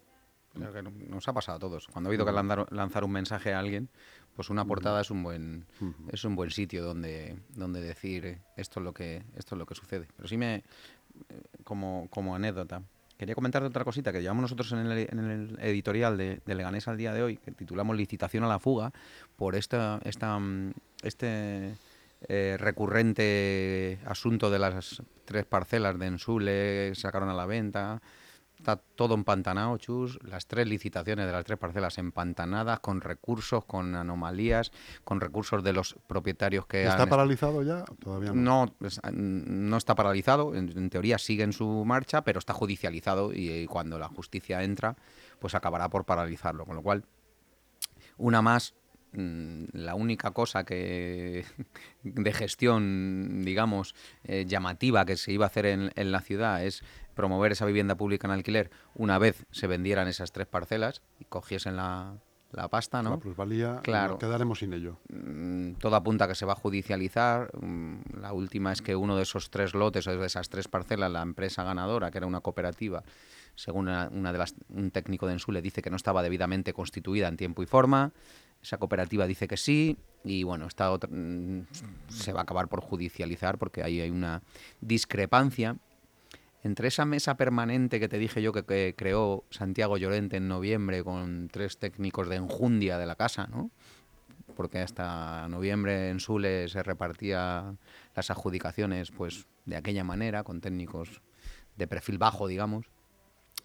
Creo 0.53 0.72
que 0.72 0.82
no- 0.82 0.91
nos 1.10 1.27
ha 1.27 1.34
pasado 1.34 1.58
a 1.58 1.60
todos. 1.60 1.88
Cuando 1.88 2.08
ha 2.08 2.12
habido 2.12 2.25
que 2.25 2.32
lanzar, 2.32 2.72
lanzar 2.72 3.03
un 3.03 3.12
mensaje 3.12 3.53
a 3.53 3.60
alguien, 3.60 3.89
pues 4.36 4.50
una 4.50 4.63
portada 4.65 5.01
es 5.01 5.12
un 5.12 5.22
buen 5.24 5.65
es 6.13 6.24
un 6.24 6.36
buen 6.36 6.50
sitio 6.51 6.84
donde 6.84 7.38
donde 7.55 7.82
decir 7.82 8.39
esto 8.55 8.79
es 8.79 8.84
lo 8.86 8.94
que 8.94 9.24
esto 9.36 9.55
es 9.55 9.60
lo 9.60 9.65
que 9.65 9.75
sucede. 9.75 10.08
Pero 10.15 10.27
sí 10.29 10.38
me 10.38 10.63
como 11.63 12.08
como 12.10 12.36
anécdota 12.36 12.82
quería 13.17 13.36
comentarte 13.36 13.67
otra 13.67 13.84
cosita 13.86 14.12
que 14.12 14.22
llevamos 14.22 14.41
nosotros 14.44 14.72
en 14.74 14.79
el, 14.79 15.08
en 15.10 15.20
el 15.20 15.58
editorial 15.62 16.17
de, 16.17 16.41
de 16.46 16.55
Leganés 16.55 16.88
al 16.89 16.98
día 16.98 17.13
de 17.13 17.24
hoy 17.24 17.38
que 17.38 17.51
titulamos 17.51 17.96
licitación 17.96 18.44
a 18.44 18.48
la 18.48 18.60
fuga 18.60 18.91
por 19.38 19.55
esta 19.55 20.00
esta 20.03 20.38
este 21.01 21.75
eh, 22.27 22.57
recurrente 22.60 24.00
asunto 24.05 24.50
de 24.50 24.60
las 24.60 25.01
tres 25.25 25.45
parcelas 25.45 25.98
de 26.00 26.05
Ensule 26.07 26.95
sacaron 26.95 27.30
a 27.30 27.34
la 27.34 27.45
venta 27.45 28.01
Está 28.58 28.78
todo 28.78 29.15
empantanado, 29.15 29.78
chus. 29.78 30.17
Las 30.23 30.47
tres 30.47 30.67
licitaciones 30.67 31.25
de 31.25 31.32
las 31.32 31.43
tres 31.43 31.60
parcelas 31.60 31.97
empantanadas, 31.97 32.80
con 32.80 33.01
recursos, 33.01 33.65
con 33.65 33.95
anomalías, 33.95 34.71
con 35.04 35.19
recursos 35.19 35.63
de 35.63 35.73
los 35.73 35.95
propietarios 36.08 36.65
que 36.65 36.84
¿Está 36.84 37.04
han... 37.04 37.10
paralizado 37.10 37.63
ya? 37.63 37.84
Todavía 37.99 38.32
no. 38.34 38.65
No, 38.65 38.75
ah, 39.04 39.12
no 39.12 39.78
está 39.78 39.93
paralizado, 39.95 40.56
en, 40.56 40.75
en 40.75 40.89
teoría 40.89 41.17
sigue 41.17 41.43
en 41.43 41.54
su 41.54 41.84
marcha, 41.86 42.23
pero 42.23 42.39
está 42.39 42.54
judicializado 42.54 43.34
y, 43.34 43.67
cuando 43.67 43.99
la 43.99 44.08
justicia 44.08 44.63
entra, 44.63 44.95
pues 45.39 45.54
acabará 45.54 45.89
por 45.89 46.06
paralizarlo. 46.06 46.65
Con 46.65 46.78
lo 46.78 46.82
cual, 46.82 47.04
una 48.17 48.41
más, 48.41 48.73
la 49.15 49.95
única 49.95 50.32
cosa 50.32 50.63
que 50.63 51.45
de 52.04 52.34
gestión, 52.34 53.41
digamos, 53.43 53.95
eh, 54.23 54.45
llamativa 54.47 55.06
que 55.06 55.17
se 55.17 55.32
iba 55.32 55.45
a 55.45 55.47
hacer 55.47 55.65
en, 55.65 55.91
en 55.95 56.12
la 56.12 56.21
ciudad 56.21 56.63
es 56.63 56.84
promover 57.13 57.51
esa 57.54 57.65
vivienda 57.65 57.95
pública 57.95 58.28
en 58.28 58.34
alquiler 58.34 58.71
una 58.93 59.17
vez 59.19 59.45
se 59.51 59.67
vendieran 59.67 60.08
esas 60.08 60.32
tres 60.32 60.47
parcelas 60.47 61.01
y 61.19 61.23
cogiesen 61.25 61.78
la, 61.78 62.17
la 62.51 62.67
pasta, 62.67 63.01
¿no? 63.01 63.12
La 63.12 63.17
plusvalía, 63.17 63.80
Claro. 63.84 64.12
nos 64.12 64.19
quedaremos 64.19 64.60
sin 64.60 64.73
ello. 64.73 64.99
Mm, 65.10 65.73
todo 65.73 65.95
apunta 65.95 66.25
a 66.25 66.28
que 66.28 66.36
se 66.36 66.45
va 66.45 66.54
a 66.54 66.58
judicializar. 66.58 67.51
Mm, 67.60 68.19
La 68.21 68.34
última 68.34 68.71
es 68.73 68.82
que 68.82 68.95
uno 68.95 69.15
de 69.15 69.23
esos 69.23 69.49
tres 69.49 69.73
lotes 69.73 70.08
o 70.08 70.17
de 70.17 70.25
esas 70.25 70.49
tres 70.49 70.67
parcelas, 70.67 71.10
la 71.12 71.21
empresa 71.21 71.63
ganadora, 71.63 72.12
que 72.12 72.17
era 72.17 72.28
una 72.28 72.41
cooperativa, 72.41 73.04
según 73.56 73.88
una, 73.88 74.10
una 74.12 74.32
de 74.34 74.38
las, 74.38 74.54
un 74.69 74.91
técnico 74.91 75.25
de 75.28 75.34
Ensule, 75.34 75.62
dice 75.62 75.82
que 75.82 75.89
no 75.89 75.95
estaba 75.95 76.21
debidamente 76.23 76.73
constituida 76.73 77.28
en 77.30 77.38
tiempo 77.38 77.63
y 77.63 77.65
forma. 77.65 78.12
Esa 78.65 78.78
cooperativa 78.78 79.28
dice 79.28 79.47
que 79.47 79.58
sí. 79.58 79.97
Y 80.23 80.41
bueno, 80.41 80.65
esta 80.65 80.91
otra, 80.91 81.08
mm, 81.12 81.67
se 82.10 82.34
va 82.34 82.39
a 82.39 82.43
acabar 82.43 82.67
por 82.67 82.82
judicializar 82.82 83.60
porque 83.60 83.84
ahí 83.84 84.01
hay 84.01 84.10
una 84.10 84.41
discrepancia 84.82 85.78
entre 86.63 86.88
esa 86.88 87.06
mesa 87.06 87.38
permanente 87.38 87.99
que 87.99 88.10
te 88.10 88.17
dije 88.17 88.41
yo 88.41 88.51
que, 88.51 88.63
que 88.65 88.95
creó 88.97 89.43
Santiago 89.51 89.97
Llorente 89.97 90.38
en 90.38 90.47
noviembre 90.47 91.04
con 91.04 91.47
tres 91.49 91.78
técnicos 91.78 92.28
de 92.28 92.38
enjundia 92.38 92.97
de 92.97 93.06
la 93.06 93.15
casa, 93.15 93.45
¿no? 93.45 93.69
porque 94.56 94.80
hasta 94.80 95.47
noviembre 95.47 96.10
en 96.10 96.19
Sule 96.19 96.67
se 96.67 96.82
repartía 96.82 97.75
las 98.15 98.32
adjudicaciones 98.32 99.12
pues 99.12 99.45
de 99.65 99.75
aquella 99.75 100.04
manera, 100.04 100.43
con 100.43 100.62
técnicos 100.62 101.21
de 101.75 101.88
perfil 101.88 102.17
bajo, 102.17 102.47
digamos. 102.47 102.88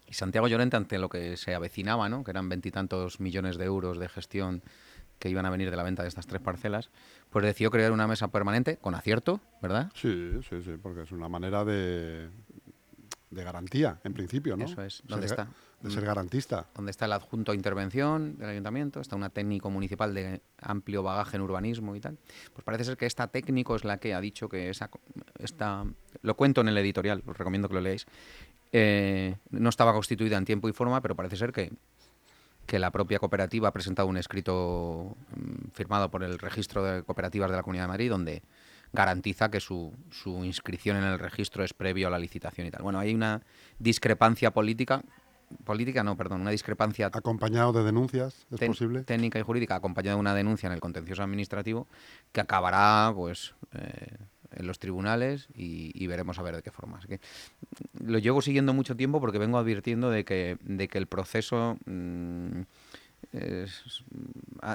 Y 0.07 0.13
Santiago 0.13 0.47
Llorente, 0.47 0.75
ante 0.75 0.99
lo 0.99 1.09
que 1.09 1.37
se 1.37 1.55
avecinaba, 1.55 2.09
¿no? 2.09 2.23
que 2.23 2.31
eran 2.31 2.49
veintitantos 2.49 3.19
millones 3.19 3.57
de 3.57 3.65
euros 3.65 3.97
de 3.97 4.09
gestión 4.09 4.61
que 5.21 5.29
iban 5.29 5.45
a 5.45 5.51
venir 5.51 5.69
de 5.69 5.77
la 5.77 5.83
venta 5.83 6.01
de 6.01 6.09
estas 6.09 6.25
tres 6.25 6.41
parcelas, 6.41 6.89
pues 7.29 7.45
decidió 7.45 7.69
crear 7.69 7.91
una 7.91 8.07
mesa 8.07 8.27
permanente 8.29 8.77
con 8.77 8.95
acierto, 8.95 9.39
¿verdad? 9.61 9.91
Sí, 9.93 10.39
sí, 10.49 10.61
sí, 10.63 10.71
porque 10.81 11.03
es 11.03 11.11
una 11.11 11.29
manera 11.29 11.63
de, 11.63 12.27
de 13.29 13.43
garantía, 13.43 13.99
en 14.03 14.13
principio, 14.13 14.57
¿no? 14.57 14.65
Eso 14.65 14.81
es. 14.81 15.03
¿Dónde 15.07 15.27
Ser 15.27 15.39
está? 15.39 15.53
De 15.81 15.89
ser 15.89 16.05
garantista. 16.05 16.67
donde 16.75 16.91
está 16.91 17.05
el 17.05 17.11
adjunto 17.13 17.51
a 17.51 17.55
intervención 17.55 18.37
del 18.37 18.49
ayuntamiento, 18.49 18.99
está 18.99 19.15
una 19.15 19.29
técnico 19.29 19.69
municipal 19.71 20.13
de 20.13 20.41
amplio 20.59 21.01
bagaje 21.01 21.37
en 21.37 21.43
urbanismo 21.43 21.95
y 21.95 21.99
tal. 21.99 22.17
Pues 22.53 22.63
parece 22.63 22.83
ser 22.83 22.97
que 22.97 23.05
esta 23.07 23.27
técnico 23.27 23.75
es 23.75 23.83
la 23.83 23.97
que 23.97 24.13
ha 24.13 24.21
dicho 24.21 24.47
que 24.49 24.69
esa, 24.69 24.89
esta, 25.39 25.85
lo 26.21 26.35
cuento 26.35 26.61
en 26.61 26.67
el 26.67 26.77
editorial, 26.77 27.23
os 27.25 27.37
recomiendo 27.37 27.67
que 27.67 27.75
lo 27.75 27.81
leáis, 27.81 28.05
eh, 28.73 29.35
no 29.49 29.69
estaba 29.69 29.91
constituida 29.91 30.37
en 30.37 30.45
tiempo 30.45 30.69
y 30.69 30.73
forma, 30.73 31.01
pero 31.01 31.15
parece 31.15 31.35
ser 31.35 31.51
que, 31.51 31.71
que 32.71 32.79
la 32.79 32.89
propia 32.89 33.19
cooperativa 33.19 33.67
ha 33.67 33.73
presentado 33.73 34.07
un 34.07 34.15
escrito 34.15 35.17
mm, 35.35 35.71
firmado 35.73 36.09
por 36.09 36.23
el 36.23 36.39
registro 36.39 36.85
de 36.85 37.03
cooperativas 37.03 37.51
de 37.51 37.57
la 37.57 37.63
Comunidad 37.63 37.83
de 37.83 37.87
Madrid 37.89 38.09
donde 38.09 38.43
garantiza 38.93 39.51
que 39.51 39.59
su, 39.59 39.91
su 40.09 40.45
inscripción 40.45 40.95
en 40.95 41.03
el 41.03 41.19
registro 41.19 41.65
es 41.65 41.73
previo 41.73 42.07
a 42.07 42.09
la 42.09 42.17
licitación 42.17 42.65
y 42.65 42.71
tal. 42.71 42.81
Bueno, 42.81 42.97
hay 42.97 43.13
una 43.13 43.41
discrepancia 43.77 44.51
política, 44.51 45.03
política 45.65 46.01
no, 46.01 46.15
perdón, 46.15 46.39
una 46.39 46.51
discrepancia 46.51 47.07
Acompañado 47.07 47.73
de 47.73 47.83
denuncias, 47.83 48.47
¿es 48.49 48.59
posible? 48.65 49.03
técnica 49.03 49.37
y 49.37 49.41
jurídica 49.41 49.75
acompañada 49.75 50.15
de 50.15 50.21
una 50.21 50.33
denuncia 50.33 50.67
en 50.67 50.71
el 50.71 50.79
contencioso 50.79 51.23
administrativo 51.23 51.87
que 52.31 52.39
acabará 52.39 53.11
pues 53.13 53.53
eh, 53.73 54.15
en 54.51 54.67
los 54.67 54.79
tribunales 54.79 55.47
y, 55.55 56.05
veremos 56.07 56.37
a 56.39 56.41
ver 56.41 56.55
de 56.55 56.61
qué 56.63 56.71
forma. 56.71 56.99
Lo 58.03 58.19
llevo 58.19 58.41
siguiendo 58.41 58.73
mucho 58.73 58.95
tiempo 58.95 59.19
porque 59.19 59.37
vengo 59.37 59.57
advirtiendo 59.57 60.09
de 60.09 60.25
que, 60.25 60.57
de 60.61 60.87
que 60.87 60.97
el 60.97 61.07
proceso 61.07 61.77
mm, 61.85 62.61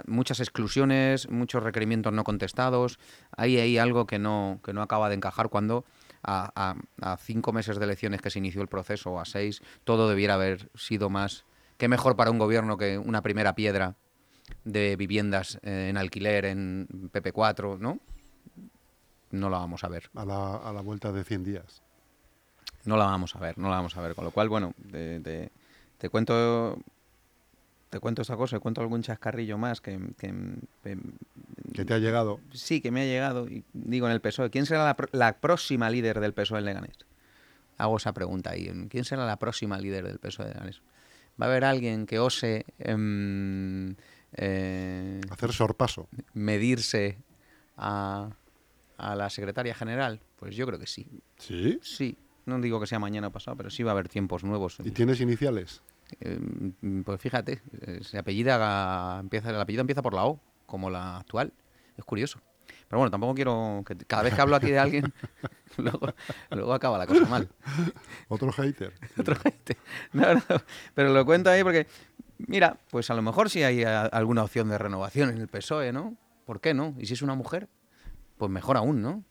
muchas 0.06 0.40
exclusiones, 0.40 1.28
muchos 1.30 1.62
requerimientos 1.62 2.12
no 2.12 2.24
contestados, 2.24 2.98
hay 3.36 3.58
ahí 3.58 3.78
algo 3.78 4.06
que 4.06 4.18
no, 4.18 4.60
que 4.64 4.72
no 4.72 4.82
acaba 4.82 5.08
de 5.08 5.16
encajar 5.16 5.48
cuando 5.48 5.84
a, 6.22 6.50
a- 6.54 6.76
a 7.12 7.16
cinco 7.18 7.52
meses 7.52 7.78
de 7.78 7.84
elecciones 7.84 8.20
que 8.22 8.30
se 8.30 8.38
inició 8.38 8.62
el 8.62 8.68
proceso 8.68 9.10
o 9.12 9.20
a 9.20 9.24
seis, 9.24 9.62
todo 9.84 10.08
debiera 10.08 10.34
haber 10.34 10.70
sido 10.74 11.10
más... 11.10 11.44
Qué 11.76 11.88
mejor 11.88 12.16
para 12.16 12.30
un 12.30 12.38
gobierno 12.38 12.78
que 12.78 12.96
una 12.96 13.20
primera 13.20 13.54
piedra 13.54 13.96
de 14.64 14.96
viviendas 14.96 15.58
eh, 15.62 15.88
en 15.90 15.98
alquiler 15.98 16.46
en 16.46 16.88
PP4, 17.12 17.78
¿no? 17.78 17.98
No 19.30 19.50
la 19.50 19.58
vamos 19.58 19.84
a 19.84 19.88
ver. 19.88 20.10
A 20.14 20.24
la, 20.24 20.56
a 20.56 20.72
la 20.72 20.80
vuelta 20.82 21.12
de 21.12 21.24
100 21.24 21.44
días. 21.44 21.82
No 22.84 22.96
la 22.96 23.06
vamos 23.06 23.34
a 23.34 23.40
ver, 23.40 23.58
no 23.58 23.68
la 23.68 23.76
vamos 23.76 23.96
a 23.96 24.00
ver. 24.00 24.14
Con 24.14 24.24
lo 24.24 24.30
cual, 24.30 24.48
bueno, 24.48 24.72
te, 24.92 25.20
te- 25.20 25.50
te 25.98 26.08
cuento 26.08 26.78
te 27.90 28.00
cuento 28.00 28.22
esta 28.22 28.36
cosa, 28.36 28.56
te 28.56 28.60
cuento 28.60 28.80
algún 28.80 29.02
chascarrillo 29.02 29.58
más 29.58 29.80
que, 29.80 29.98
que, 30.18 30.34
que- 30.82 30.98
Que 31.72 31.84
te 31.84 31.94
ha 31.94 31.98
llegado. 31.98 32.40
sí, 32.52 32.80
que 32.80 32.90
me 32.90 33.02
ha 33.02 33.04
llegado. 33.04 33.48
Y 33.48 33.64
digo 33.72 34.06
en 34.06 34.12
el 34.12 34.20
PSOE, 34.20 34.50
¿quién 34.50 34.66
será 34.66 34.84
la, 34.84 34.96
la 35.12 35.38
próxima 35.38 35.88
líder 35.88 36.20
del 36.20 36.34
PSOE 36.34 36.58
en 36.58 36.64
Leganés? 36.66 36.96
Hago 37.78 37.96
esa 37.96 38.12
pregunta 38.12 38.50
ahí. 38.50 38.70
¿Quién 38.90 39.04
será 39.04 39.24
la 39.26 39.36
próxima 39.38 39.78
líder 39.78 40.04
del 40.06 40.18
PSOE 40.18 40.46
de 40.46 40.52
Leganés? 40.54 40.82
¿Va 41.40 41.46
a 41.46 41.48
haber 41.48 41.64
alguien 41.64 42.06
que 42.06 42.18
ose 42.18 42.64
em, 42.78 43.94
eh, 44.32 45.20
Hacer 45.30 45.52
sorpaso. 45.52 46.08
medirse 46.34 47.18
a, 47.76 48.30
a 48.98 49.14
la 49.14 49.30
secretaria 49.30 49.74
general? 49.74 50.20
Pues 50.36 50.54
yo 50.56 50.66
creo 50.66 50.78
que 50.78 50.86
sí. 50.86 51.08
¿Sí? 51.38 51.78
Sí. 51.82 52.16
No 52.44 52.60
digo 52.60 52.78
que 52.80 52.86
sea 52.86 52.98
mañana 52.98 53.28
o 53.28 53.32
pasado, 53.32 53.56
pero 53.56 53.70
sí 53.70 53.82
va 53.82 53.90
a 53.90 53.94
haber 53.94 54.08
tiempos 54.08 54.44
nuevos. 54.44 54.78
¿Y 54.84 54.90
tienes 54.92 55.20
iniciales? 55.20 55.82
Eh, 56.20 56.38
pues 57.04 57.20
fíjate, 57.20 57.60
eh, 57.82 58.00
se 58.02 58.18
apellida, 58.18 59.18
empieza, 59.20 59.50
el 59.50 59.60
apellido 59.60 59.80
empieza 59.80 60.02
por 60.02 60.14
la 60.14 60.24
O, 60.26 60.40
como 60.66 60.88
la 60.90 61.18
actual. 61.18 61.52
Es 61.96 62.04
curioso. 62.04 62.40
Pero 62.88 62.98
bueno, 63.00 63.10
tampoco 63.10 63.34
quiero 63.34 63.82
que 63.84 63.96
cada 63.96 64.22
vez 64.22 64.34
que 64.34 64.40
hablo 64.40 64.54
aquí 64.54 64.70
de 64.70 64.78
alguien, 64.78 65.12
luego, 65.76 66.14
luego 66.50 66.72
acaba 66.72 66.98
la 66.98 67.06
cosa 67.06 67.26
mal. 67.26 67.48
Otro 69.18 69.34
hater. 69.34 69.76
No, 70.12 70.34
no, 70.34 70.42
pero 70.94 71.12
lo 71.12 71.24
cuento 71.24 71.50
ahí 71.50 71.64
porque, 71.64 71.88
mira, 72.38 72.78
pues 72.90 73.10
a 73.10 73.14
lo 73.14 73.22
mejor 73.22 73.50
sí 73.50 73.62
hay 73.64 73.82
a- 73.82 74.02
alguna 74.02 74.44
opción 74.44 74.68
de 74.68 74.78
renovación 74.78 75.30
en 75.30 75.38
el 75.38 75.48
PSOE, 75.48 75.92
¿no? 75.92 76.16
¿Por 76.44 76.60
qué 76.60 76.74
no? 76.74 76.94
Y 76.98 77.06
si 77.06 77.14
es 77.14 77.22
una 77.22 77.34
mujer, 77.34 77.68
pues 78.36 78.50
mejor 78.50 78.76
aún, 78.76 79.02
¿no? 79.02 79.24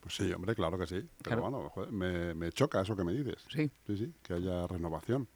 Pues 0.00 0.14
sí, 0.16 0.32
hombre, 0.32 0.54
claro 0.54 0.78
que 0.78 0.86
sí. 0.86 1.00
Pero 1.00 1.08
Claro. 1.22 1.42
bueno, 1.42 1.68
joder, 1.70 1.90
me, 1.92 2.34
me 2.34 2.52
choca 2.52 2.80
eso 2.80 2.94
que 2.96 3.04
me 3.04 3.12
dices. 3.12 3.44
Sí. 3.48 3.70
Sí, 3.86 3.96
sí, 3.96 4.14
que 4.22 4.34
haya 4.34 4.66
renovación. 4.66 5.28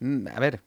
Mm, 0.00 0.28
A 0.28 0.40
ver, 0.40 0.62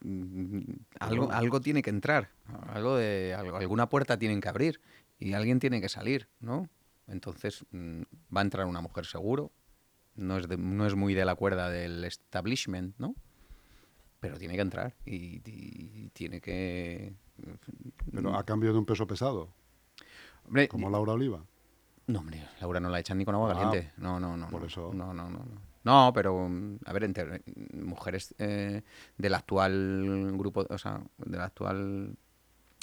mm, 0.00 0.60
algo, 1.00 1.30
algo 1.30 1.60
tiene 1.60 1.82
que 1.82 1.90
entrar, 1.90 2.30
algo 2.68 2.96
de 2.96 3.34
algo- 3.34 3.56
alguna 3.56 3.88
puerta 3.88 4.18
tienen 4.18 4.40
que 4.40 4.48
abrir 4.48 4.80
y 5.18 5.34
alguien 5.34 5.60
tiene 5.60 5.80
que 5.80 5.88
salir, 5.88 6.28
¿no? 6.40 6.68
Entonces 7.06 7.64
mm, 7.70 8.02
va 8.34 8.40
a 8.40 8.44
entrar 8.44 8.66
una 8.66 8.80
mujer 8.80 9.06
seguro, 9.06 9.52
no 10.16 10.36
es, 10.38 10.48
de- 10.48 10.56
no 10.58 10.84
es 10.86 10.94
muy 10.96 11.14
de 11.14 11.24
la 11.24 11.36
cuerda 11.36 11.70
del 11.70 12.02
establishment, 12.04 12.96
¿no? 12.98 13.14
Pero 14.20 14.38
tiene 14.38 14.54
que 14.54 14.60
entrar 14.60 14.94
y, 15.04 15.40
y 15.44 16.08
tiene 16.12 16.40
que... 16.40 17.14
Pero 18.12 18.34
a 18.36 18.44
cambio 18.44 18.72
de 18.72 18.78
un 18.78 18.86
peso 18.86 19.06
pesado, 19.06 19.52
Hombre, 20.46 20.68
como 20.68 20.90
Laura 20.90 21.12
Oliva. 21.12 21.44
No, 22.06 22.18
hombre, 22.20 22.42
Laura 22.60 22.80
no 22.80 22.88
la 22.88 22.98
echan 23.00 23.18
ni 23.18 23.24
con 23.24 23.34
agua 23.34 23.52
Ah, 23.52 23.54
caliente. 23.54 23.92
No, 23.96 24.18
no, 24.18 24.36
no. 24.36 24.48
por 24.48 24.62
no. 24.62 24.66
eso. 24.66 24.90
No, 24.92 25.14
no, 25.14 25.30
no. 25.30 25.38
No, 25.38 25.60
No, 25.84 26.12
pero, 26.12 26.48
mm, 26.48 26.78
a 26.84 26.92
ver, 26.92 27.04
entre 27.04 27.42
mujeres 27.74 28.34
eh, 28.38 28.82
del 29.18 29.34
actual 29.34 30.32
grupo, 30.36 30.66
o 30.68 30.78
sea, 30.78 31.00
del 31.18 31.40
actual 31.40 32.16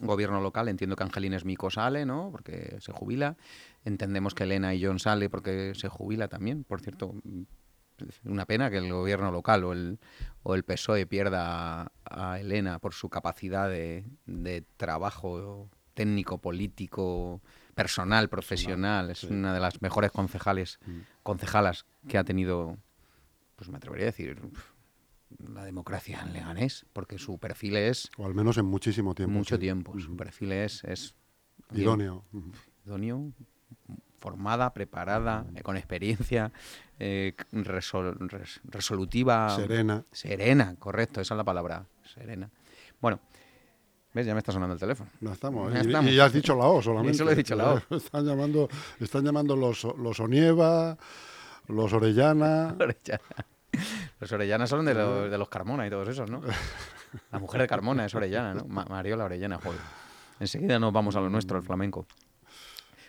gobierno 0.02 0.40
local, 0.42 0.70
entiendo 0.70 0.96
que 0.96 1.04
Angelina 1.04 1.36
Esmico 1.36 1.70
sale, 1.70 2.06
¿no? 2.06 2.30
Porque 2.32 2.78
se 2.80 2.94
jubila. 2.94 3.36
Entendemos 3.84 4.34
que 4.34 4.44
Elena 4.44 4.74
y 4.74 4.84
John 4.84 5.00
sale 5.00 5.30
porque 5.30 5.74
se 5.76 5.90
jubila 5.90 6.30
también. 6.30 6.64
Por 6.64 6.80
cierto, 6.82 7.14
mm, 7.24 7.42
es 8.08 8.22
una 8.24 8.46
pena 8.46 8.70
que 8.70 8.78
el 8.78 8.90
gobierno 8.92 9.30
local 9.32 9.66
o 9.66 9.74
el, 9.74 10.00
o 10.44 10.56
el 10.56 10.64
PSOE 10.64 11.06
pierda 11.06 11.82
a, 11.82 11.92
a 12.06 12.40
Elena 12.40 12.80
por 12.80 12.94
su 12.94 13.10
capacidad 13.10 13.68
de, 13.70 14.06
de 14.26 14.64
trabajo 14.78 15.70
técnico, 16.04 16.38
político, 16.38 17.42
personal, 17.76 18.30
profesional. 18.30 19.12
Es 19.12 19.20
sí. 19.20 19.28
una 19.28 19.54
de 19.54 19.60
las 19.60 19.82
mejores 19.82 20.12
concejales, 20.14 20.80
Mm. 20.86 21.00
concejalas 21.24 21.86
que 22.08 22.18
ha 22.18 22.24
tenido, 22.24 22.78
pues 23.58 23.70
me 23.70 23.76
atrevería 23.78 24.06
a 24.06 24.12
decir, 24.14 24.40
la 25.46 25.66
democracia 25.66 26.22
en 26.26 26.32
Leganés, 26.32 26.86
porque 26.94 27.18
su 27.20 27.38
perfil 27.38 27.76
es 27.76 28.10
O 28.18 28.26
al 28.26 28.34
menos 28.34 28.58
en 28.58 28.66
muchísimo 28.66 29.14
tiempo. 29.14 29.34
mucho 29.38 29.56
sí. 29.56 29.60
tiempo. 29.60 30.00
Su 30.00 30.16
perfil 30.16 30.54
es, 30.54 30.84
es 30.86 31.16
Idóneo. 31.74 32.24
Idóneo, 32.86 33.34
formada, 34.20 34.74
preparada, 34.74 35.46
eh, 35.56 35.62
con 35.62 35.76
experiencia, 35.76 36.52
eh, 36.98 37.34
resol- 37.52 38.18
res- 38.30 38.62
resolutiva. 38.64 39.50
Serena. 39.54 40.06
Serena, 40.14 40.76
correcto, 40.80 41.20
esa 41.20 41.34
es 41.34 41.38
la 41.38 41.44
palabra, 41.44 41.86
serena. 42.14 42.50
Bueno, 43.02 43.20
¿ves? 44.14 44.26
Ya 44.26 44.34
me 44.34 44.40
está 44.40 44.52
sonando 44.52 44.74
el 44.74 44.80
teléfono. 44.80 45.10
No 45.22 45.32
estamos. 45.34 45.72
Ya 45.74 45.80
Y, 45.80 45.88
estamos. 45.88 46.12
y 46.12 46.16
ya 46.16 46.26
has 46.26 46.34
dicho 46.34 46.56
la 46.56 46.66
O 46.66 46.82
solamente. 46.82 47.18
Solo 47.18 47.32
he 47.32 47.36
dicho 47.36 47.56
la 47.56 47.74
O. 47.74 47.82
Están 47.96 48.26
llamando, 48.26 48.68
están 49.00 49.24
llamando 49.24 49.56
los, 49.56 49.84
los 49.98 50.20
Onieva, 50.20 50.98
los 51.68 51.94
Orellana. 51.94 52.76
Orellana. 52.80 53.46
Los 54.20 54.32
Orellana 54.32 54.68
son 54.68 54.86
de 54.86 54.94
los, 54.94 55.30
de 55.32 55.38
los 55.38 55.48
Carmona 55.50 55.86
y 55.88 55.90
todos 55.90 56.08
esos, 56.10 56.30
¿no? 56.30 56.42
La 57.32 57.40
mujer 57.40 57.62
de 57.62 57.68
Carmona 57.68 58.06
es 58.06 58.14
Orellana, 58.16 58.54
¿no? 58.54 58.66
Ma- 58.66 58.86
Mariola 58.90 59.26
Orellana, 59.26 59.58
joder. 59.58 59.80
Enseguida 60.40 60.78
nos 60.80 60.94
vamos 60.94 61.16
a 61.16 61.22
lo 61.22 61.30
nuestro, 61.30 61.58
el 61.58 61.64
flamenco. 61.64 62.06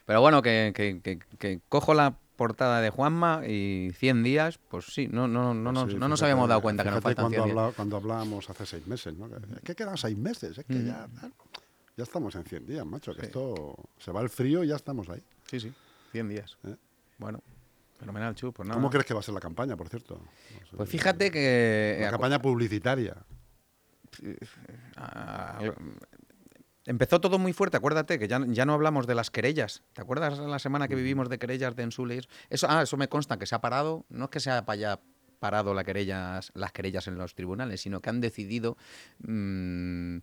Pero 0.06 0.20
bueno, 0.20 0.42
que, 0.42 0.72
que- 0.74 1.00
que- 1.02 1.18
que 1.38 1.60
cojo 1.68 1.94
la 1.94 2.14
portada 2.44 2.80
de 2.80 2.88
Juanma 2.88 3.42
y 3.46 3.90
100 3.98 4.22
días, 4.22 4.58
pues 4.70 4.86
sí, 4.86 5.08
no, 5.12 5.28
no, 5.28 5.52
no, 5.52 5.72
nos- 5.72 5.90
Sí, 5.92 5.98
no 5.98 6.08
nos 6.08 6.22
habíamos 6.22 6.48
dado 6.48 6.62
cuenta 6.62 6.82
que 6.82 6.90
nos 6.90 7.02
faltan 7.02 7.28
100 7.28 7.38
cuando, 7.38 7.44
días. 7.44 7.58
habla- 7.66 7.76
cuando 7.76 7.96
hablábamos 7.98 8.48
hace 8.48 8.64
seis 8.64 8.86
meses, 8.86 9.12
¿no? 9.14 9.26
Es 9.26 9.60
que 9.62 9.74
quedan 9.74 9.98
seis 9.98 10.16
meses, 10.16 10.56
es 10.56 10.64
que 10.64 10.72
Mm. 10.72 10.86
ya, 10.86 11.06
ya 11.98 12.02
estamos 12.02 12.34
en 12.36 12.44
100 12.44 12.64
días, 12.66 12.86
macho, 12.86 13.14
que 13.14 13.26
esto 13.26 13.76
se 13.98 14.10
va 14.10 14.22
el 14.22 14.30
frío 14.30 14.64
y 14.64 14.68
ya 14.68 14.76
estamos 14.76 15.06
ahí. 15.10 15.22
Sí, 15.50 15.60
sí, 15.60 15.70
100 16.12 16.30
días. 16.30 16.56
¿eh? 16.64 16.76
Bueno, 17.18 17.42
fenomenal, 17.98 18.34
Chu. 18.34 18.52
Pues 18.54 18.66
nada. 18.66 18.80
¿Cómo 18.80 18.88
crees 18.88 19.04
que 19.04 19.12
va 19.12 19.20
a 19.20 19.22
ser 19.22 19.34
la 19.34 19.40
campaña, 19.40 19.76
por 19.76 19.90
cierto? 19.90 20.14
No 20.14 20.66
sé. 20.70 20.76
Pues 20.78 20.88
fíjate 20.88 21.30
que... 21.30 21.98
La 22.00 22.08
eh, 22.08 22.10
campaña 22.10 22.40
publicitaria. 22.40 23.16
Ah, 24.96 25.58
algo- 25.58 25.74
Empezó 26.86 27.20
todo 27.20 27.38
muy 27.38 27.52
fuerte, 27.52 27.76
acuérdate 27.76 28.18
que 28.18 28.26
ya, 28.26 28.40
ya 28.46 28.64
no 28.64 28.72
hablamos 28.72 29.06
de 29.06 29.14
las 29.14 29.30
querellas. 29.30 29.82
¿Te 29.92 30.00
acuerdas 30.00 30.38
la 30.38 30.58
semana 30.58 30.88
que 30.88 30.94
vivimos 30.94 31.28
de 31.28 31.38
querellas 31.38 31.76
de 31.76 31.82
Ensule? 31.82 32.22
Eso, 32.48 32.66
ah, 32.70 32.82
eso 32.82 32.96
me 32.96 33.08
consta 33.08 33.38
que 33.38 33.46
se 33.46 33.54
ha 33.54 33.60
parado, 33.60 34.06
no 34.08 34.24
es 34.24 34.30
que 34.30 34.40
se 34.40 34.50
haya 34.50 35.00
parado 35.40 35.74
la 35.74 35.84
querellas, 35.84 36.52
las 36.54 36.72
querellas 36.72 37.06
en 37.06 37.18
los 37.18 37.34
tribunales, 37.34 37.82
sino 37.82 38.00
que 38.00 38.10
han 38.10 38.20
decidido, 38.20 38.76
mm, 39.26 40.18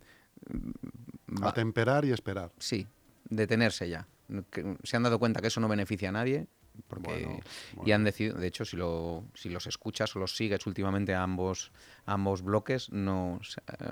Atemperar 1.42 2.04
y 2.04 2.12
esperar. 2.12 2.52
sí, 2.58 2.86
detenerse 3.28 3.88
ya. 3.88 4.06
Que 4.50 4.76
se 4.82 4.96
han 4.96 5.02
dado 5.02 5.18
cuenta 5.18 5.40
que 5.40 5.48
eso 5.48 5.60
no 5.60 5.68
beneficia 5.68 6.08
a 6.08 6.12
nadie. 6.12 6.46
Porque, 6.86 7.24
Bueno, 7.26 7.40
Y 7.84 7.90
han 7.92 8.04
decidido, 8.04 8.38
de 8.38 8.46
hecho, 8.46 8.64
si, 8.64 8.76
lo, 8.76 9.24
si 9.34 9.48
los 9.48 9.66
escuchas 9.66 10.14
o 10.14 10.20
los 10.20 10.36
sigues 10.36 10.64
últimamente 10.66 11.12
a 11.12 11.22
ambos, 11.22 11.72
a 12.06 12.12
ambos 12.12 12.42
bloques, 12.42 12.90
no 12.92 13.40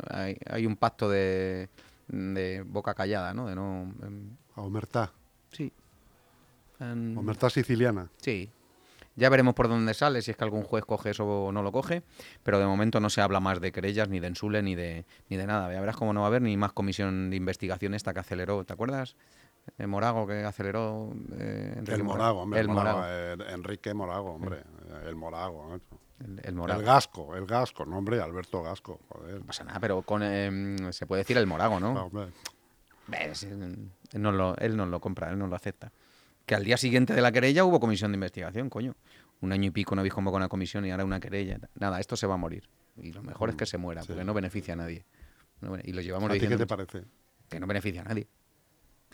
hay, 0.09 0.39
hay 0.49 0.67
un 0.67 0.77
pacto 0.77 1.11
de, 1.11 1.69
de 2.09 2.63
boca 2.63 2.95
callada, 2.95 3.35
¿no? 3.35 3.47
De 3.47 3.55
no 3.55 3.93
em, 4.03 4.31
A 4.55 4.63
Omertá. 4.63 5.13
sí. 5.53 5.73
Omertá 6.81 7.51
siciliana. 7.51 8.09
sí. 8.19 8.51
Ya 9.19 9.31
veremos 9.31 9.55
por 9.55 9.67
dónde 9.67 9.95
sale, 9.95 10.21
si 10.21 10.31
es 10.31 10.37
que 10.37 10.45
algún 10.45 10.63
juez 10.63 10.85
coge 10.85 11.09
eso 11.09 11.25
o 11.47 11.51
no 11.51 11.63
lo 11.63 11.73
coge, 11.73 12.03
pero 12.43 12.59
de 12.59 12.67
momento 12.67 13.01
no 13.01 13.09
se 13.09 13.23
habla 13.23 13.41
más 13.41 13.63
de 13.63 13.73
querellas, 13.73 14.11
ni 14.11 14.21
de 14.21 14.27
ensule, 14.27 14.63
ni 14.63 14.75
de, 14.75 15.07
ni 15.31 15.39
de 15.39 15.47
nada. 15.47 15.73
Ya 15.73 15.81
verás 15.81 15.97
cómo 15.97 16.13
no 16.13 16.21
va 16.21 16.27
a 16.27 16.29
haber 16.29 16.43
ni 16.43 16.55
más 16.59 16.75
comisión 16.75 17.31
de 17.31 17.37
investigación 17.37 17.95
esta 17.95 18.13
que 18.13 18.21
aceleró, 18.21 18.63
¿te 18.67 18.75
acuerdas? 18.75 19.17
El 19.79 19.89
Morago 19.89 20.27
que 20.27 20.45
aceleró. 20.45 21.15
eh, 21.33 21.73
Enrique 21.79 21.95
El 21.95 22.05
Mora- 22.05 22.19
Morago, 22.19 22.41
hombre. 22.43 22.61
El 22.61 22.69
Morago. 22.69 23.03
eh, 23.07 23.37
Enrique 23.55 23.95
Morago, 23.95 24.33
hombre. 24.35 24.63
El 25.07 25.17
Morago. 25.17 25.81
El, 26.25 26.41
el 26.43 26.55
Morago. 26.55 26.81
El 26.81 26.87
Gasco, 26.87 27.37
el 27.37 27.47
Gasco, 27.47 27.85
no, 27.85 27.99
hombre, 27.99 28.21
Alberto 28.21 28.63
Gasco. 28.63 29.01
Joder. 29.09 29.41
No 29.41 29.47
pasa 29.47 29.65
nada, 29.65 29.81
pero 29.81 30.03
con, 30.03 30.23
em, 30.23 30.93
se 30.93 31.07
puede 31.07 31.21
decir 31.23 31.37
el 31.37 31.47
Morago, 31.47 31.79
¿no? 31.79 31.99
Ah, 31.99 32.05
hombre. 32.05 32.29
Ves, 33.09 33.45
Él, 33.45 33.91
no 34.15 34.33
lo, 34.33 34.57
él 34.57 34.77
no 34.77 34.87
lo 34.87 35.01
compra, 35.01 35.31
él 35.31 35.39
no 35.39 35.47
lo 35.47 35.55
acepta. 35.55 35.93
Que 36.45 36.55
al 36.55 36.65
día 36.65 36.77
siguiente 36.77 37.15
de 37.15 37.21
la 37.21 37.33
querella 37.33 37.65
hubo 37.65 37.79
comisión 37.81 38.13
de 38.13 38.17
investigación, 38.17 38.71
coño. 38.71 38.95
Un 39.41 39.53
año 39.53 39.67
y 39.67 39.71
pico 39.71 39.95
no 39.95 40.01
habéis 40.01 40.15
convocado 40.15 40.39
una 40.39 40.49
comisión 40.49 40.87
y 40.87 40.91
ahora 40.91 41.05
una 41.05 41.21
querella. 41.21 41.59
Nada, 41.75 42.01
esto 42.01 42.17
se 42.17 42.27
va 42.27 42.35
a 42.35 42.39
morir. 42.39 42.69
Y 42.97 43.13
lo 43.13 43.23
mejor 43.23 43.51
es 43.51 43.57
que 43.57 43.67
se 43.67 43.77
muera, 43.79 44.01
sí. 44.03 44.09
porque 44.09 44.25
no 44.25 44.33
beneficia 44.33 44.75
a 44.75 44.77
nadie. 44.77 45.05
No 45.61 45.77
y 45.83 45.93
lo 45.93 46.01
llevamos 46.01 46.31
¿A 46.31 46.33
ti 46.35 46.41
qué 46.41 46.57
te 46.57 46.67
parece? 46.67 47.05
que 47.49 47.61
no 47.61 47.67
beneficia 47.67 48.01
a 48.01 48.05
nadie. 48.05 48.27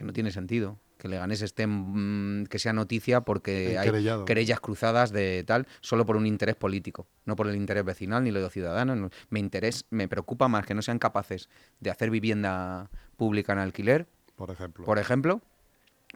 Que 0.02 0.06
no 0.06 0.12
tiene 0.12 0.32
sentido. 0.32 0.80
Que 0.98 1.06
Leganés 1.06 1.42
esté, 1.42 1.64
mm, 1.64 2.46
que 2.46 2.58
sea 2.58 2.72
noticia 2.72 3.20
porque 3.20 3.78
hay 3.78 3.88
querellas 4.26 4.58
cruzadas 4.58 5.12
de 5.12 5.44
tal, 5.46 5.68
solo 5.80 6.04
por 6.04 6.16
un 6.16 6.26
interés 6.26 6.56
político, 6.56 7.06
no 7.24 7.36
por 7.36 7.46
el 7.46 7.54
interés 7.54 7.84
vecinal 7.84 8.24
ni 8.24 8.32
lo 8.32 8.40
de 8.40 8.46
los 8.46 8.52
ciudadanos. 8.52 8.96
no. 8.98 9.10
Me, 9.30 9.38
interés, 9.38 9.84
me 9.90 10.08
preocupa 10.08 10.48
más 10.48 10.66
que 10.66 10.74
no 10.74 10.82
sean 10.82 10.98
capaces 10.98 11.48
de 11.78 11.90
hacer 11.90 12.10
vivienda 12.10 12.90
pública 13.16 13.52
en 13.52 13.60
alquiler, 13.60 14.08
Por 14.34 14.50
ejemplo. 14.50 14.84
por 14.84 14.98
ejemplo, 14.98 15.40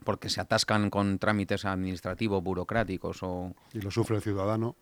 porque 0.02 0.30
se 0.30 0.40
atascan 0.40 0.90
con 0.90 1.20
trámites 1.20 1.64
administrativos, 1.64 2.42
burocráticos 2.42 3.22
o 3.22 3.54
Y 3.72 3.80
lo 3.82 3.92
sufre 3.92 4.16
el 4.16 4.22
ciudadano. 4.22 4.74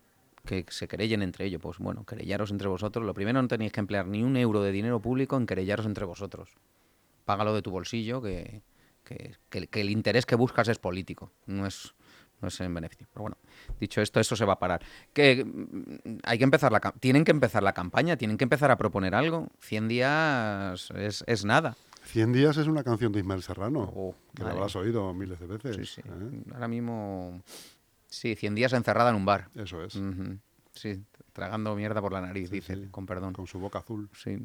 que 0.45 0.65
se 0.69 0.87
querellen 0.87 1.21
entre 1.21 1.45
ellos. 1.45 1.61
Pues 1.61 1.77
bueno, 1.77 2.05
querellaros 2.05 2.49
entre 2.49 2.67
vosotros. 2.69 3.05
Lo 3.05 3.13
primero 3.13 3.39
no 3.39 3.47
tenéis 3.47 3.71
que 3.71 3.81
emplear 3.81 4.07
ni 4.07 4.23
un 4.23 4.35
euro 4.35 4.63
de 4.63 4.71
dinero 4.71 4.99
público 4.99 5.37
en 5.37 5.45
querellaros 5.45 5.85
entre 5.85 6.05
vosotros. 6.05 6.49
Págalo 7.23 7.53
de 7.53 7.61
tu 7.61 7.69
bolsillo, 7.69 8.19
que, 8.21 8.61
que- 9.05 9.35
que- 9.49 9.67
que 9.67 9.81
el 9.81 9.89
interés 9.89 10.25
que 10.25 10.35
buscas 10.35 10.67
es 10.67 10.77
político, 10.79 11.31
no 11.45 11.65
es, 11.65 11.93
no 12.41 12.49
es 12.49 12.59
en 12.59 12.73
beneficio. 12.73 13.07
Pero 13.13 13.21
bueno, 13.23 13.37
dicho 13.79 14.01
esto, 14.01 14.19
eso 14.19 14.35
se 14.35 14.43
va 14.45 14.53
a 14.53 14.59
parar. 14.59 14.81
Que 15.13 15.45
mm, 15.45 16.17
hay 16.23 16.37
que 16.37 16.43
empezar 16.43 16.71
la 16.71 16.79
tienen 16.99 17.23
que 17.23 17.31
empezar 17.31 17.63
la 17.63 17.73
campaña, 17.73 18.17
tienen 18.17 18.37
que 18.37 18.43
empezar 18.43 18.71
a 18.71 18.77
proponer 18.77 19.15
algo. 19.15 19.47
100 19.61 19.87
días 19.87 20.91
es, 20.91 21.23
es 21.27 21.45
nada. 21.45 21.75
100 22.05 22.33
días 22.33 22.57
es 22.57 22.67
una 22.67 22.83
canción 22.83 23.11
de 23.11 23.19
Ismael 23.19 23.41
Serrano, 23.41 23.91
Oh, 23.95 24.13
que 24.35 24.43
la 24.43 24.51
habrás 24.51 24.75
oído 24.75 25.11
miles 25.13 25.39
de 25.39 25.47
veces. 25.47 25.75
Sí, 25.75 25.85
sí. 25.85 26.01
¿eh? 26.05 26.43
Ahora 26.53 26.67
mismo, 26.67 27.41
sí, 28.07 28.35
100 28.35 28.53
días 28.55 28.73
encerrada 28.73 29.09
en 29.09 29.15
un 29.15 29.25
bar. 29.25 29.49
Eso 29.55 29.83
es. 29.83 29.99
Sí, 30.73 31.01
tragando 31.33 31.75
mierda 31.75 32.01
por 32.01 32.11
la 32.13 32.21
nariz, 32.21 32.49
Sí, 32.49 32.55
dice, 32.55 32.75
sí. 32.75 32.87
con 32.91 33.05
perdón. 33.05 33.33
con 33.33 33.47
su 33.47 33.59
boca 33.59 33.79
azul. 33.79 34.09
Sí. 34.13 34.37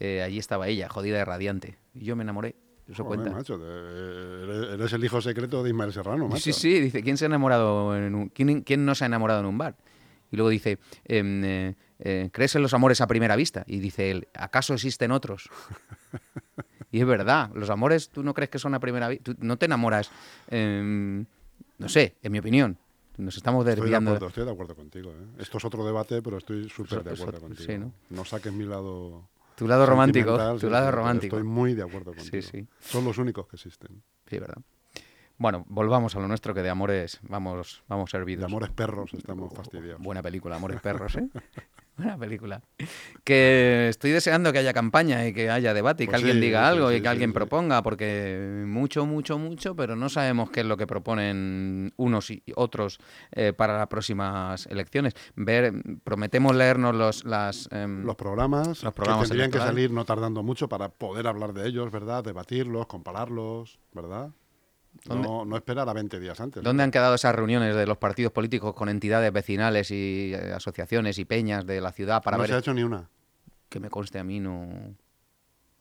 Eh, 0.00 0.22
allí 0.22 0.38
estaba 0.38 0.68
ella, 0.68 0.88
jodida 0.88 1.20
y 1.20 1.24
radiante. 1.24 1.76
Y 1.94 2.04
yo 2.04 2.14
me 2.16 2.22
enamoré. 2.22 2.54
Eso 2.90 3.04
Joder, 3.04 3.18
cuenta. 3.20 3.36
macho, 3.36 3.58
de- 3.58 4.74
eres, 4.74 4.92
el 4.94 5.04
hijo 5.04 5.20
secreto 5.20 5.62
de 5.62 5.68
Ismael 5.70 5.92
Serrano, 5.92 6.26
macho. 6.26 6.40
Sí, 6.40 6.52
sí, 6.52 6.80
dice, 6.80 7.02
¿quién 7.02 7.16
se 7.18 7.24
ha 7.24 7.26
enamorado 7.26 7.94
en 7.96 8.14
un, 8.14 8.28
quién, 8.30 8.62
quién 8.62 8.84
no 8.86 8.94
se 8.94 9.04
ha 9.04 9.06
enamorado 9.06 9.40
en 9.40 9.46
un 9.46 9.58
bar? 9.58 9.76
Y 10.30 10.36
luego 10.36 10.48
dice, 10.50 10.78
em, 11.04 11.44
eh, 11.44 11.74
eh, 11.98 12.30
¿crees 12.32 12.54
en 12.56 12.62
los 12.62 12.72
amores 12.74 13.00
a 13.00 13.06
primera 13.06 13.36
vista? 13.36 13.64
Y 13.66 13.78
dice 13.80 14.10
él, 14.10 14.28
¿acaso 14.34 14.74
existen 14.74 15.10
otros? 15.10 15.50
y 16.90 17.00
es 17.00 17.06
verdad, 17.06 17.50
los 17.54 17.68
amores, 17.70 18.08
¿tú 18.10 18.22
no 18.22 18.34
crees 18.34 18.50
que 18.50 18.58
son 18.58 18.74
a 18.74 18.80
primera 18.80 19.08
vista? 19.08 19.32
No 19.38 19.56
te 19.58 19.66
enamoras, 19.66 20.10
em, 20.48 21.26
no 21.78 21.88
sé, 21.88 22.16
en 22.22 22.32
mi 22.32 22.38
opinión. 22.38 22.78
Nos 23.18 23.36
estamos 23.36 23.62
Estoy 23.66 23.74
de, 23.74 23.80
desviando. 23.82 24.10
acuerdo, 24.12 24.28
estoy 24.28 24.44
de 24.44 24.50
acuerdo 24.52 24.76
contigo. 24.76 25.10
¿eh? 25.10 25.26
Esto 25.40 25.58
es 25.58 25.64
otro 25.64 25.84
debate, 25.84 26.22
pero 26.22 26.38
estoy 26.38 26.68
súper 26.68 27.02
de 27.02 27.12
acuerdo 27.12 27.40
contigo. 27.40 27.66
sí, 27.66 27.76
¿no? 27.76 27.92
¿no? 28.10 28.24
saques 28.24 28.52
mi 28.52 28.64
lado. 28.64 29.28
Tu 29.58 29.66
lado 29.66 29.86
romántico, 29.86 30.38
tu 30.54 30.60
sí, 30.60 30.70
lado 30.70 30.86
sí, 30.86 30.92
romántico. 30.92 31.36
Estoy 31.36 31.48
muy 31.48 31.74
de 31.74 31.82
acuerdo 31.82 32.14
contigo. 32.14 32.42
sí. 32.42 32.68
Son 32.78 33.04
los 33.04 33.18
únicos 33.18 33.48
que 33.48 33.56
existen. 33.56 34.04
Sí, 34.26 34.38
¿verdad? 34.38 34.58
Bueno, 35.36 35.64
volvamos 35.68 36.14
a 36.14 36.20
lo 36.20 36.28
nuestro, 36.28 36.54
que 36.54 36.62
de 36.62 36.70
amores 36.70 37.18
vamos, 37.22 37.82
vamos 37.88 38.08
servidos. 38.10 38.42
De 38.42 38.46
amores 38.46 38.70
perros 38.70 39.12
estamos 39.14 39.52
fastidiados. 39.52 40.00
Buena 40.00 40.22
película, 40.22 40.54
Amores 40.54 40.80
Perros, 40.80 41.16
¿eh? 41.16 41.28
Buena 41.98 42.16
película. 42.16 42.62
Que 43.24 43.88
estoy 43.88 44.12
deseando 44.12 44.52
que 44.52 44.58
haya 44.60 44.72
campaña 44.72 45.26
y 45.26 45.32
que 45.32 45.50
haya 45.50 45.74
debate 45.74 46.04
y 46.04 46.06
que 46.06 46.12
Pues 46.12 46.20
alguien 46.22 46.36
sí, 46.36 46.40
diga 46.40 46.60
sí, 46.60 46.66
algo 46.76 46.90
sí, 46.90 46.96
y 46.96 47.00
que 47.02 47.08
alguien 47.08 47.32
proponga, 47.32 47.82
porque 47.82 48.64
mucho, 48.66 49.04
mucho, 49.04 49.36
mucho, 49.36 49.74
pero 49.74 49.96
no 49.96 50.08
sabemos 50.08 50.50
qué 50.50 50.60
es 50.60 50.66
lo 50.66 50.76
que 50.76 50.86
proponen 50.86 51.92
unos 51.96 52.30
y 52.30 52.42
otros 52.54 53.00
eh, 53.32 53.52
para 53.52 53.76
las 53.76 53.88
próximas 53.88 54.66
elecciones. 54.66 55.14
Ver, 55.34 55.72
prometemos 56.04 56.54
leernos 56.54 56.94
los, 56.94 57.24
las... 57.24 57.68
em, 57.72 58.04
Los 58.04 58.14
programas, 58.14 58.84
Los 58.84 58.94
programas 58.94 59.24
que 59.24 59.28
tendrían 59.30 59.50
que 59.50 59.58
salir 59.58 59.90
no 59.90 60.04
tardando 60.04 60.44
mucho 60.44 60.68
para 60.68 60.90
poder 60.90 61.26
hablar 61.26 61.52
de 61.52 61.66
ellos, 61.66 61.90
¿verdad? 61.90 62.22
Debatirlos, 62.22 62.86
compararlos, 62.86 63.80
¿verdad? 63.92 64.30
No, 65.06 65.44
no 65.44 65.56
esperar 65.56 65.88
a 65.88 65.92
20 65.92 66.18
días 66.20 66.38
antes. 66.40 66.62
¿Dónde 66.62 66.82
han 66.82 66.90
quedado 66.90 67.14
esas 67.14 67.34
reuniones 67.34 67.74
de 67.74 67.86
los 67.86 67.98
partidos 67.98 68.32
políticos 68.32 68.74
con 68.74 68.88
entidades 68.88 69.32
vecinales 69.32 69.90
y 69.90 70.32
eh, 70.34 70.52
asociaciones 70.52 71.18
y 71.18 71.24
peñas 71.24 71.64
de 71.66 71.80
la 71.80 71.92
ciudad 71.92 72.22
para 72.22 72.36
no 72.36 72.42
ver 72.42 72.50
se 72.50 72.56
ha 72.56 72.58
hecho 72.58 72.74
ni 72.74 72.82
una. 72.82 73.08
que 73.68 73.80
me 73.80 73.88
conste 73.90 74.18
a 74.18 74.24
mí 74.24 74.40
no 74.40 74.94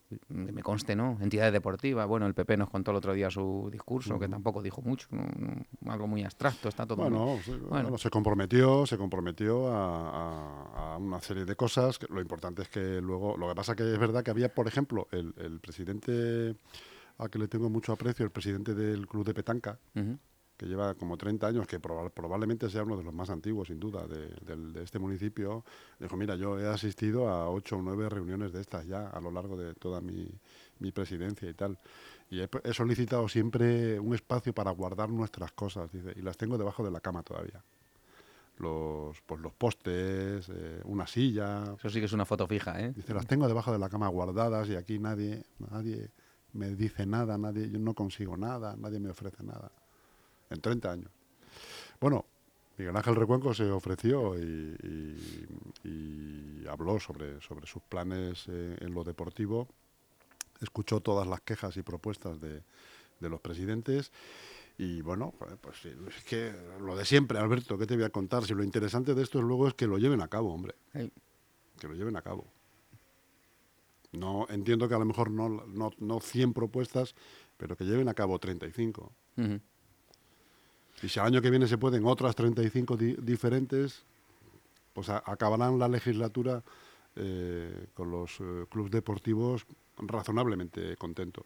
que 0.10 0.54
me 0.54 0.64
conste 0.64 0.96
no 0.96 1.18
entidades 1.20 1.52
deportivas 1.52 2.08
bueno 2.08 2.28
el 2.28 2.34
PP 2.34 2.56
nos 2.56 2.70
contó 2.70 2.92
el 2.92 2.98
otro 2.98 3.12
día 3.14 3.30
su 3.30 3.68
discurso 3.70 4.18
que 4.18 4.30
tampoco 4.30 4.62
dijo 4.62 4.82
mucho 4.82 5.08
no- 5.12 5.92
algo 5.92 6.08
muy 6.08 6.24
abstracto 6.24 6.70
está 6.70 6.86
todo 6.86 6.98
Bueno, 7.04 7.38
sí, 7.44 7.52
Bueno. 7.52 7.68
bueno, 7.68 7.98
se 7.98 8.10
comprometió, 8.10 8.86
se 8.86 8.98
comprometió 8.98 9.68
a, 9.68 10.10
a- 10.12 10.94
a 10.94 10.98
una 10.98 11.20
serie 11.20 11.44
de 11.44 11.56
cosas. 11.58 12.00
lo 12.10 12.22
importante 12.22 12.62
es 12.62 12.70
que 12.70 13.02
luego, 13.02 13.36
lo 13.36 13.50
que 13.50 13.56
pasa 13.56 13.76
que 13.76 13.84
es 13.92 14.00
verdad 14.00 14.24
que 14.24 14.32
había, 14.32 14.48
por 14.54 14.68
ejemplo, 14.68 15.08
el, 15.12 15.34
el 15.38 15.60
presidente 15.60 16.56
a 17.18 17.30
que 17.30 17.40
le 17.40 17.48
tengo 17.48 17.70
mucho 17.70 17.92
aprecio, 17.94 18.24
el 18.26 18.32
presidente 18.32 18.74
del 18.76 19.08
club 19.08 19.26
de 19.26 19.34
petanca, 19.34 19.80
que 20.56 20.66
lleva 20.66 20.96
como 20.96 21.18
30 21.18 21.46
años, 21.48 21.68
que 21.68 21.80
proba- 21.80 22.10
probablemente 22.10 22.68
sea 22.70 22.82
uno 22.84 22.98
de 22.98 23.04
los 23.04 23.14
más 23.14 23.30
antiguos, 23.30 23.68
sin 23.68 23.80
duda, 23.80 24.08
de, 24.08 24.84
este 24.84 24.98
municipio, 24.98 25.64
dijo, 26.00 26.18
mira, 26.18 26.36
yo 26.36 26.60
he 26.60 26.66
asistido 26.68 27.28
a 27.30 27.48
ocho 27.50 27.78
o 27.78 27.82
nueve 27.84 28.10
reuniones 28.10 28.54
de 28.54 28.62
estas 28.62 28.88
ya 28.88 29.08
a 29.10 29.20
lo 29.22 29.30
largo 29.30 29.56
de 29.56 29.76
toda 29.76 30.02
mi, 30.02 30.28
mi 30.80 30.92
presidencia 30.92 31.48
y 31.48 31.54
tal. 31.54 31.78
Y 32.32 32.40
he, 32.42 32.50
he 32.64 32.74
solicitado 32.74 33.28
siempre 33.30 34.00
un 34.00 34.16
espacio 34.16 34.52
para 34.54 34.72
guardar 34.72 35.10
nuestras 35.10 35.52
cosas, 35.52 35.92
dice, 35.92 36.14
y 36.16 36.22
las 36.24 36.38
tengo 36.38 36.58
debajo 36.58 36.84
de 36.84 36.90
la 36.92 37.02
cama 37.02 37.22
todavía. 37.22 37.64
Los, 38.58 39.22
pues 39.22 39.40
los 39.40 39.54
postes, 39.54 40.50
eh, 40.50 40.82
una 40.86 41.06
silla, 41.06 41.76
eso 41.78 41.90
sí 41.92 42.00
que 42.00 42.06
es 42.06 42.14
una 42.14 42.26
foto 42.26 42.48
fija 42.48 42.80
eh 42.82 42.92
Dice, 42.96 43.14
las 43.14 43.28
tengo 43.28 43.48
debajo 43.48 43.72
de 43.72 43.78
la 43.78 43.88
cama 43.90 44.08
guardadas 44.08 44.68
y 44.70 44.76
aquí 44.76 44.98
nadie, 44.98 45.44
nadie 45.60 46.10
me 46.58 46.76
dice 46.76 47.06
nada, 47.06 47.38
nadie, 47.38 47.70
yo 47.70 47.80
no 47.80 47.94
consigo 47.94 48.36
nada, 48.36 48.76
nadie 48.78 49.00
me 49.00 49.10
ofrece 49.12 49.44
nada. 49.44 49.72
En 50.50 50.60
30 50.62 50.92
años. 50.92 51.12
Bueno, 52.00 52.26
Miguel 52.78 52.96
Ángel 52.96 53.16
Recuenco 53.16 53.54
se 53.54 53.70
ofreció 53.72 54.38
y, 54.38 54.76
y- 54.84 55.48
y 55.84 56.68
habló 56.68 57.00
sobre, 57.00 57.40
sobre 57.42 57.66
sus 57.68 57.82
planes 57.84 58.46
eh, 58.50 58.78
en 58.82 58.94
lo 58.94 59.04
deportivo, 59.04 59.68
escuchó 60.62 61.00
todas 61.00 61.28
las 61.28 61.42
quejas 61.42 61.78
y 61.78 61.82
propuestas 61.82 62.40
de, 62.42 62.62
de 63.20 63.30
los 63.30 63.40
presidentes 63.40 64.12
y 64.78 65.02
bueno, 65.02 65.34
pues 65.62 65.78
sí, 65.82 65.90
es 66.08 66.24
que 66.26 66.54
lo 66.80 66.96
de 66.96 67.06
siempre, 67.06 67.40
Alberto, 67.40 67.78
¿qué 67.78 67.88
te 67.88 67.96
voy 67.96 68.06
a 68.06 68.10
contar? 68.10 68.44
Si 68.46 68.54
lo 68.54 68.64
interesante 68.64 69.16
de 69.16 69.24
esto 69.24 69.40
es 69.40 69.46
luego 69.46 69.68
es 69.68 69.74
que 69.74 69.88
lo 69.88 69.98
lleven 69.98 70.22
a 70.22 70.28
cabo, 70.28 70.54
hombre 70.54 70.76
que 71.80 71.88
lo 71.88 71.94
lleven 71.96 72.16
a 72.16 72.22
cabo. 72.22 72.46
No 74.12 74.48
entiendo 74.50 74.88
que 74.88 74.96
a 74.96 75.00
lo 75.00 75.06
mejor 75.06 75.30
no, 75.32 75.50
no, 75.68 75.92
no 76.00 76.20
100 76.20 76.54
propuestas, 76.54 77.14
pero 77.58 77.76
que 77.76 77.84
lleven 77.86 78.08
a 78.08 78.14
cabo 78.14 78.40
35. 78.40 79.12
ujú. 79.38 79.60
Y 81.04 81.10
si 81.10 81.20
al 81.20 81.28
año 81.28 81.42
que 81.44 81.52
viene 81.52 81.68
se 81.68 81.78
pueden 81.78 82.06
otras 82.06 82.36
35 82.36 82.98
di- 82.98 83.16
diferentes, 83.22 84.04
pues 84.94 85.10
acabarán 85.10 85.78
la 85.78 85.88
legislatura 85.88 86.64
eh, 87.16 87.88
con 87.94 88.10
los 88.10 88.40
eh, 88.40 88.66
clubes 88.70 88.92
deportivos 88.92 89.66
razonablemente 89.98 90.96
contentos. 90.98 91.46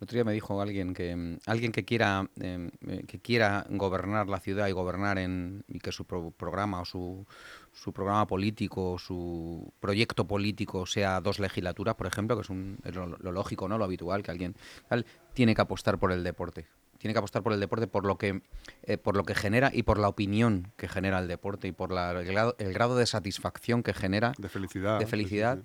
El 0.00 0.04
otro 0.04 0.14
día 0.16 0.24
me 0.24 0.32
dijo 0.32 0.60
alguien 0.62 0.94
que 0.94 1.16
mm, 1.16 1.38
alguien 1.46 1.72
que 1.72 1.84
quiera 1.84 2.28
em, 2.40 2.70
eh, 2.86 3.02
que 3.08 3.18
quiera 3.18 3.66
gobernar 3.68 4.28
la 4.28 4.38
ciudad 4.38 4.68
y 4.68 4.72
gobernar 4.72 5.18
en 5.18 5.64
y 5.66 5.80
que 5.80 5.90
su 5.90 6.04
pro- 6.04 6.30
programa 6.30 6.80
o 6.80 6.84
su, 6.84 7.26
su 7.72 7.92
programa 7.92 8.26
político 8.26 8.92
o 8.92 8.98
su 8.98 9.72
proyecto 9.80 10.24
político 10.26 10.86
sea 10.86 11.20
dos 11.20 11.40
legislaturas, 11.40 11.96
por 11.96 12.06
ejemplo, 12.06 12.36
que 12.36 12.42
es, 12.42 12.50
un, 12.50 12.78
es 12.84 12.94
lo, 12.94 13.06
lo 13.06 13.32
lógico, 13.32 13.68
no, 13.68 13.76
lo 13.76 13.84
habitual 13.84 14.22
que 14.22 14.30
alguien 14.30 14.54
tal, 14.88 15.04
tiene 15.34 15.54
que 15.56 15.62
apostar 15.62 15.98
por 15.98 16.12
el 16.12 16.22
deporte. 16.22 16.66
Tiene 16.98 17.12
que 17.14 17.18
apostar 17.18 17.42
por 17.42 17.52
el 17.52 17.60
deporte 17.60 17.86
por 17.88 18.04
lo 18.04 18.18
que 18.18 18.42
eh, 18.84 18.98
por 18.98 19.16
lo 19.16 19.24
que 19.24 19.34
genera 19.34 19.70
y 19.72 19.82
por 19.84 19.98
la 19.98 20.08
opinión 20.08 20.72
que 20.76 20.88
genera 20.88 21.18
el 21.18 21.26
deporte 21.28 21.66
y 21.68 21.72
por 21.72 21.90
la- 21.92 22.12
el, 22.12 22.24
grado, 22.24 22.54
el 22.58 22.72
grado 22.72 22.96
de 22.96 23.06
satisfacción 23.06 23.82
que 23.82 23.94
genera 23.94 24.32
De 24.38 24.48
felicidad. 24.48 24.98
de 25.00 25.06
felicidad 25.06 25.58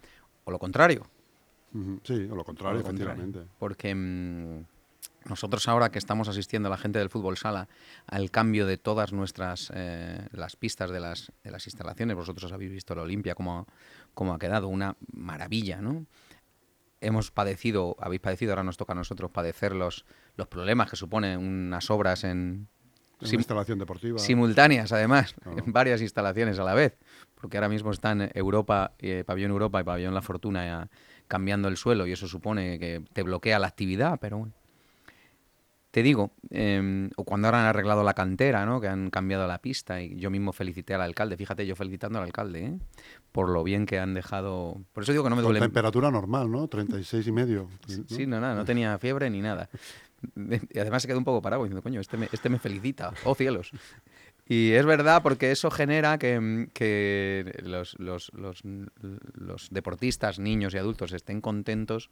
o 0.44 0.52
lo 0.52 0.58
contrario. 0.60 1.06
Sí, 2.04 2.28
o 2.30 2.36
lo 2.36 2.44
contrario, 2.44 2.80
lo 2.80 2.84
contrario. 2.86 3.14
efectivamente. 3.14 3.40
Porque 3.60 3.94
mm, 3.96 4.66
nosotros 5.30 5.68
ahora 5.68 5.90
que 5.90 5.98
estamos 6.00 6.28
asistiendo, 6.28 6.70
la 6.70 6.78
gente 6.78 7.00
del 7.00 7.10
fútbol 7.10 7.38
sala, 7.38 7.68
al 8.08 8.30
cambio 8.32 8.66
de 8.66 8.78
todas 8.78 9.14
nuestras 9.14 9.72
eh, 9.74 10.28
las 10.32 10.56
pistas 10.56 10.92
de 10.92 11.00
las, 11.00 11.32
de 11.44 11.52
las 11.52 11.66
instalaciones, 11.66 12.16
vosotros 12.16 12.52
habéis 12.52 12.72
visto 12.72 12.94
la 12.96 13.02
Olimpia, 13.04 13.34
cómo, 13.36 13.68
cómo 14.14 14.34
ha 14.34 14.40
quedado, 14.40 14.68
una 14.68 14.96
maravilla, 15.14 15.82
¿no? 15.82 16.06
Hemos 17.02 17.32
padecido, 17.32 17.98
habéis 18.00 18.22
padecido, 18.22 18.54
ahora 18.54 18.64
nos 18.64 18.78
toca 18.78 18.94
a 18.94 18.96
nosotros 18.96 19.30
padecer 19.30 19.74
los, 19.76 20.06
los 20.38 20.48
problemas 20.48 20.90
que 20.90 20.96
suponen 20.96 21.38
unas 21.40 21.90
obras 21.92 22.24
en, 22.24 22.70
sim- 23.20 23.32
una 23.32 23.36
instalación 23.42 23.78
deportiva. 23.80 24.20
simultáneas, 24.20 24.92
además, 24.94 25.34
Claro. 25.42 25.58
en 25.66 25.74
varias 25.74 26.02
instalaciones 26.02 26.60
a 26.60 26.64
la 26.64 26.74
vez, 26.74 26.98
porque 27.36 27.58
ahora 27.58 27.68
mismo 27.68 27.92
están 27.92 28.32
Europa, 28.34 28.94
eh, 29.00 29.26
Pabellón 29.26 29.52
Europa 29.52 29.82
y 29.82 29.84
Pabellón 29.84 30.14
La 30.14 30.22
Fortuna 30.22 30.88
cambiando 31.28 31.68
el 31.68 31.78
suelo 31.78 32.08
y 32.08 32.12
eso 32.12 32.28
supone 32.28 32.80
que 32.80 33.04
te 33.14 33.24
bloquea 33.24 33.60
la 33.60 33.68
actividad, 33.68 34.20
pero 34.20 34.38
bueno. 34.38 34.54
Te 35.94 36.02
digo, 36.02 36.32
eh, 36.50 37.08
o 37.18 37.24
cuando 37.24 37.48
ahora 37.48 37.62
han 37.62 37.68
arreglado 37.68 38.04
la 38.04 38.16
cantera, 38.16 38.66
¿no? 38.66 38.82
que 38.82 38.88
han 38.88 39.12
cambiado 39.12 39.46
la 39.46 39.60
pista 39.60 40.02
y 40.02 40.16
yo 40.16 40.32
mismo 40.32 40.52
felicité 40.52 40.96
al 40.96 41.02
alcalde, 41.02 41.38
fíjate, 41.38 41.68
yo 41.68 41.76
felicitando 41.76 42.18
al 42.18 42.26
alcalde, 42.26 42.66
¿eh? 42.66 42.80
por 43.32 43.48
lo 43.48 43.64
bien 43.64 43.86
que 43.86 44.00
han 44.00 44.16
dejado... 44.16 44.82
Por 44.92 45.04
eso 45.04 45.12
digo 45.12 45.24
que 45.24 45.30
no 45.30 45.36
me 45.36 45.44
Con 45.44 45.52
duele... 45.52 45.60
temperatura 45.60 46.10
normal, 46.10 46.50
¿no? 46.50 46.68
36 46.68 47.28
y 47.28 47.32
medio. 47.32 47.70
¿no? 47.88 48.04
Sí, 48.08 48.26
no, 48.26 48.40
nada, 48.40 48.56
no 48.56 48.66
tenía 48.66 48.98
fiebre 48.98 49.30
ni 49.30 49.42
nada. 49.42 49.70
Y 50.36 50.80
además 50.80 51.02
se 51.02 51.10
quedó 51.10 51.18
un 51.18 51.26
poco 51.26 51.42
parado 51.42 51.64
diciendo, 51.64 51.82
coño, 51.82 52.00
este 52.00 52.16
me, 52.16 52.30
este 52.32 52.48
me 52.50 52.58
felicita, 52.58 53.14
oh 53.26 53.36
cielos. 53.36 53.72
Y 54.46 54.72
es 54.74 54.86
verdad 54.86 55.24
porque 55.24 55.52
eso 55.52 55.72
genera 55.72 56.18
que, 56.18 56.38
mm, 56.40 56.68
que 56.74 57.62
los, 57.64 57.98
los- 57.98 58.32
los- 58.34 58.62
los 59.36 59.68
deportistas, 59.72 60.38
niños 60.38 60.74
y 60.74 60.78
adultos 60.78 61.14
estén 61.14 61.40
contentos, 61.40 62.10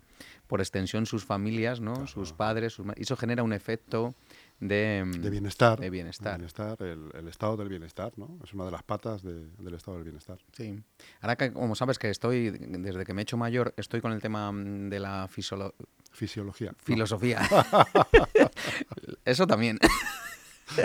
por 0.48 0.62
extensión 0.62 1.06
sus 1.06 1.26
familias, 1.26 1.82
¿no? 1.82 2.08
sus 2.08 2.32
padres, 2.32 2.74
sus 2.74 2.86
eso 2.96 3.18
genera 3.18 3.44
un 3.44 3.52
efecto 3.52 4.16
de, 4.62 5.04
mm, 5.06 5.12
De 5.22 5.30
bienestar. 5.30 5.80
De 5.80 5.90
bienestar. 5.90 6.40
el, 6.82 7.10
el 7.18 7.28
estado 7.28 7.58
del 7.58 7.68
bienestar, 7.68 8.14
¿no? 8.16 8.38
Es 8.44 8.54
una 8.54 8.64
de 8.66 8.72
las 8.72 8.84
patas 8.84 9.24
de- 9.24 9.48
del 9.58 9.74
estado 9.74 9.98
del 9.98 10.04
bienestar. 10.06 10.38
Sí. 10.54 10.82
Ahora 11.20 11.36
que, 11.36 11.52
como 11.52 11.76
sabes 11.76 12.00
que 12.00 12.10
estoy, 12.10 12.50
desde 12.52 13.04
que 13.04 13.14
me 13.14 13.22
he 13.22 13.24
hecho 13.24 13.38
mayor, 13.38 13.74
estoy 13.76 14.00
con 14.02 14.14
el 14.14 14.22
tema 14.22 14.52
mm, 14.52 14.90
de 14.90 15.00
la 15.02 15.28
Fisiología. 15.30 16.72
¿no? 16.72 16.78
filosofía. 16.84 17.42
Eso 19.26 19.48
también. 19.48 19.80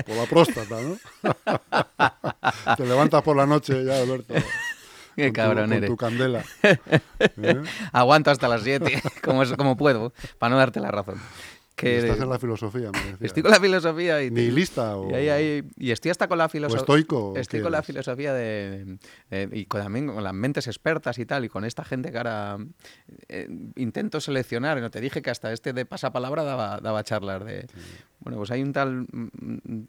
Por 0.07 0.16
la 0.16 0.27
próstata, 0.27 0.77
¿no? 0.81 0.96
Te 2.77 2.87
levantas 2.87 3.22
por 3.22 3.37
la 3.37 3.46
noche 3.46 3.85
ya, 3.85 3.99
Alberto. 4.01 4.35
Qué 5.14 5.25
con 5.25 5.29
tu- 5.29 5.33
cabrón 5.33 5.64
con 5.68 5.72
eres. 5.72 5.90
tu 5.90 5.96
candela. 5.96 6.44
¿Eh? 6.62 7.62
Aguanto 7.92 8.31
hasta 8.31 8.49
las 8.49 8.62
7, 8.62 9.03
como, 9.25 9.42
es- 9.42 9.53
como 9.55 9.77
puedo, 9.77 10.12
para 10.38 10.51
no 10.51 10.59
darte 10.59 10.81
la 10.81 10.90
razón. 10.90 11.20
Que 11.77 11.99
Estás 11.99 12.19
en 12.21 12.31
la 12.31 12.39
filosofía, 12.39 12.91
me 12.91 12.99
decía. 13.12 13.27
estoy 13.27 13.43
con 13.43 13.53
la 13.53 13.61
filosofía 13.61 14.23
y, 14.23 14.31
¿Nihilista 14.31 14.97
o, 14.97 15.11
y, 15.11 15.15
ahí- 15.15 15.29
ahí- 15.29 15.62
y 15.77 15.91
estoy 15.91 16.11
hasta 16.11 16.27
con 16.27 16.39
la 16.39 16.49
filosofía. 16.49 16.81
estoico, 16.81 17.35
Estoy 17.37 17.61
con 17.61 17.71
la 17.71 17.83
filosofía 17.83 18.33
de, 18.33 18.97
y 19.53 19.67
con, 19.67 19.83
también 19.83 20.07
con 20.07 20.25
las 20.25 20.33
mentes 20.33 20.67
expertas 20.69 21.19
y 21.19 21.27
tal, 21.27 21.45
y 21.45 21.51
con 21.51 21.67
esta 21.67 21.85
gente 21.85 22.11
que 22.11 22.17
ahora 22.17 22.57
eh, 23.29 23.47
intento 23.77 24.21
seleccionar. 24.23 24.81
No 24.81 24.91
te 24.91 25.03
dije 25.03 25.21
que 25.21 25.29
hasta 25.29 25.53
este 25.53 25.75
de 25.75 25.85
pasapalabra 25.85 26.45
daba, 26.45 26.81
daba 26.81 27.05
charlas 27.05 27.45
de. 27.45 27.67
Bueno, 28.21 28.39
pues 28.39 28.51
hay 28.51 28.62
un 28.62 28.73
tal 28.73 29.03
mm, 29.12 29.29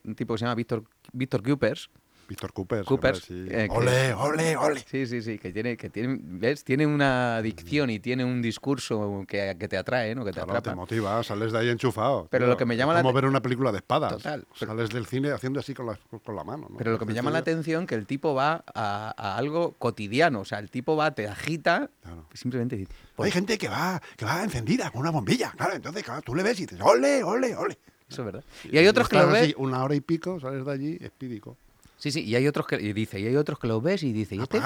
un 0.04 0.16
tipo 0.16 0.34
que 0.34 0.40
se 0.40 0.44
llama 0.46 0.56
Víctor 0.56 0.84
Víctor 1.14 1.42
Coopers. 1.42 1.90
Víctor 2.28 2.52
Cooper. 2.54 2.84
Coopers, 2.84 3.20
sí. 3.20 3.46
eh, 3.50 3.68
Ole, 3.72 4.14
ole, 4.14 4.58
ole. 4.58 4.80
Sí, 4.90 5.06
sí, 5.08 5.22
sí, 5.22 5.38
que 5.40 5.52
tiene, 5.54 5.78
que 5.78 5.90
tiene, 5.90 6.18
¿ves? 6.22 6.64
Tiene 6.64 6.86
una 6.86 7.42
dicción 7.42 7.90
y 7.90 8.00
tiene 8.00 8.26
un 8.26 8.42
discurso 8.42 9.24
que, 9.28 9.56
que 9.60 9.68
te 9.68 9.78
atrae, 9.78 10.14
¿no? 10.14 10.26
Que 10.26 10.32
te 10.32 10.36
Claro, 10.36 10.52
te 10.54 10.58
atrapa. 10.58 10.76
motiva, 10.76 11.24
sales 11.24 11.52
de 11.52 11.60
ahí 11.60 11.70
enchufado. 11.70 12.28
Pero 12.30 12.46
tío. 12.46 12.52
lo 12.52 12.58
que 12.58 12.66
me 12.66 12.76
llama 12.76 12.94
Es 12.94 12.98
la 12.98 13.02
como 13.04 13.14
ver 13.14 13.26
una 13.26 13.42
película 13.42 13.72
de 13.72 13.78
espadas. 13.78 14.12
Total, 14.14 14.46
pero- 14.60 14.72
Sales 14.74 14.90
del 14.90 15.06
cine 15.06 15.32
haciendo 15.32 15.60
así 15.60 15.74
con 15.74 15.86
la, 15.86 15.98
con 16.24 16.36
la 16.36 16.44
mano. 16.44 16.68
¿no? 16.70 16.78
Pero 16.78 16.92
lo 16.92 17.00
que 17.00 17.06
me 17.06 17.14
llama 17.14 17.32
la 17.32 17.40
atención 17.40 17.88
que 17.88 17.96
el 17.96 18.06
tipo 18.06 18.34
va 18.34 18.64
a, 18.74 19.14
a 19.18 19.38
algo 19.38 19.74
cotidiano, 19.80 20.42
o 20.42 20.46
sea, 20.46 20.60
el 20.60 20.70
tipo 20.70 20.96
va, 20.96 21.12
te 21.12 21.28
agita, 21.28 21.90
Claro. 22.04 22.26
simplemente 22.34 22.76
dice, 22.76 22.92
Hay 22.94 23.14
pues, 23.16 23.34
gente 23.34 23.58
que 23.58 23.70
va, 23.70 24.02
que 24.18 24.26
va 24.26 24.44
encendida 24.44 24.92
con 24.92 25.02
una 25.02 25.12
bombilla, 25.12 25.52
claro. 25.52 25.74
Entonces, 25.76 26.04
claro, 26.04 26.22
tú 26.22 26.36
le 26.36 26.44
ves 26.44 26.60
y 26.60 26.66
dices, 26.66 26.80
ole, 26.82 27.24
ole, 27.24 27.56
ole. 27.56 27.78
eso 28.10 28.22
es 28.22 28.26
verdad. 28.26 28.44
Y 28.70 28.78
hay 28.78 28.88
otros 28.88 29.08
que 29.10 29.16
lo 29.18 29.28
ves, 29.28 29.44
así 29.44 29.56
una 29.58 29.84
hora 29.84 29.96
y 29.96 30.02
pico, 30.02 30.40
sales 30.40 30.66
de 30.66 30.72
allí, 30.72 30.98
espídico. 31.02 31.58
Sí, 31.98 32.12
sí, 32.12 32.24
y 32.24 32.36
hay 32.36 32.48
otros 32.48 32.68
que 32.68 32.76
y 32.82 32.94
dice, 32.94 33.20
y 33.20 33.28
hay 33.28 33.36
otros 33.36 33.60
que 33.60 33.68
lo 33.68 33.82
ves 33.82 34.04
y 34.04 34.14
dice, 34.14 34.36
¿y 34.36 34.40
este? 34.42 34.60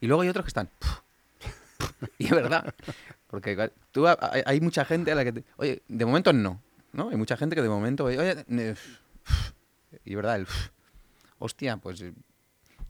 Y 0.00 0.06
luego 0.06 0.22
hay 0.22 0.28
otros 0.28 0.44
que 0.44 0.48
están. 0.50 0.68
y 2.18 2.26
es 2.26 2.30
verdad. 2.30 2.74
Porque 3.28 3.70
tú, 3.92 4.06
ha- 4.06 4.18
hay, 4.46 4.60
mucha 4.60 4.84
gente 4.84 5.10
a 5.12 5.14
la 5.14 5.24
que. 5.24 5.32
te- 5.32 5.44
oye, 5.56 5.82
de 5.88 6.04
momento 6.06 6.32
no. 6.32 6.60
¿no? 6.92 7.08
Hay 7.10 7.16
mucha 7.16 7.36
gente 7.36 7.56
que 7.56 7.62
de 7.62 7.68
momento. 7.68 8.04
Oye, 8.04 8.44
ne- 8.48 8.74
y 10.04 10.10
es 10.10 10.16
verdad, 10.16 10.36
el. 10.36 10.46
Hostia, 11.38 11.76
pues. 11.76 12.02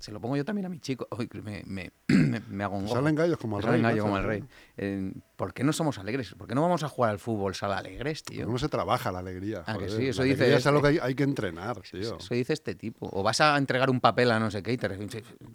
Se 0.06 0.12
lo 0.12 0.20
pongo 0.20 0.36
yo 0.36 0.44
también 0.44 0.66
a 0.66 0.68
mi 0.68 0.78
chico. 0.78 1.08
Uy, 1.18 1.28
me, 1.42 1.64
me, 1.66 1.90
me, 2.06 2.38
me 2.48 2.62
hago 2.62 2.76
un 2.76 2.84
gozo. 2.84 2.94
Salen 2.94 3.16
gallos 3.16 3.38
como 3.38 3.56
el 3.58 3.64
salen 3.64 3.82
rey. 3.82 3.90
gallo 3.90 3.96
macho. 3.96 4.04
como 4.04 4.18
el 4.18 4.24
rey. 4.24 4.44
Eh, 4.76 5.12
¿Por 5.34 5.52
qué 5.52 5.64
no 5.64 5.72
somos 5.72 5.98
alegres? 5.98 6.32
¿Por 6.38 6.46
qué 6.46 6.54
no 6.54 6.62
vamos 6.62 6.84
a 6.84 6.88
jugar 6.88 7.10
al 7.10 7.18
fútbol 7.18 7.56
sala 7.56 7.78
alegres, 7.78 8.22
tío? 8.22 8.46
¿Cómo 8.46 8.56
se 8.60 8.68
trabaja 8.68 9.10
la 9.10 9.18
alegría? 9.18 9.64
Ah, 9.66 9.72
que 9.72 9.86
joder? 9.86 9.90
sí, 9.90 10.06
eso 10.06 10.22
la 10.22 10.28
dice 10.28 10.46
es 10.48 10.58
este. 10.58 10.68
algo 10.68 10.80
que 10.80 10.88
hay, 10.90 10.98
hay 11.02 11.16
que 11.16 11.24
entrenar, 11.24 11.80
tío. 11.80 12.18
Eso 12.18 12.34
dice 12.34 12.52
este 12.52 12.76
tipo. 12.76 13.08
O 13.12 13.24
vas 13.24 13.40
a 13.40 13.58
entregar 13.58 13.90
un 13.90 13.98
papel 13.98 14.30
a 14.30 14.38
no 14.38 14.48
sé 14.48 14.62
qué 14.62 14.74
y 14.74 14.76
te. 14.76 14.88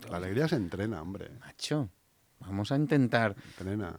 La 0.10 0.18
alegría 0.18 0.50
se 0.50 0.58
entrena, 0.58 1.02
hombre. 1.02 1.32
Macho, 1.40 1.88
vamos 2.42 2.74
a 2.74 2.76
intentar. 2.76 3.34
Entrena. 3.58 3.96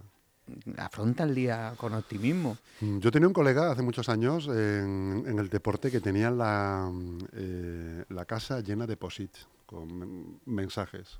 Afronta 0.76 1.24
el 1.24 1.34
día 1.34 1.72
con 1.78 1.94
optimismo. 1.94 2.58
Mm, 2.82 2.98
Yo 2.98 3.10
tenía 3.10 3.26
un 3.26 3.32
colega 3.32 3.70
hace 3.72 3.80
muchos 3.80 4.10
años 4.10 4.48
en, 4.48 5.24
en 5.26 5.38
el 5.38 5.48
deporte 5.48 5.90
que 5.90 6.00
tenía 6.00 6.30
la, 6.30 6.90
mm, 6.92 7.18
eh, 7.32 8.04
la 8.10 8.26
casa 8.26 8.60
llena 8.60 8.86
de 8.86 8.98
posits 8.98 9.46
con 9.72 10.40
mensajes 10.44 11.18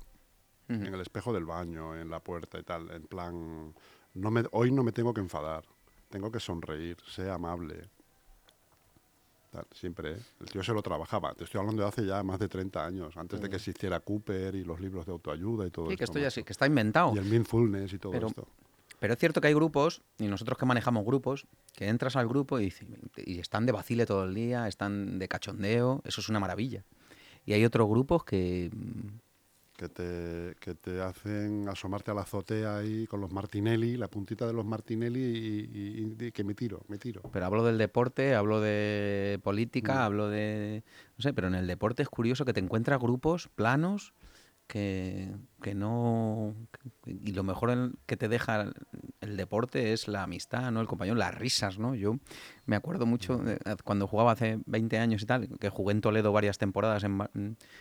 en 0.69 0.85
el 0.85 1.01
espejo 1.01 1.33
del 1.33 1.45
baño, 1.45 1.95
en 1.99 2.09
la 2.09 2.19
puerta 2.21 2.57
y 2.59 2.63
tal. 2.63 2.89
En 2.91 3.03
plan, 3.03 3.73
no 4.13 4.31
me, 4.31 4.43
hoy 4.51 4.71
no 4.71 4.83
me 4.83 4.91
tengo 4.91 5.13
que 5.13 5.21
enfadar, 5.21 5.65
tengo 6.09 6.31
que 6.31 6.39
sonreír, 6.39 6.97
sea 7.05 7.33
amable. 7.35 7.89
Tal, 9.51 9.67
siempre, 9.71 10.13
¿eh? 10.13 10.17
El 10.39 10.47
tío 10.49 10.63
se 10.63 10.73
lo 10.73 10.81
trabajaba. 10.81 11.33
Te 11.35 11.43
estoy 11.43 11.59
hablando 11.59 11.83
de 11.83 11.89
hace 11.89 12.05
ya 12.05 12.23
más 12.23 12.39
de 12.39 12.47
30 12.47 12.83
años, 12.85 13.15
antes 13.17 13.39
de 13.39 13.49
que 13.49 13.57
existiera 13.57 13.99
Cooper 13.99 14.55
y 14.55 14.63
los 14.63 14.79
libros 14.79 15.05
de 15.05 15.11
autoayuda 15.11 15.67
y 15.67 15.69
todo 15.71 15.89
Sí, 15.91 15.95
que 15.97 16.03
esto. 16.05 16.17
ya 16.17 16.31
sí, 16.31 16.43
que 16.43 16.53
está 16.53 16.65
inventado. 16.65 17.13
Y 17.15 17.19
el 17.19 17.25
mindfulness 17.25 17.93
y 17.93 17.99
todo 17.99 18.13
Pero- 18.13 18.27
esto. 18.27 18.47
Pero 18.99 19.13
es 19.13 19.19
cierto 19.19 19.41
que 19.41 19.47
hay 19.49 19.53
grupos, 19.53 20.01
y 20.17 20.27
nosotros 20.27 20.57
que 20.57 20.65
manejamos 20.65 21.03
grupos, 21.05 21.45
que 21.73 21.89
entras 21.89 22.15
al 22.15 22.27
grupo 22.27 22.61
y, 22.61 22.73
y 23.17 23.39
están 23.39 23.65
de 23.65 23.73
vacile 23.73 24.05
todo 24.05 24.23
el 24.23 24.33
día, 24.33 24.67
están 24.69 25.19
de 25.19 25.27
cachondeo, 25.27 26.01
eso 26.05 26.21
es 26.21 26.29
una 26.29 26.39
maravilla. 26.39 26.85
Y 27.45 27.53
hay 27.53 27.65
otros 27.65 27.87
grupos 27.89 28.23
que... 28.23 28.69
mm, 28.73 29.19
que 29.75 29.89
te, 29.89 30.55
que 30.59 30.75
te 30.75 31.01
hacen 31.01 31.67
asomarte 31.67 32.11
a 32.11 32.13
la 32.13 32.21
azotea 32.21 32.77
ahí 32.77 33.07
con 33.07 33.19
los 33.21 33.31
Martinelli, 33.31 33.97
la 33.97 34.07
puntita 34.07 34.45
de 34.45 34.53
los 34.53 34.63
Martinelli 34.65 35.19
y, 35.19 36.03
y- 36.21 36.25
y 36.27 36.31
que 36.31 36.43
me 36.43 36.53
tiro, 36.53 36.81
me 36.87 36.99
tiro. 36.99 37.21
Pero 37.33 37.45
hablo 37.47 37.65
del 37.65 37.79
deporte, 37.79 38.35
hablo 38.35 38.61
de 38.61 39.39
política, 39.43 39.95
Mm. 39.95 40.05
hablo 40.05 40.29
de... 40.29 40.83
No 41.17 41.23
sé, 41.23 41.33
pero 41.33 41.47
en 41.47 41.55
el 41.55 41.65
deporte 41.67 42.03
es 42.03 42.09
curioso 42.09 42.45
que 42.45 42.53
te 42.53 42.59
encuentras 42.59 42.99
grupos 42.99 43.49
planos 43.55 44.13
que, 44.67 45.31
que 45.63 45.73
no... 45.73 46.53
Y 47.07 47.31
lo 47.31 47.43
mejor 47.43 47.93
que 48.05 48.17
te 48.17 48.27
deja 48.27 48.65
el, 49.21 49.37
deporte 49.37 49.93
es 49.93 50.07
la 50.07 50.23
amistad, 50.23 50.69
¿no? 50.71 50.81
El 50.81 50.87
compañero, 50.87 51.15
las 51.15 51.33
risas, 51.33 51.79
¿no? 51.79 51.95
Yo 51.95 52.17
me 52.65 52.75
acuerdo 52.75 53.05
mucho 53.05 53.37
de- 53.37 53.57
cuando 53.83 54.05
jugaba 54.07 54.33
hace 54.33 54.59
20 54.65 54.99
años 54.99 55.23
y 55.23 55.25
tal, 55.25 55.47
que 55.59 55.69
jugué 55.69 55.93
en 55.93 56.01
Toledo 56.01 56.31
varias 56.31 56.57
temporadas 56.57 57.03
en, 57.03 57.19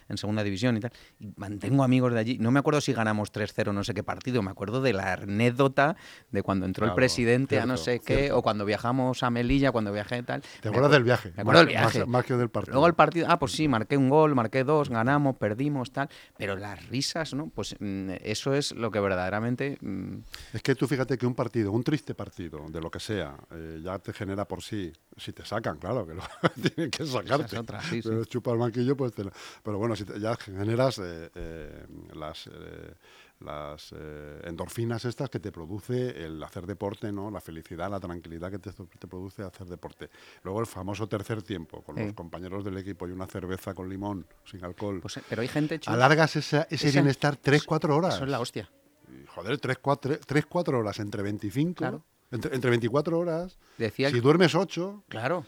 en 0.09 0.17
segunda 0.17 0.43
división 0.43 0.77
y 0.77 0.81
tal, 0.81 0.93
y 1.19 1.29
mantengo 1.37 1.85
amigos 1.85 2.13
de 2.15 2.21
allí. 2.21 2.39
No 2.39 2.51
me 2.53 2.61
acuerdo 2.61 2.81
si 2.81 2.93
ganamos 2.93 3.33
3-0 3.33 3.73
no 3.75 3.85
sé 3.85 3.93
qué 3.95 4.03
partido, 4.03 4.43
me 4.43 4.51
acuerdo 4.51 4.81
de 4.81 4.93
la 4.93 5.13
anécdota 5.15 5.97
de 6.31 6.43
cuando 6.43 6.65
entró 6.67 6.87
el 6.87 6.95
presidente 6.95 7.59
a 7.61 7.67
no 7.67 7.77
sé 7.77 8.01
qué, 8.01 8.17
cierto. 8.17 8.39
o 8.39 8.43
cuando 8.43 8.65
viajamos 8.65 9.23
a 9.25 9.31
Melilla, 9.31 9.73
cuando 9.73 9.93
viajé 9.93 10.19
y 10.19 10.23
tal. 10.23 10.43
¿Te 10.61 10.69
acuerdas 10.69 10.91
acuer- 10.91 10.95
del 10.95 11.05
viaje? 11.05 11.33
Me 11.37 11.43
acuerdo 11.43 11.59
del 11.61 11.69
viaje. 11.69 11.99
Más, 12.01 12.09
más 12.09 12.25
que 12.25 12.35
del 12.35 12.49
partido. 12.49 12.73
Luego 12.75 12.87
el 12.87 12.95
partido, 12.95 13.27
ah, 13.29 13.39
pues 13.41 13.53
sí, 13.53 13.67
marqué 13.69 13.97
un 13.97 14.09
gol, 14.09 14.35
marqué 14.37 14.63
dos, 14.65 14.89
ganamos, 14.89 15.37
perdimos, 15.37 15.91
tal. 15.93 16.09
Pero 16.39 16.57
las 16.57 16.87
risas, 16.89 17.35
¿no? 17.35 17.49
Pues 17.49 17.72
mm, 17.79 18.11
eso 18.23 18.55
es 18.55 18.73
lo 18.73 18.91
que 18.91 19.01
verdaderamente. 19.01 19.79
mm, 19.81 20.17
Es 20.53 20.63
que 20.63 20.75
tú 20.75 20.87
fíjate 20.87 21.17
que 21.19 21.27
un 21.27 21.35
partido, 21.35 21.73
un 21.73 21.83
triste 21.85 22.15
partido, 22.15 22.67
de 22.69 22.81
lo 22.81 22.91
que 22.91 23.01
sea, 23.01 23.37
eh, 23.51 23.81
ya 23.83 23.99
te 23.99 24.13
genera 24.13 24.47
por 24.47 24.63
sí, 24.63 24.93
si 25.17 25.33
te 25.33 25.45
sacan, 25.45 25.79
claro, 25.79 26.07
que 26.07 26.15
lo 26.15 26.23
tienen 26.75 26.91
que 26.91 27.07
sacarte. 27.07 27.59
otra, 27.59 27.81
sí, 27.83 28.03
sí. 28.03 28.09
Pero 28.09 28.25
chupa 28.25 28.53
el 28.53 28.59
banquillo, 28.59 28.97
pues 28.97 29.13
te 29.15 29.25
Pero 29.63 29.79
bueno, 29.79 29.97
si 29.97 30.05
te- 30.05 30.19
ya 30.21 30.37
generas 30.37 30.99
eh, 30.99 31.31
eh, 31.35 31.87
las, 32.15 32.47
eh, 32.47 32.95
las 33.45 33.93
eh, 33.97 34.41
endorfinas 34.45 35.05
estas 35.05 35.29
que 35.31 35.41
te 35.41 35.51
produce 35.53 36.25
el 36.25 36.43
hacer 36.43 36.67
deporte, 36.67 37.11
¿no? 37.13 37.31
La 37.31 37.41
felicidad, 37.41 37.91
la 37.91 38.01
tranquilidad 38.01 38.51
que 38.51 38.59
te, 38.59 38.71
te 38.73 39.07
produce 39.07 39.43
hacer 39.43 39.67
deporte. 39.67 40.09
Luego 40.43 40.61
el 40.61 40.67
famoso 40.67 41.07
tercer 41.09 41.43
tiempo, 41.43 41.83
con 41.83 41.97
los 41.97 42.13
compañeros 42.13 42.65
del 42.65 42.79
equipo 42.79 43.07
y 43.09 43.13
una 43.13 43.27
cerveza 43.27 43.75
con 43.75 43.89
limón, 43.89 44.27
sin 44.45 44.65
alcohol. 44.65 45.01
pues, 45.01 45.17
eh, 45.19 45.23
pero 45.29 45.43
hay 45.43 45.49
gente. 45.49 45.79
Chu, 45.79 45.91
Alargas 45.91 46.37
esa- 46.37 46.67
ese 46.71 46.91
bienestar 46.91 47.37
3-4 47.37 47.95
horas. 47.97 48.15
Eso 48.15 48.25
es 48.25 48.31
la 48.31 48.41
hostia. 48.41 48.71
Y, 49.09 49.27
Joder, 49.27 49.59
3-4 49.61 50.79
horas 50.79 50.99
entre 51.01 51.23
25, 51.23 51.75
Claro. 51.75 52.05
entre, 52.31 52.55
entre 52.55 52.71
24 52.71 53.19
horas. 53.19 53.59
Decía, 53.79 54.11
Si 54.11 54.21
duermes 54.21 54.55
8, 54.55 55.05
claro, 55.09 55.45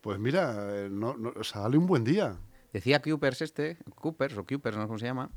pues 0.00 0.18
mira, 0.18 0.84
eh, 0.84 0.88
no, 0.90 1.16
no- 1.16 1.32
sale 1.44 1.76
un 1.78 1.86
buen 1.86 2.04
día. 2.04 2.36
decía 2.72 3.00
Coopers 3.00 3.42
este, 3.42 3.78
Coopers 3.94 4.36
o 4.36 4.44
Coopers, 4.44 4.76
no 4.76 4.82
sé 4.82 4.86
cómo 4.88 4.98
se 4.98 5.06
llama, 5.06 5.30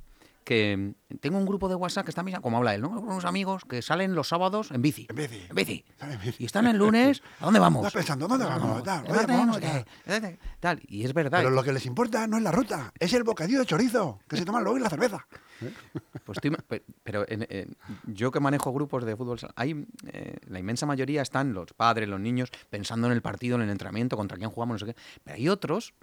que 0.44 0.76
mm, 1.10 1.18
tengo 1.20 1.38
un 1.38 1.46
grupo 1.46 1.70
de 1.70 1.76
WhatsApp 1.76 2.06
que 2.06 2.12
está, 2.12 2.24
mira, 2.24 2.40
como 2.42 2.58
habla 2.58 2.74
él, 2.76 2.82
¿no? 2.82 2.90
Unos 2.90 3.26
amigos 3.26 3.64
que 3.66 3.82
salen 3.82 4.16
los 4.16 4.28
sábados 4.28 4.72
en 4.72 4.82
bici. 4.82 5.06
En 5.10 5.16
bici. 5.16 5.42
En 5.50 5.56
bici. 5.56 5.86
Sale 6.00 6.14
en 6.16 6.22
bici. 6.22 6.44
Y 6.44 6.46
están 6.46 6.68
el 6.68 6.78
lunes, 6.78 7.22
¿a 7.40 7.46
dónde 7.46 7.60
vamos? 7.60 7.82
Estás 7.86 7.94
pensando, 8.02 8.28
¿dónde 8.28 8.46
vamos? 8.46 8.84
Tal, 8.84 9.04
oye, 9.06 9.14
¿Dónde 9.14 9.34
vamos, 9.34 9.60
Tal. 10.60 10.82
Y 10.88 11.04
es 11.06 11.14
verdad. 11.14 11.40
Pero 11.40 11.52
lo 11.52 11.64
que 11.64 11.72
les 11.74 11.86
importa 11.86 12.26
no 12.28 12.38
es 12.38 12.44
la 12.44 12.52
ruta, 12.52 12.92
es 13.00 13.14
el 13.14 13.24
bocadillo 13.24 13.60
de 13.60 13.66
chorizo 13.66 14.20
que 14.28 14.38
se 14.38 14.46
toman 14.46 14.64
luego 14.64 14.78
y 14.78 14.82
la 14.82 14.90
cerveza. 14.90 15.26
Pues 16.26 16.38
estoy 16.38 16.56
pero 17.04 17.24
en- 17.28 17.46
en- 17.50 17.76
yo 18.08 18.32
que 18.32 18.40
manejo 18.40 18.72
grupos 18.74 19.06
de 19.06 19.16
fútbol, 19.16 19.40
hay 19.56 19.86
eh, 20.08 20.38
la 20.48 20.58
inmensa 20.60 20.86
mayoría 20.88 21.22
están 21.22 21.54
los 21.54 21.74
padres, 21.74 22.10
los 22.10 22.20
niños 22.20 22.50
pensando 22.70 23.06
en 23.08 23.14
el 23.14 23.22
partido, 23.22 23.56
en 23.58 23.62
el 23.64 23.70
entrenamiento, 23.70 24.18
contra 24.18 24.38
quién 24.38 24.50
jugamos, 24.50 24.76
no 24.82 24.88
sé 24.88 24.94
qué. 24.94 25.00
Pero 25.24 25.36
hay 25.38 25.50
otros 25.50 25.94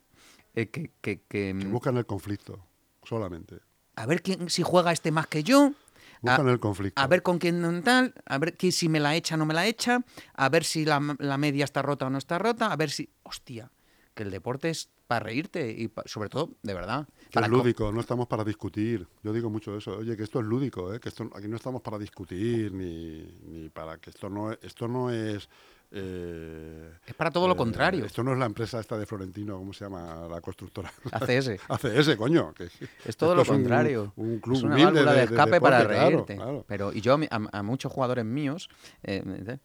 eh, 0.55 0.69
que, 0.71 0.93
que- 1.01 1.23
que, 1.23 1.53
Que 1.53 1.55
mm, 1.55 1.71
buscan 1.73 1.97
el 1.97 2.07
conflicto, 2.07 2.65
solamente. 3.03 3.57
A 3.99 4.07
ver 4.07 4.23
quién 4.23 4.49
si 4.49 4.63
juega 4.63 4.93
este 4.93 5.11
más 5.11 5.27
que 5.27 5.43
yo. 5.43 5.73
Buscan 6.21 6.49
a, 6.49 6.51
el 6.53 6.59
conflicto. 6.61 7.01
a 7.01 7.07
ver 7.07 7.23
con 7.23 7.39
quién 7.39 7.83
tal, 7.85 8.13
a 8.27 8.39
ver 8.39 8.57
que 8.57 8.73
si 8.73 8.89
me 8.89 8.99
la 9.01 9.15
echa 9.15 9.37
o 9.37 9.39
no 9.39 9.47
me 9.47 9.55
la 9.55 9.67
echa, 9.67 10.05
a 10.35 10.49
ver 10.49 10.65
si 10.65 10.85
la, 10.85 11.01
la 11.21 11.39
media 11.39 11.65
está 11.65 11.81
rota 11.83 12.07
o 12.07 12.11
no 12.11 12.19
está 12.19 12.39
rota, 12.39 12.73
a 12.73 12.77
ver 12.77 12.91
si. 12.91 13.09
Hostia, 13.23 13.71
que 14.15 14.25
el 14.25 14.31
deporte 14.31 14.71
es 14.71 14.89
para 15.07 15.21
reírte 15.27 15.71
y 15.71 15.89
pa- 15.89 16.03
sobre 16.07 16.29
todo, 16.29 16.51
de 16.63 16.75
verdad. 16.75 17.07
Que 17.31 17.35
para 17.35 17.47
es 17.47 17.53
co- 17.53 17.59
lúdico, 17.59 17.93
no 17.93 18.01
estamos 18.01 18.27
para 18.27 18.43
discutir. 18.45 19.07
Yo 19.23 19.33
digo 19.33 19.49
mucho 19.49 19.77
eso. 19.77 19.97
Oye, 19.99 20.17
que 20.17 20.25
esto 20.25 20.41
es 20.41 20.47
lúdico, 20.47 20.93
¿eh? 20.93 20.99
que 21.01 21.09
esto, 21.09 21.31
aquí 21.35 21.47
no 21.49 21.57
estamos 21.57 21.83
para 21.83 21.99
discutir 21.99 22.73
ni, 22.73 23.23
ni 23.47 23.69
para 23.69 23.99
que 23.99 24.11
esto 24.11 24.29
no, 24.29 24.53
esto 24.53 24.89
no 24.89 25.11
es. 25.11 25.49
Eh, 25.91 26.93
Es 27.07 27.15
para 27.15 27.31
todo 27.31 27.47
lo 27.49 27.55
eh, 27.55 27.57
contrario. 27.57 28.05
Esto 28.05 28.23
no 28.23 28.33
es 28.33 28.39
la 28.39 28.47
empresa 28.47 28.79
esta 28.81 28.99
de 28.99 29.07
Florentino, 29.07 29.57
¿cómo 29.59 29.73
se 29.73 29.85
llama 29.85 30.27
la 30.31 30.41
constructora? 30.41 30.93
ACS. 31.13 31.51
ACS, 31.69 32.17
coño. 32.17 32.53
que- 32.55 32.69
Es 33.05 33.17
todo 33.17 33.35
lo 33.35 33.43
es 33.43 33.49
contrario. 33.49 34.13
Un, 34.17 34.39
club 34.41 34.57
es 34.57 34.63
una 34.63 34.77
válvula 34.77 35.13
de, 35.15 35.25
escape 35.25 35.61
para 35.61 35.79
deporte, 35.79 36.01
reírte. 36.07 36.37
claro. 36.37 36.65
Pero, 36.69 36.93
y 36.93 37.01
yo 37.01 37.19
a, 37.31 37.63
muchos 37.63 37.93
jugadores 37.93 38.25
míos, 38.25 38.69
eh, 39.03 39.59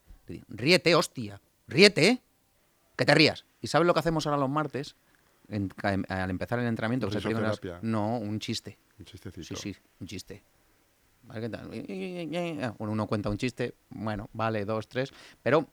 ríete, 0.50 0.96
hostia, 0.96 1.42
ríete. 1.68 2.22
Que 2.96 3.06
te 3.06 3.16
rías. 3.16 3.44
¿Y 3.60 3.68
sabes 3.68 3.88
lo 3.88 3.94
que 3.96 4.00
hacemos 4.02 4.28
ahora 4.28 4.38
los 4.38 4.50
martes? 4.50 4.96
En- 5.50 5.72
em- 5.84 6.04
al 6.08 6.30
empezar 6.30 6.60
el 6.60 6.68
entrenamiento, 6.68 7.08
que 7.10 7.16
las- 7.16 7.24
Risoterapia. 7.24 7.80
No, 7.82 8.18
un 8.18 8.40
chiste. 8.40 8.78
Un 9.00 9.06
chistecito. 9.06 9.56
Sí, 9.56 9.74
sí, 9.74 9.80
un 10.00 10.08
chiste. 10.08 10.44
¿Vale? 11.24 11.42
¿Qué 11.42 11.50
tal? 11.50 12.76
Uno 12.78 13.08
cuenta 13.08 13.30
un 13.30 13.38
chiste, 13.38 13.74
bueno, 13.90 14.30
vale, 14.34 14.66
dos, 14.66 14.88
tres, 14.88 15.12
pero 15.42 15.68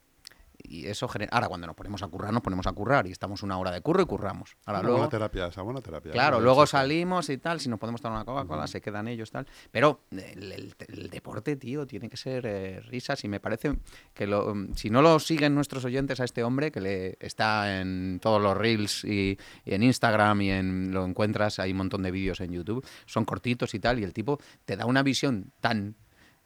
y 0.63 0.87
eso 0.87 1.07
genera... 1.07 1.31
Ahora 1.33 1.47
cuando 1.47 1.67
nos 1.67 1.75
ponemos 1.75 2.01
a 2.03 2.07
currar, 2.07 2.31
nos 2.33 2.41
ponemos 2.41 2.67
a 2.67 2.71
currar 2.73 3.07
y 3.07 3.11
estamos 3.11 3.43
una 3.43 3.57
hora 3.57 3.71
de 3.71 3.81
curro 3.81 4.01
y 4.01 4.05
curramos. 4.05 4.55
Ahora 4.65 4.79
Una 4.79 4.85
luego, 4.87 4.97
buena 4.99 5.09
terapia 5.09 5.47
esa, 5.47 5.61
buena 5.61 5.81
terapia. 5.81 6.11
claro, 6.11 6.39
luego 6.39 6.65
salimos 6.65 7.29
y 7.29 7.37
tal, 7.37 7.59
si 7.59 7.69
nos 7.69 7.79
podemos 7.79 8.01
tomar 8.01 8.17
una 8.17 8.25
Coca-Cola, 8.25 8.67
se 8.67 8.81
quedan 8.81 9.07
ellos 9.07 9.31
tal. 9.31 9.47
Pero 9.71 10.01
el, 10.11 10.51
el- 10.51 10.75
el 10.87 11.09
deporte, 11.09 11.55
tío, 11.55 11.85
tiene 11.87 12.09
que 12.09 12.17
ser 12.17 12.45
eh, 12.45 12.79
risas 12.81 13.23
y 13.23 13.27
me 13.27 13.39
parece 13.39 13.77
que 14.13 14.27
lo, 14.27 14.53
mm, 14.55 14.75
si 14.75 14.89
no 14.89 15.01
lo 15.01 15.19
siguen 15.19 15.55
nuestros 15.55 15.85
oyentes 15.85 16.19
a 16.19 16.23
este 16.25 16.43
hombre, 16.43 16.71
que 16.71 16.81
le 16.81 17.17
está 17.19 17.79
en 17.81 18.19
todos 18.21 18.41
los 18.41 18.55
reels 18.57 19.03
y, 19.03 19.37
y 19.65 19.73
en 19.73 19.83
Instagram 19.83 20.41
y 20.41 20.51
en 20.51 20.93
lo 20.93 21.05
encuentras, 21.05 21.59
hay 21.59 21.71
un 21.71 21.77
montón 21.77 22.03
de 22.03 22.11
vídeos 22.11 22.39
en 22.41 22.51
YouTube, 22.51 22.85
son 23.05 23.25
cortitos 23.25 23.73
y 23.73 23.79
tal, 23.79 23.99
y 23.99 24.03
el 24.03 24.13
tipo 24.13 24.39
te 24.65 24.75
da 24.77 24.85
una 24.85 25.03
visión 25.03 25.51
tan... 25.59 25.95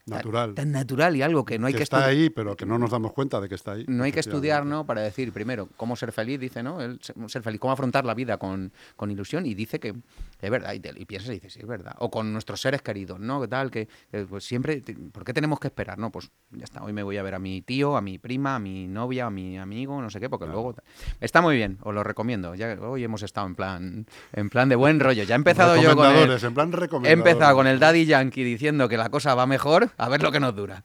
tan- 0.05 0.17
Natural. 0.17 0.53
Tan, 0.53 0.71
natural 0.71 1.15
y 1.15 1.21
algo 1.21 1.43
que 1.45 1.57
no 1.59 1.67
hay 1.67 1.73
que 1.73 1.77
que, 1.77 1.83
está 1.83 2.05
ahí, 2.05 2.29
pero 2.29 2.55
que 2.55 2.65
no 2.65 2.77
nos 2.77 2.91
damos 2.91 3.11
cuenta 3.13 3.41
de 3.41 3.49
que 3.49 3.55
está 3.55 3.71
ahí. 3.73 3.85
no 3.87 4.03
hay 4.03 4.11
que 4.11 4.19
estudiar. 4.19 4.65
¿no? 4.65 4.85
Para 4.85 5.01
decir, 5.01 5.31
primero, 5.33 5.67
cómo 5.77 5.95
ser 5.95 6.11
feliz, 6.11 6.39
dice, 6.39 6.61
¿no? 6.63 6.81
El 6.81 6.99
se- 7.01 7.13
ser 7.27 7.41
feliz, 7.41 7.59
cómo 7.59 7.73
afrontar 7.73 8.05
la 8.05 8.13
vida 8.13 8.37
con, 8.37 8.71
con 8.95 9.09
ilusión 9.11 9.45
y 9.45 9.53
dice 9.55 9.79
que 9.79 9.95
es 10.41 10.49
verdad, 10.51 10.73
y, 10.73 10.79
te- 10.79 10.93
y 10.95 11.05
piensas 11.05 11.29
y 11.31 11.33
dices, 11.33 11.53
sí, 11.53 11.59
es 11.61 11.67
verdad. 11.67 11.95
O 11.99 12.11
con 12.11 12.31
nuestros 12.31 12.61
seres 12.61 12.81
queridos, 12.81 13.19
¿no? 13.19 13.41
¿Qué 13.41 13.47
tal? 13.47 13.71
Que, 13.71 13.87
que, 14.11 14.25
pues 14.25 14.43
siempre, 14.43 14.83
¿por 15.11 15.23
qué 15.23 15.33
tenemos 15.33 15.59
que 15.59 15.67
esperar? 15.67 15.97
No, 15.97 16.11
pues 16.11 16.29
ya 16.51 16.63
está, 16.63 16.83
hoy 16.83 16.93
me 16.93 17.01
voy 17.03 17.17
a 17.17 17.23
ver 17.23 17.33
a 17.35 17.39
mi 17.39 17.61
tío, 17.61 17.97
a 17.97 18.01
mi 18.01 18.17
prima, 18.19 18.55
a 18.55 18.59
mi 18.59 18.87
novia, 18.87 19.25
a 19.27 19.29
mi 19.31 19.57
amigo, 19.57 20.01
no 20.01 20.09
sé 20.09 20.19
qué, 20.19 20.29
porque 20.29 20.45
luego... 20.45 20.75
Está 21.19 21.41
muy 21.41 21.55
bien, 21.55 21.77
os 21.81 21.93
lo 21.93 22.03
recomiendo. 22.03 22.53
Ya 22.55 22.77
hoy 22.81 23.03
hemos 23.03 23.23
estado 23.23 23.47
en 23.47 23.55
plan, 23.55 24.05
en 24.33 24.49
plan 24.49 24.69
de 24.69 24.75
buen 24.75 24.99
rollo. 24.99 25.23
Ya 25.23 25.35
he 25.35 25.37
empezado 25.37 25.75
yo 25.77 25.95
con 25.95 26.05
el, 26.07 26.13
Recomendadores, 26.29 26.43
en 26.43 26.53
plan 26.53 26.71
He 27.05 27.11
empezado 27.11 27.55
con 27.55 27.67
el 27.67 27.79
Daddy 27.79 28.05
Yankee 28.05 28.43
diciendo 28.43 28.87
que 28.89 28.97
la 28.97 29.09
cosa 29.09 29.33
va 29.35 29.45
mejor, 29.45 29.89
a 29.97 30.09
ver 30.09 30.21
lo 30.23 30.31
que 30.31 30.39
nos 30.39 30.55
dura. 30.55 30.83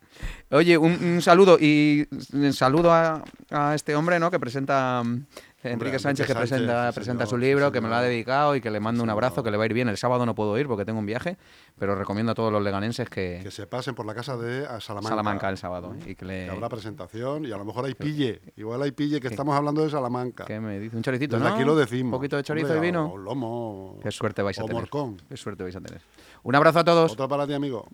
Oye, 0.51 0.77
un, 0.79 0.93
un 0.93 1.23
saludo 1.23 1.59
y 1.61 2.07
un 2.33 2.53
saludo 2.53 2.93
a, 2.93 3.23
a 3.51 3.75
este 3.75 3.95
hombre, 3.97 4.19
¿no? 4.19 4.31
Que 4.31 4.39
presenta 4.41 5.03
mm, 5.05 5.27
Enrique 5.63 5.99
Sánchez, 5.99 6.27
que 6.27 6.35
presenta, 6.35 6.91
presenta 6.93 7.27
señor, 7.27 7.29
su 7.31 7.37
libro, 7.37 7.71
que 7.73 7.81
me 7.81 7.89
lo 7.89 7.95
ha 7.97 8.01
dedicado 8.03 8.57
y 8.57 8.61
que 8.63 8.71
le 8.71 8.81
mando 8.81 9.03
un 9.03 9.11
abrazo, 9.11 9.43
que 9.43 9.51
le 9.51 9.57
va 9.59 9.65
a 9.65 9.67
ir 9.67 9.75
bien. 9.75 9.89
El 9.89 9.97
sábado 9.99 10.25
no 10.25 10.35
puedo 10.35 10.57
ir 10.59 10.67
porque 10.67 10.85
tengo 10.87 10.99
un 10.99 11.07
viaje, 11.07 11.37
pero 11.79 11.95
recomiendo 11.95 12.33
a 12.33 12.35
todos 12.35 12.51
los 12.53 12.63
leganenses 12.63 13.11
que, 13.11 13.41
Que 13.43 13.51
se 13.51 13.67
pasen 13.67 13.95
por 13.95 14.07
la 14.07 14.15
casa 14.15 14.37
de 14.39 14.63
Salamanca. 14.81 15.09
Salamanca 15.11 15.49
el 15.51 15.59
sábado 15.59 15.95
¿eh? 15.95 16.11
y 16.13 16.15
que 16.15 16.25
le 16.25 16.45
Que 16.47 16.51
habrá 16.51 16.69
presentación 16.71 17.45
y 17.45 17.53
a 17.53 17.59
lo 17.59 17.65
mejor 17.67 17.85
hay 17.85 17.95
pille. 17.95 18.41
Igual 18.57 18.83
hay 18.83 18.93
pille 18.93 19.21
que 19.21 19.29
estamos 19.29 19.55
hablando 19.55 19.83
de 19.85 19.91
Salamanca. 19.91 20.47
que 20.47 20.59
me 20.61 20.79
dice 20.79 20.97
un 20.97 21.03
choricito, 21.03 21.37
Desde 21.37 21.49
¿no? 21.51 21.55
aquí 21.55 21.65
lo 21.65 21.77
decimos. 21.77 22.05
Un 22.15 22.19
poquito 22.19 22.37
de 22.37 22.43
chorizo 22.43 22.69
Hombre, 22.73 22.79
y 22.89 22.91
vino. 22.91 23.13
O 23.13 23.17
lomo. 23.19 23.99
Qué 24.03 24.11
suerte 24.11 24.41
vais 24.43 24.59
a 24.59 24.63
o 24.63 24.67
tener. 24.67 24.81
morcón. 24.81 25.19
Qué 25.29 25.37
suerte 25.37 25.63
vais 25.63 25.77
a 25.77 25.81
tener. 25.81 26.01
Un 26.43 26.55
abrazo 26.55 26.79
a 26.79 26.85
todos. 26.85 27.13
Otro 27.13 27.29
para 27.29 27.47
ti, 27.47 27.53
amigo. 27.53 27.87